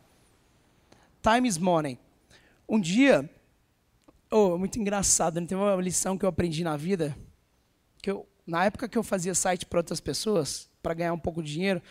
Time 1.21 1.47
is 1.47 1.57
money. 1.57 1.97
Um 2.67 2.79
dia, 2.79 3.29
Oh, 4.31 4.57
muito 4.57 4.79
engraçado, 4.79 5.39
né? 5.39 5.47
Tem 5.47 5.57
uma 5.57 5.75
lição 5.75 6.17
que 6.17 6.25
eu 6.25 6.29
aprendi 6.29 6.63
na 6.63 6.75
vida, 6.75 7.15
que 8.01 8.09
eu, 8.09 8.27
na 8.45 8.65
época 8.65 8.89
que 8.89 8.97
eu 8.97 9.03
fazia 9.03 9.35
site 9.35 9.65
para 9.65 9.79
outras 9.79 9.99
pessoas, 9.99 10.69
para 10.81 10.93
ganhar 10.93 11.13
um 11.13 11.19
pouco 11.19 11.41
de 11.43 11.51
dinheiro, 11.51 11.81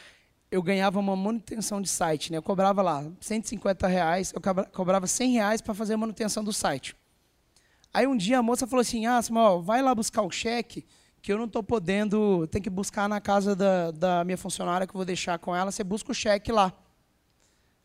eu 0.51 0.63
ganhava 0.63 1.01
uma 1.01 1.17
manutenção 1.17 1.81
de 1.81 1.89
site, 1.89 2.31
né? 2.31 2.39
Eu 2.39 2.43
cobrava 2.43 2.83
lá 2.83 3.05
150 3.21 3.87
reais, 3.87 4.33
eu 4.33 4.41
cobrava 4.73 5.07
100 5.07 5.33
reais 5.33 5.61
para 5.61 5.75
fazer 5.75 5.95
a 5.95 5.99
manutenção 5.99 6.45
do 6.45 6.53
site. 6.53 6.97
Aí 7.93 8.07
um 8.07 8.17
dia 8.17 8.39
a 8.39 8.43
moça 8.43 8.67
falou 8.67 8.81
assim, 8.81 9.07
ah, 9.07 9.23
Samuel, 9.23 9.63
vai 9.63 9.81
lá 9.81 9.95
buscar 9.95 10.23
o 10.23 10.31
cheque, 10.31 10.85
que 11.23 11.33
eu 11.33 11.39
não 11.39 11.47
estou 11.47 11.63
podendo, 11.63 12.47
tem 12.49 12.61
que 12.61 12.69
buscar 12.69 13.09
na 13.09 13.21
casa 13.21 13.57
da, 13.57 13.91
da 13.93 14.25
minha 14.25 14.37
funcionária 14.37 14.87
que 14.87 14.93
eu 14.93 14.99
vou 14.99 15.05
deixar 15.05 15.39
com 15.39 15.55
ela, 15.55 15.71
você 15.71 15.83
busca 15.83 16.11
o 16.11 16.15
cheque 16.15 16.53
lá. 16.53 16.73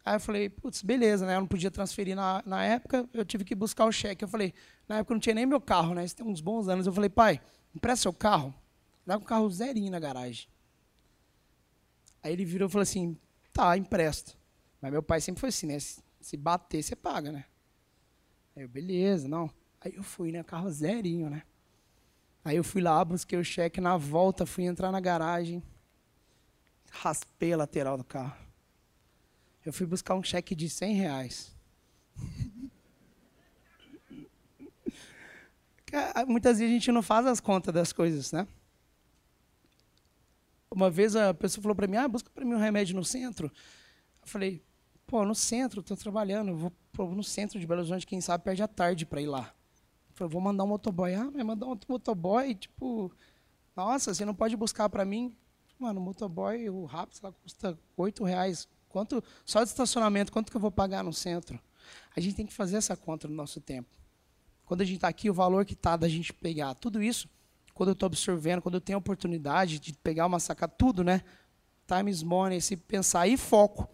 Aí 0.05 0.15
eu 0.15 0.19
falei, 0.19 0.49
putz, 0.49 0.81
beleza, 0.81 1.25
né? 1.25 1.35
Eu 1.35 1.41
não 1.41 1.47
podia 1.47 1.69
transferir 1.69 2.15
na, 2.15 2.41
na 2.45 2.63
época, 2.63 3.07
eu 3.13 3.25
tive 3.25 3.43
que 3.43 3.53
buscar 3.53 3.85
o 3.85 3.91
cheque. 3.91 4.23
Eu 4.23 4.27
falei, 4.27 4.53
na 4.87 4.99
época 4.99 5.13
não 5.13 5.19
tinha 5.19 5.35
nem 5.35 5.45
meu 5.45 5.61
carro, 5.61 5.93
né? 5.93 6.03
Isso 6.03 6.15
tem 6.15 6.25
uns 6.25 6.41
bons 6.41 6.67
anos. 6.67 6.87
Eu 6.87 6.93
falei, 6.93 7.09
pai, 7.09 7.41
empresta 7.75 8.03
seu 8.03 8.13
carro. 8.13 8.53
Dá 9.05 9.17
um 9.17 9.21
carro 9.21 9.49
zerinho 9.49 9.91
na 9.91 9.99
garagem. 9.99 10.47
Aí 12.23 12.33
ele 12.33 12.45
virou 12.45 12.67
e 12.67 12.71
falou 12.71 12.83
assim, 12.83 13.17
tá, 13.53 13.77
empresta. 13.77 14.33
Mas 14.81 14.91
meu 14.91 15.03
pai 15.03 15.21
sempre 15.21 15.39
foi 15.39 15.49
assim, 15.49 15.67
né? 15.67 15.79
Se, 15.79 16.01
se 16.19 16.37
bater, 16.37 16.81
você 16.81 16.95
paga, 16.95 17.31
né? 17.31 17.45
Aí 18.55 18.63
eu, 18.63 18.69
beleza, 18.69 19.27
não. 19.27 19.49
Aí 19.81 19.93
eu 19.95 20.03
fui, 20.03 20.31
né? 20.31 20.43
Carro 20.43 20.69
zerinho, 20.69 21.29
né? 21.29 21.43
Aí 22.43 22.55
eu 22.55 22.63
fui 22.63 22.81
lá, 22.81 23.03
busquei 23.03 23.37
o 23.37 23.43
cheque, 23.43 23.81
na 23.81 23.97
volta 23.97 24.45
fui 24.45 24.63
entrar 24.63 24.91
na 24.91 24.99
garagem, 24.99 25.61
raspei 26.89 27.53
a 27.53 27.57
lateral 27.57 27.97
do 27.97 28.03
carro. 28.03 28.48
Eu 29.65 29.73
fui 29.73 29.85
buscar 29.85 30.15
um 30.15 30.23
cheque 30.23 30.55
de 30.55 30.69
100 30.69 30.95
reais. 30.95 31.55
Muitas 36.27 36.59
vezes 36.59 36.71
a 36.71 36.73
gente 36.73 36.91
não 36.91 37.01
faz 37.01 37.25
as 37.25 37.39
contas 37.39 37.73
das 37.73 37.91
coisas, 37.91 38.31
né? 38.31 38.47
Uma 40.71 40.89
vez 40.89 41.15
a 41.15 41.33
pessoa 41.33 41.61
falou 41.61 41.75
para 41.75 41.87
mim, 41.87 41.97
ah, 41.97 42.07
busca 42.07 42.29
para 42.29 42.45
mim 42.45 42.53
um 42.53 42.59
remédio 42.59 42.95
no 42.95 43.03
centro. 43.03 43.51
Eu 44.21 44.27
falei, 44.27 44.63
pô, 45.07 45.25
no 45.25 45.33
centro, 45.33 45.81
estou 45.81 45.97
trabalhando, 45.97 46.55
vou 46.55 46.71
no 47.15 47.23
centro 47.23 47.59
de 47.59 47.65
Belo 47.65 47.81
Horizonte, 47.81 48.05
quem 48.05 48.21
sabe 48.21 48.43
perde 48.43 48.61
a 48.61 48.67
tarde 48.67 49.05
para 49.05 49.21
ir 49.21 49.27
lá. 49.27 49.53
Eu 50.09 50.15
falei, 50.15 50.31
vou 50.31 50.41
mandar 50.41 50.63
um 50.63 50.67
motoboy. 50.67 51.13
Ah, 51.15 51.29
mas 51.33 51.43
mandar 51.43 51.65
um 51.65 51.77
motoboy, 51.87 52.53
tipo, 52.53 53.11
nossa, 53.75 54.13
você 54.13 54.23
não 54.23 54.35
pode 54.35 54.55
buscar 54.55 54.89
para 54.89 55.03
mim? 55.03 55.35
Mano, 55.79 55.99
o 55.99 56.03
motoboy, 56.03 56.69
o 56.69 56.85
rápido, 56.85 57.19
lá, 57.23 57.31
custa 57.31 57.79
oito 57.97 58.23
reais. 58.23 58.67
Quanto, 58.89 59.23
só 59.45 59.63
de 59.63 59.69
estacionamento, 59.69 60.31
quanto 60.31 60.51
que 60.51 60.57
eu 60.57 60.61
vou 60.61 60.71
pagar 60.71 61.03
no 61.03 61.13
centro? 61.13 61.59
A 62.15 62.19
gente 62.19 62.35
tem 62.35 62.45
que 62.45 62.53
fazer 62.53 62.77
essa 62.77 62.97
conta 62.97 63.27
no 63.27 63.35
nosso 63.35 63.61
tempo. 63.61 63.89
Quando 64.65 64.81
a 64.81 64.85
gente 64.85 64.95
está 64.95 65.07
aqui, 65.07 65.29
o 65.29 65.33
valor 65.33 65.63
que 65.63 65.73
está 65.73 65.95
da 65.95 66.09
gente 66.09 66.33
pegar 66.33 66.73
tudo 66.73 67.01
isso, 67.01 67.29
quando 67.73 67.89
eu 67.89 67.93
estou 67.93 68.07
absorvendo, 68.07 68.61
quando 68.61 68.75
eu 68.75 68.81
tenho 68.81 68.97
a 68.97 68.99
oportunidade 68.99 69.79
de 69.79 69.93
pegar 69.93 70.25
uma 70.25 70.39
sacada, 70.39 70.73
tudo, 70.77 71.03
né? 71.03 71.23
Time 71.87 72.11
is 72.11 72.21
money, 72.21 72.57
esse 72.57 72.75
pensar 72.75 73.27
e 73.27 73.37
foco. 73.37 73.87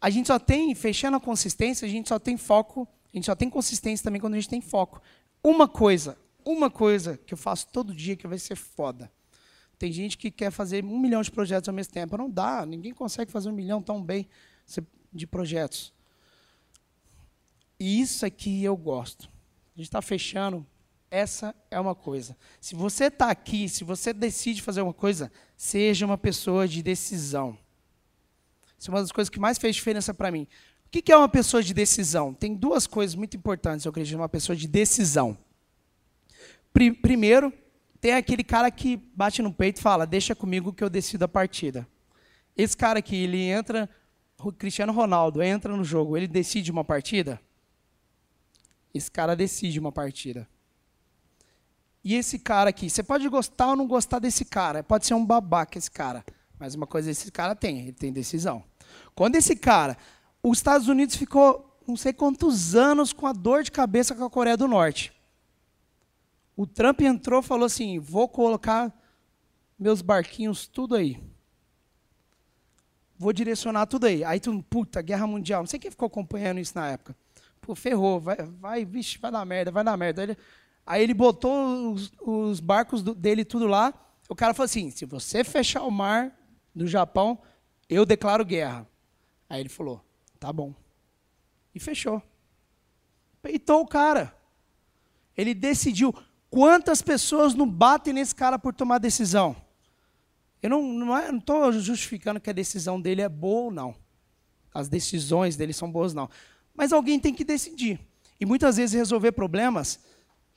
A 0.00 0.10
gente 0.10 0.26
só 0.26 0.38
tem, 0.38 0.74
fechando 0.74 1.16
a 1.16 1.20
consistência, 1.20 1.86
a 1.86 1.88
gente 1.88 2.08
só 2.08 2.18
tem 2.18 2.36
foco 2.36 2.88
A 3.12 3.16
gente 3.16 3.26
só 3.26 3.34
tem 3.34 3.50
consistência 3.50 4.04
também 4.04 4.20
quando 4.20 4.34
a 4.34 4.36
gente 4.36 4.48
tem 4.48 4.60
foco. 4.60 5.02
Uma 5.42 5.68
coisa, 5.68 6.16
uma 6.44 6.70
coisa 6.70 7.18
que 7.18 7.34
eu 7.34 7.38
faço 7.38 7.66
todo 7.68 7.94
dia 7.94 8.16
que 8.16 8.26
vai 8.26 8.38
ser 8.38 8.56
foda. 8.56 9.10
Tem 9.80 9.90
gente 9.90 10.18
que 10.18 10.30
quer 10.30 10.50
fazer 10.50 10.84
um 10.84 10.98
milhão 10.98 11.22
de 11.22 11.30
projetos 11.30 11.66
ao 11.66 11.74
mesmo 11.74 11.94
tempo. 11.94 12.14
Não 12.14 12.28
dá, 12.28 12.66
ninguém 12.66 12.92
consegue 12.92 13.32
fazer 13.32 13.48
um 13.48 13.52
milhão 13.52 13.80
tão 13.80 14.02
bem 14.02 14.28
de 15.10 15.26
projetos. 15.26 15.90
E 17.78 17.98
isso 17.98 18.26
aqui 18.26 18.62
eu 18.62 18.76
gosto. 18.76 19.24
A 19.74 19.78
gente 19.78 19.86
está 19.86 20.02
fechando. 20.02 20.66
Essa 21.10 21.54
é 21.70 21.80
uma 21.80 21.94
coisa. 21.94 22.36
Se 22.60 22.74
você 22.74 23.04
está 23.04 23.30
aqui, 23.30 23.70
se 23.70 23.82
você 23.82 24.12
decide 24.12 24.60
fazer 24.60 24.82
uma 24.82 24.92
coisa, 24.92 25.32
seja 25.56 26.04
uma 26.04 26.18
pessoa 26.18 26.68
de 26.68 26.82
decisão. 26.82 27.56
Isso 28.78 28.90
é 28.90 28.94
uma 28.94 29.00
das 29.00 29.10
coisas 29.10 29.30
que 29.30 29.40
mais 29.40 29.56
fez 29.56 29.76
diferença 29.76 30.12
para 30.12 30.30
mim. 30.30 30.46
O 30.84 30.90
que 30.90 31.10
é 31.10 31.16
uma 31.16 31.28
pessoa 31.28 31.62
de 31.62 31.72
decisão? 31.72 32.34
Tem 32.34 32.54
duas 32.54 32.86
coisas 32.86 33.14
muito 33.14 33.34
importantes, 33.34 33.86
eu 33.86 33.90
acredito, 33.90 34.14
uma 34.18 34.28
pessoa 34.28 34.54
de 34.54 34.68
decisão. 34.68 35.38
Primeiro, 36.70 37.50
tem 38.00 38.14
aquele 38.14 38.42
cara 38.42 38.70
que 38.70 38.96
bate 39.14 39.42
no 39.42 39.52
peito 39.52 39.78
e 39.78 39.82
fala: 39.82 40.06
Deixa 40.06 40.34
comigo 40.34 40.72
que 40.72 40.82
eu 40.82 40.90
decido 40.90 41.24
a 41.24 41.28
partida. 41.28 41.86
Esse 42.56 42.76
cara 42.76 42.98
aqui, 42.98 43.16
ele 43.16 43.42
entra, 43.42 43.88
o 44.38 44.52
Cristiano 44.52 44.92
Ronaldo 44.92 45.42
entra 45.42 45.76
no 45.76 45.84
jogo, 45.84 46.16
ele 46.16 46.26
decide 46.26 46.70
uma 46.70 46.84
partida? 46.84 47.40
Esse 48.92 49.10
cara 49.10 49.36
decide 49.36 49.78
uma 49.78 49.92
partida. 49.92 50.48
E 52.02 52.14
esse 52.14 52.38
cara 52.38 52.70
aqui, 52.70 52.88
você 52.88 53.02
pode 53.02 53.28
gostar 53.28 53.68
ou 53.68 53.76
não 53.76 53.86
gostar 53.86 54.18
desse 54.18 54.44
cara, 54.44 54.82
pode 54.82 55.06
ser 55.06 55.14
um 55.14 55.24
babaca 55.24 55.76
esse 55.76 55.90
cara, 55.90 56.24
mas 56.58 56.74
uma 56.74 56.86
coisa 56.86 57.10
esse 57.10 57.30
cara 57.30 57.54
tem, 57.54 57.80
ele 57.80 57.92
tem 57.92 58.10
decisão. 58.10 58.64
Quando 59.14 59.36
esse 59.36 59.54
cara, 59.54 59.96
os 60.42 60.58
Estados 60.58 60.88
Unidos 60.88 61.14
ficou 61.14 61.78
não 61.86 61.96
sei 61.96 62.12
quantos 62.12 62.74
anos 62.74 63.12
com 63.12 63.26
a 63.26 63.32
dor 63.32 63.62
de 63.62 63.70
cabeça 63.70 64.14
com 64.14 64.24
a 64.24 64.30
Coreia 64.30 64.56
do 64.56 64.66
Norte. 64.66 65.12
O 66.60 66.66
Trump 66.66 67.00
entrou 67.00 67.40
e 67.40 67.42
falou 67.42 67.64
assim: 67.64 67.98
vou 67.98 68.28
colocar 68.28 68.94
meus 69.78 70.02
barquinhos 70.02 70.66
tudo 70.66 70.94
aí. 70.94 71.18
Vou 73.16 73.32
direcionar 73.32 73.86
tudo 73.86 74.04
aí. 74.04 74.22
Aí 74.22 74.38
tu, 74.38 74.62
puta, 74.68 75.00
guerra 75.00 75.26
mundial. 75.26 75.62
Não 75.62 75.66
sei 75.66 75.78
quem 75.78 75.90
ficou 75.90 76.06
acompanhando 76.06 76.60
isso 76.60 76.74
na 76.74 76.90
época. 76.90 77.16
Pô, 77.62 77.74
ferrou, 77.74 78.20
vai, 78.20 78.36
vai, 78.36 78.84
vixe, 78.84 79.16
vai 79.16 79.32
dar 79.32 79.42
merda, 79.46 79.70
vai 79.70 79.82
dar 79.82 79.96
merda. 79.96 80.20
Aí 80.20 80.26
ele, 80.26 80.38
aí 80.84 81.02
ele 81.02 81.14
botou 81.14 81.94
os, 81.94 82.12
os 82.20 82.60
barcos 82.60 83.02
do, 83.02 83.14
dele 83.14 83.42
tudo 83.42 83.66
lá. 83.66 83.94
O 84.28 84.36
cara 84.36 84.52
falou 84.52 84.66
assim: 84.66 84.90
se 84.90 85.06
você 85.06 85.42
fechar 85.42 85.82
o 85.84 85.90
mar 85.90 86.30
do 86.74 86.86
Japão, 86.86 87.38
eu 87.88 88.04
declaro 88.04 88.44
guerra. 88.44 88.86
Aí 89.48 89.60
ele 89.60 89.70
falou: 89.70 90.04
tá 90.38 90.52
bom. 90.52 90.74
E 91.74 91.80
fechou. 91.80 92.22
Peitou 93.40 93.80
o 93.80 93.88
cara. 93.88 94.36
Ele 95.34 95.54
decidiu. 95.54 96.14
Quantas 96.50 97.00
pessoas 97.00 97.54
não 97.54 97.66
batem 97.66 98.12
nesse 98.12 98.34
cara 98.34 98.58
por 98.58 98.74
tomar 98.74 98.98
decisão? 98.98 99.54
Eu 100.60 100.68
não 100.68 101.38
estou 101.38 101.70
é, 101.70 101.72
justificando 101.72 102.40
que 102.40 102.50
a 102.50 102.52
decisão 102.52 103.00
dele 103.00 103.22
é 103.22 103.28
boa 103.28 103.66
ou 103.66 103.70
não. 103.70 103.94
As 104.74 104.88
decisões 104.88 105.56
dele 105.56 105.72
são 105.72 105.90
boas 105.90 106.12
ou 106.12 106.22
não. 106.22 106.30
Mas 106.74 106.92
alguém 106.92 107.20
tem 107.20 107.32
que 107.32 107.44
decidir. 107.44 108.00
E 108.38 108.44
muitas 108.44 108.76
vezes 108.76 108.94
resolver 108.94 109.30
problemas, 109.30 110.00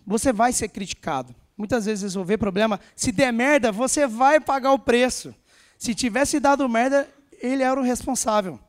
você 0.06 0.34
vai 0.34 0.52
ser 0.52 0.70
criticado. 0.70 1.36
Muitas 1.56 1.86
vezes 1.86 2.02
resolver 2.02 2.39
problema, 2.39 2.80
se 2.96 3.12
der 3.12 3.32
merda, 3.32 3.72
você 3.72 4.08
vai 4.08 4.39
pagar 4.39 4.74
o 4.74 4.80
preço. 4.80 5.34
Se 5.78 5.94
tivesse 5.94 6.39
dado 6.39 6.68
merda, 6.68 7.08
ele 7.39 7.62
era 7.62 7.80
o 7.80 7.84
responsável. 7.84 8.60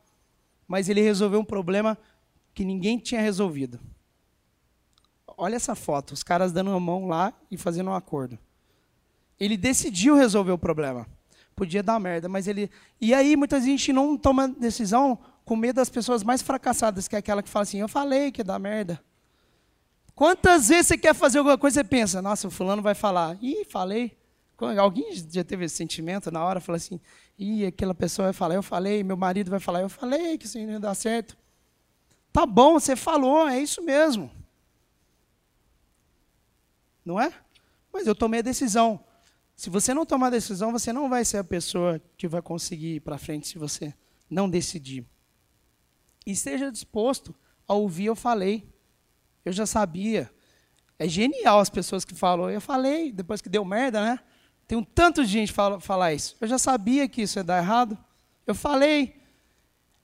Mas 0.67 0.89
ele 0.89 1.01
resolveu 1.01 1.39
um 1.39 1.45
problema 1.45 1.97
que 2.53 2.63
ninguém 2.63 2.99
tinha 2.99 3.19
resolvido 3.19 3.79
olha 5.45 5.55
essa 5.55 5.75
foto, 5.75 6.11
os 6.11 6.23
caras 6.23 6.51
dando 6.51 6.71
a 6.71 6.79
mão 6.79 7.07
lá 7.07 7.31
e 7.51 7.57
fazendo 7.57 7.91
um 7.91 7.93
acordo. 7.93 8.37
Ele 9.39 9.55
decidiu 9.55 10.15
resolver 10.15 10.51
o 10.51 10.57
problema. 10.57 11.07
Podia 11.55 11.83
dar 11.83 11.99
merda, 11.99 12.27
mas 12.27 12.47
ele. 12.47 12.69
E 12.99 13.13
aí, 13.13 13.35
muita 13.35 13.61
gente 13.61 13.93
não 13.93 14.17
toma 14.17 14.47
decisão 14.47 15.17
com 15.45 15.55
medo 15.55 15.75
das 15.75 15.89
pessoas 15.89 16.23
mais 16.23 16.41
fracassadas, 16.41 17.07
que 17.07 17.15
é 17.15 17.19
aquela 17.19 17.43
que 17.43 17.49
fala 17.49 17.63
assim: 17.63 17.79
Eu 17.79 17.87
falei 17.87 18.31
que 18.31 18.41
ia 18.41 18.45
dar 18.45 18.59
merda. 18.59 19.01
Quantas 20.13 20.69
vezes 20.69 20.87
você 20.87 20.97
quer 20.97 21.13
fazer 21.13 21.37
alguma 21.37 21.57
coisa 21.57 21.81
e 21.81 21.83
pensa: 21.83 22.21
Nossa, 22.21 22.47
o 22.47 22.51
fulano 22.51 22.81
vai 22.81 22.95
falar. 22.95 23.37
Ih, 23.41 23.65
falei. 23.65 24.17
Alguém 24.79 25.13
já 25.13 25.43
teve 25.43 25.65
esse 25.65 25.75
sentimento 25.75 26.31
na 26.31 26.43
hora? 26.43 26.59
Fala 26.59 26.77
assim: 26.77 26.99
Ih, 27.37 27.67
aquela 27.67 27.93
pessoa 27.93 28.27
vai 28.27 28.33
falar, 28.33 28.55
eu 28.55 28.63
falei. 28.63 29.03
Meu 29.03 29.15
marido 29.15 29.51
vai 29.51 29.59
falar, 29.59 29.81
eu 29.81 29.89
falei 29.89 30.37
que 30.37 30.45
isso 30.45 30.57
não 30.57 30.71
ia 30.71 30.79
dar 30.79 30.95
certo. 30.95 31.37
Tá 32.33 32.45
bom, 32.45 32.73
você 32.73 32.95
falou, 32.97 33.47
é 33.47 33.59
isso 33.59 33.81
mesmo 33.81 34.29
não 37.05 37.21
é? 37.21 37.31
Mas 37.93 38.07
eu 38.07 38.15
tomei 38.15 38.39
a 38.39 38.43
decisão. 38.43 38.99
Se 39.55 39.69
você 39.69 39.93
não 39.93 40.05
tomar 40.05 40.27
a 40.27 40.31
decisão, 40.31 40.71
você 40.71 40.91
não 40.91 41.07
vai 41.07 41.23
ser 41.23 41.37
a 41.37 41.43
pessoa 41.43 42.01
que 42.17 42.27
vai 42.27 42.41
conseguir 42.41 42.95
ir 42.95 42.99
para 42.99 43.17
frente 43.17 43.47
se 43.47 43.57
você 43.57 43.93
não 44.29 44.49
decidir. 44.49 45.05
E 46.25 46.31
esteja 46.31 46.71
disposto 46.71 47.33
a 47.67 47.73
ouvir 47.73 48.05
eu 48.05 48.15
falei. 48.15 48.67
Eu 49.45 49.53
já 49.53 49.65
sabia. 49.65 50.29
É 50.97 51.07
genial 51.07 51.59
as 51.59 51.69
pessoas 51.69 52.03
que 52.03 52.15
falam, 52.15 52.49
eu 52.49 52.59
falei, 52.59 53.11
depois 53.11 53.41
que 53.41 53.49
deu 53.49 53.63
merda, 53.63 54.01
né? 54.01 54.19
Tem 54.67 54.77
um 54.77 54.83
tanto 54.83 55.23
de 55.23 55.31
gente 55.31 55.53
fala, 55.53 55.79
falar 55.79 56.13
isso. 56.13 56.35
Eu 56.41 56.47
já 56.47 56.57
sabia 56.57 57.07
que 57.07 57.21
isso 57.21 57.37
ia 57.39 57.43
dar 57.43 57.59
errado. 57.59 57.97
Eu 58.47 58.55
falei. 58.55 59.21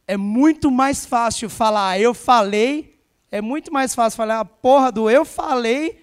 É 0.08 0.16
muito 0.16 0.70
mais 0.70 1.06
fácil 1.06 1.50
falar 1.50 2.00
eu 2.00 2.14
falei, 2.14 3.00
é 3.30 3.40
muito 3.40 3.72
mais 3.72 3.96
fácil 3.96 4.18
falar 4.18 4.42
a 4.42 4.46
porra 4.46 4.92
do 4.92 5.10
eu 5.10 5.24
falei 5.24 6.02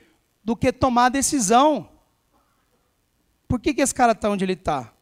do 0.49 0.57
que 0.57 0.73
tomar 0.73 1.05
a 1.05 1.09
decisão. 1.11 1.91
Por 3.47 3.61
que, 3.61 3.75
que 3.75 3.83
esse 3.83 3.95
cara 3.95 4.13
está 4.13 4.31
onde 4.31 4.47
ele 4.47 4.55
está? 4.55 4.95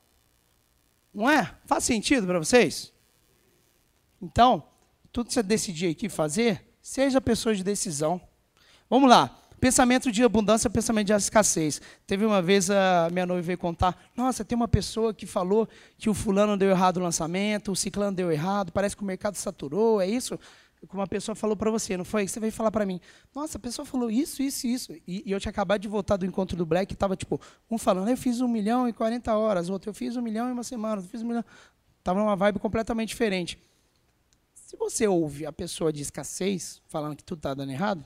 Não 1.15 1.31
é? 1.31 1.55
Faz 1.67 1.85
sentido 1.85 2.27
para 2.27 2.41
vocês? 2.41 2.93
Então, 4.21 4.65
tudo 5.13 5.29
que 5.29 5.33
você 5.33 5.45
decidir 5.45 5.93
aqui 5.93 6.09
fazer, 6.09 6.67
seja 6.83 7.21
pessoa 7.21 7.55
de 7.55 7.63
decisão. 7.63 8.21
Vamos 8.91 9.09
lá. 9.09 9.39
Pensamento 9.61 10.11
de 10.11 10.25
abundância, 10.25 10.69
pensamento 10.69 11.07
de 11.07 11.13
escassez. 11.13 11.81
Teve 12.09 12.27
uma 12.27 12.43
vez 12.43 12.69
a 12.69 13.09
minha 13.13 13.25
noiva 13.25 13.43
veio 13.43 13.57
contar: 13.57 13.97
Nossa, 14.17 14.45
tem 14.45 14.57
uma 14.57 14.67
pessoa 14.67 15.15
que 15.15 15.27
falou 15.27 15.69
que 15.97 16.11
o 16.11 16.15
fulano 16.15 16.57
deu 16.57 16.71
errado 16.71 16.97
o 16.97 17.01
lançamento, 17.01 17.71
o 17.71 17.77
ciclano 17.77 18.17
deu 18.17 18.33
errado, 18.33 18.73
parece 18.73 18.97
que 18.97 19.03
o 19.05 19.07
mercado 19.07 19.37
saturou, 19.37 20.01
é 20.01 20.09
isso? 20.09 20.41
Como 20.87 21.01
uma 21.01 21.07
pessoa 21.07 21.35
falou 21.35 21.57
para 21.57 21.71
você, 21.71 21.97
não 21.97 22.05
foi? 22.05 22.29
Você 22.29 22.39
veio 22.39 22.53
falar 22.53 22.71
para 22.71 22.85
mim, 22.85 23.01
nossa, 23.35 23.59
a 23.59 23.61
pessoa 23.61 23.85
falou 23.85 24.11
isso, 24.11 24.43
isso, 24.43 24.67
isso. 24.67 24.93
E, 25.07 25.23
e 25.27 25.33
eu 25.33 25.41
tinha 25.41 25.51
acabado 25.51 25.81
de 25.81 25.89
voltar 25.89 26.17
do 26.17 26.27
encontro 26.27 26.57
do 26.57 26.67
Black 26.67 26.93
e 26.93 26.95
estava, 26.95 27.17
tipo, 27.17 27.41
um 27.71 27.79
falando, 27.79 28.09
eu 28.09 28.17
fiz 28.17 28.41
um 28.41 28.49
milhão 28.49 28.89
em 28.89 28.93
40 28.93 29.37
horas, 29.37 29.69
outro, 29.69 29.91
eu 29.91 29.95
fiz 29.95 30.17
um 30.17 30.23
milhão 30.23 30.49
em 30.49 30.53
uma 30.53 30.63
semana, 30.63 31.01
eu 31.01 31.07
fiz 31.07 31.23
um 31.23 31.29
milhão. 31.29 31.45
Estava 31.99 32.21
numa 32.21 32.37
vibe 32.37 32.59
completamente 32.59 33.09
diferente. 33.09 33.59
Se 34.55 34.77
você 34.77 35.07
ouve 35.09 35.47
a 35.47 35.53
pessoa 35.53 35.93
de 35.93 36.03
escassez 36.03 36.83
falando 36.89 37.17
que 37.17 37.25
tudo 37.25 37.39
está 37.39 37.55
dando 37.55 37.73
errado, 37.73 38.05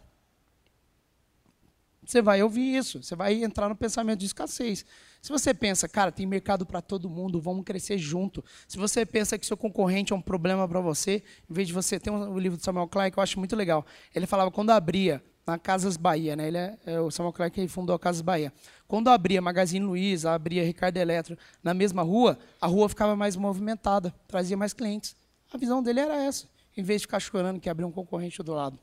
você 2.05 2.23
vai 2.23 2.43
ouvir 2.43 2.77
isso, 2.77 3.03
você 3.03 3.15
vai 3.15 3.43
entrar 3.43 3.69
no 3.69 3.77
pensamento 3.77 4.21
de 4.21 4.27
escassez. 4.27 4.85
Se 5.21 5.31
você 5.31 5.53
pensa, 5.53 5.87
cara, 5.87 6.11
tem 6.11 6.27
mercado 6.27 6.65
para 6.65 6.81
todo 6.81 7.09
mundo, 7.09 7.41
vamos 7.41 7.65
crescer 7.65 7.99
junto. 7.99 8.43
Se 8.67 8.79
você 8.79 9.05
pensa 9.05 9.39
que 9.39 9.45
seu 9.45 9.57
concorrente 9.57 10.13
é 10.13 10.17
um 10.17 10.21
problema 10.21 10.67
para 10.67 10.81
você, 10.81 11.23
em 11.49 11.53
vez 11.53 11.69
de 11.69 11.75
você 11.75 12.01
tem 12.01 12.13
um, 12.13 12.39
livro 12.39 12.57
do 12.57 12.65
Samuel 12.65 12.89
Clark 12.89 13.13
que 13.13 13.19
eu 13.19 13.23
acho 13.23 13.39
muito 13.39 13.55
legal. 13.55 13.85
Ele 14.15 14.27
falava 14.27 14.51
quando 14.51 14.71
abria 14.71 15.23
na 15.47 15.59
Casas 15.59 15.99
Bahia, 15.99 16.35
né? 16.35 16.49
Ele 16.49 16.57
é, 16.57 16.79
é 16.87 17.01
o 17.01 17.11
Samuel 17.11 17.35
Clark 17.35 17.61
que 17.61 17.69
fundou 17.69 17.95
a 17.95 17.99
Casas 17.99 18.23
Bahia. 18.23 18.51
Quando 18.89 19.09
abria 19.09 19.43
Magazine 19.43 19.85
Luiza, 19.85 20.33
abria 20.33 20.65
Ricardo 20.65 20.97
Eletro 20.97 21.37
na 21.63 21.75
mesma 21.75 22.03
rua, 22.03 22.39
a 22.59 22.67
rua 22.67 22.89
ficava 22.89 23.15
mais 23.15 23.37
movimentada, 23.37 24.15
trazia 24.27 24.57
mais 24.57 24.73
clientes. 24.73 25.15
A 25.53 25.59
visão 25.59 25.83
dele 25.83 26.01
era 26.01 26.17
essa, 26.17 26.49
em 26.75 26.83
vez 26.83 27.03
de 27.03 27.07
ficar 27.07 27.21
chorando 27.21 27.61
que 27.61 27.69
abriu 27.69 27.87
um 27.87 27.93
concorrente 27.93 28.43
do 28.43 28.55
lado. 28.55 28.79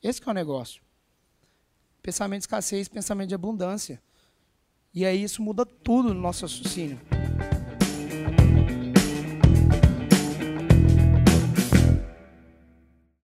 Esse 0.00 0.22
é 0.24 0.30
o 0.30 0.34
negócio. 0.34 0.80
Pensamento 2.00 2.40
de 2.40 2.44
escassez, 2.44 2.86
pensamento 2.86 3.28
de 3.28 3.34
abundância. 3.34 4.00
E 4.98 5.06
aí 5.06 5.22
isso 5.22 5.40
muda 5.40 5.64
tudo 5.64 6.12
no 6.12 6.20
nosso 6.20 6.44
raciocínio. 6.44 6.98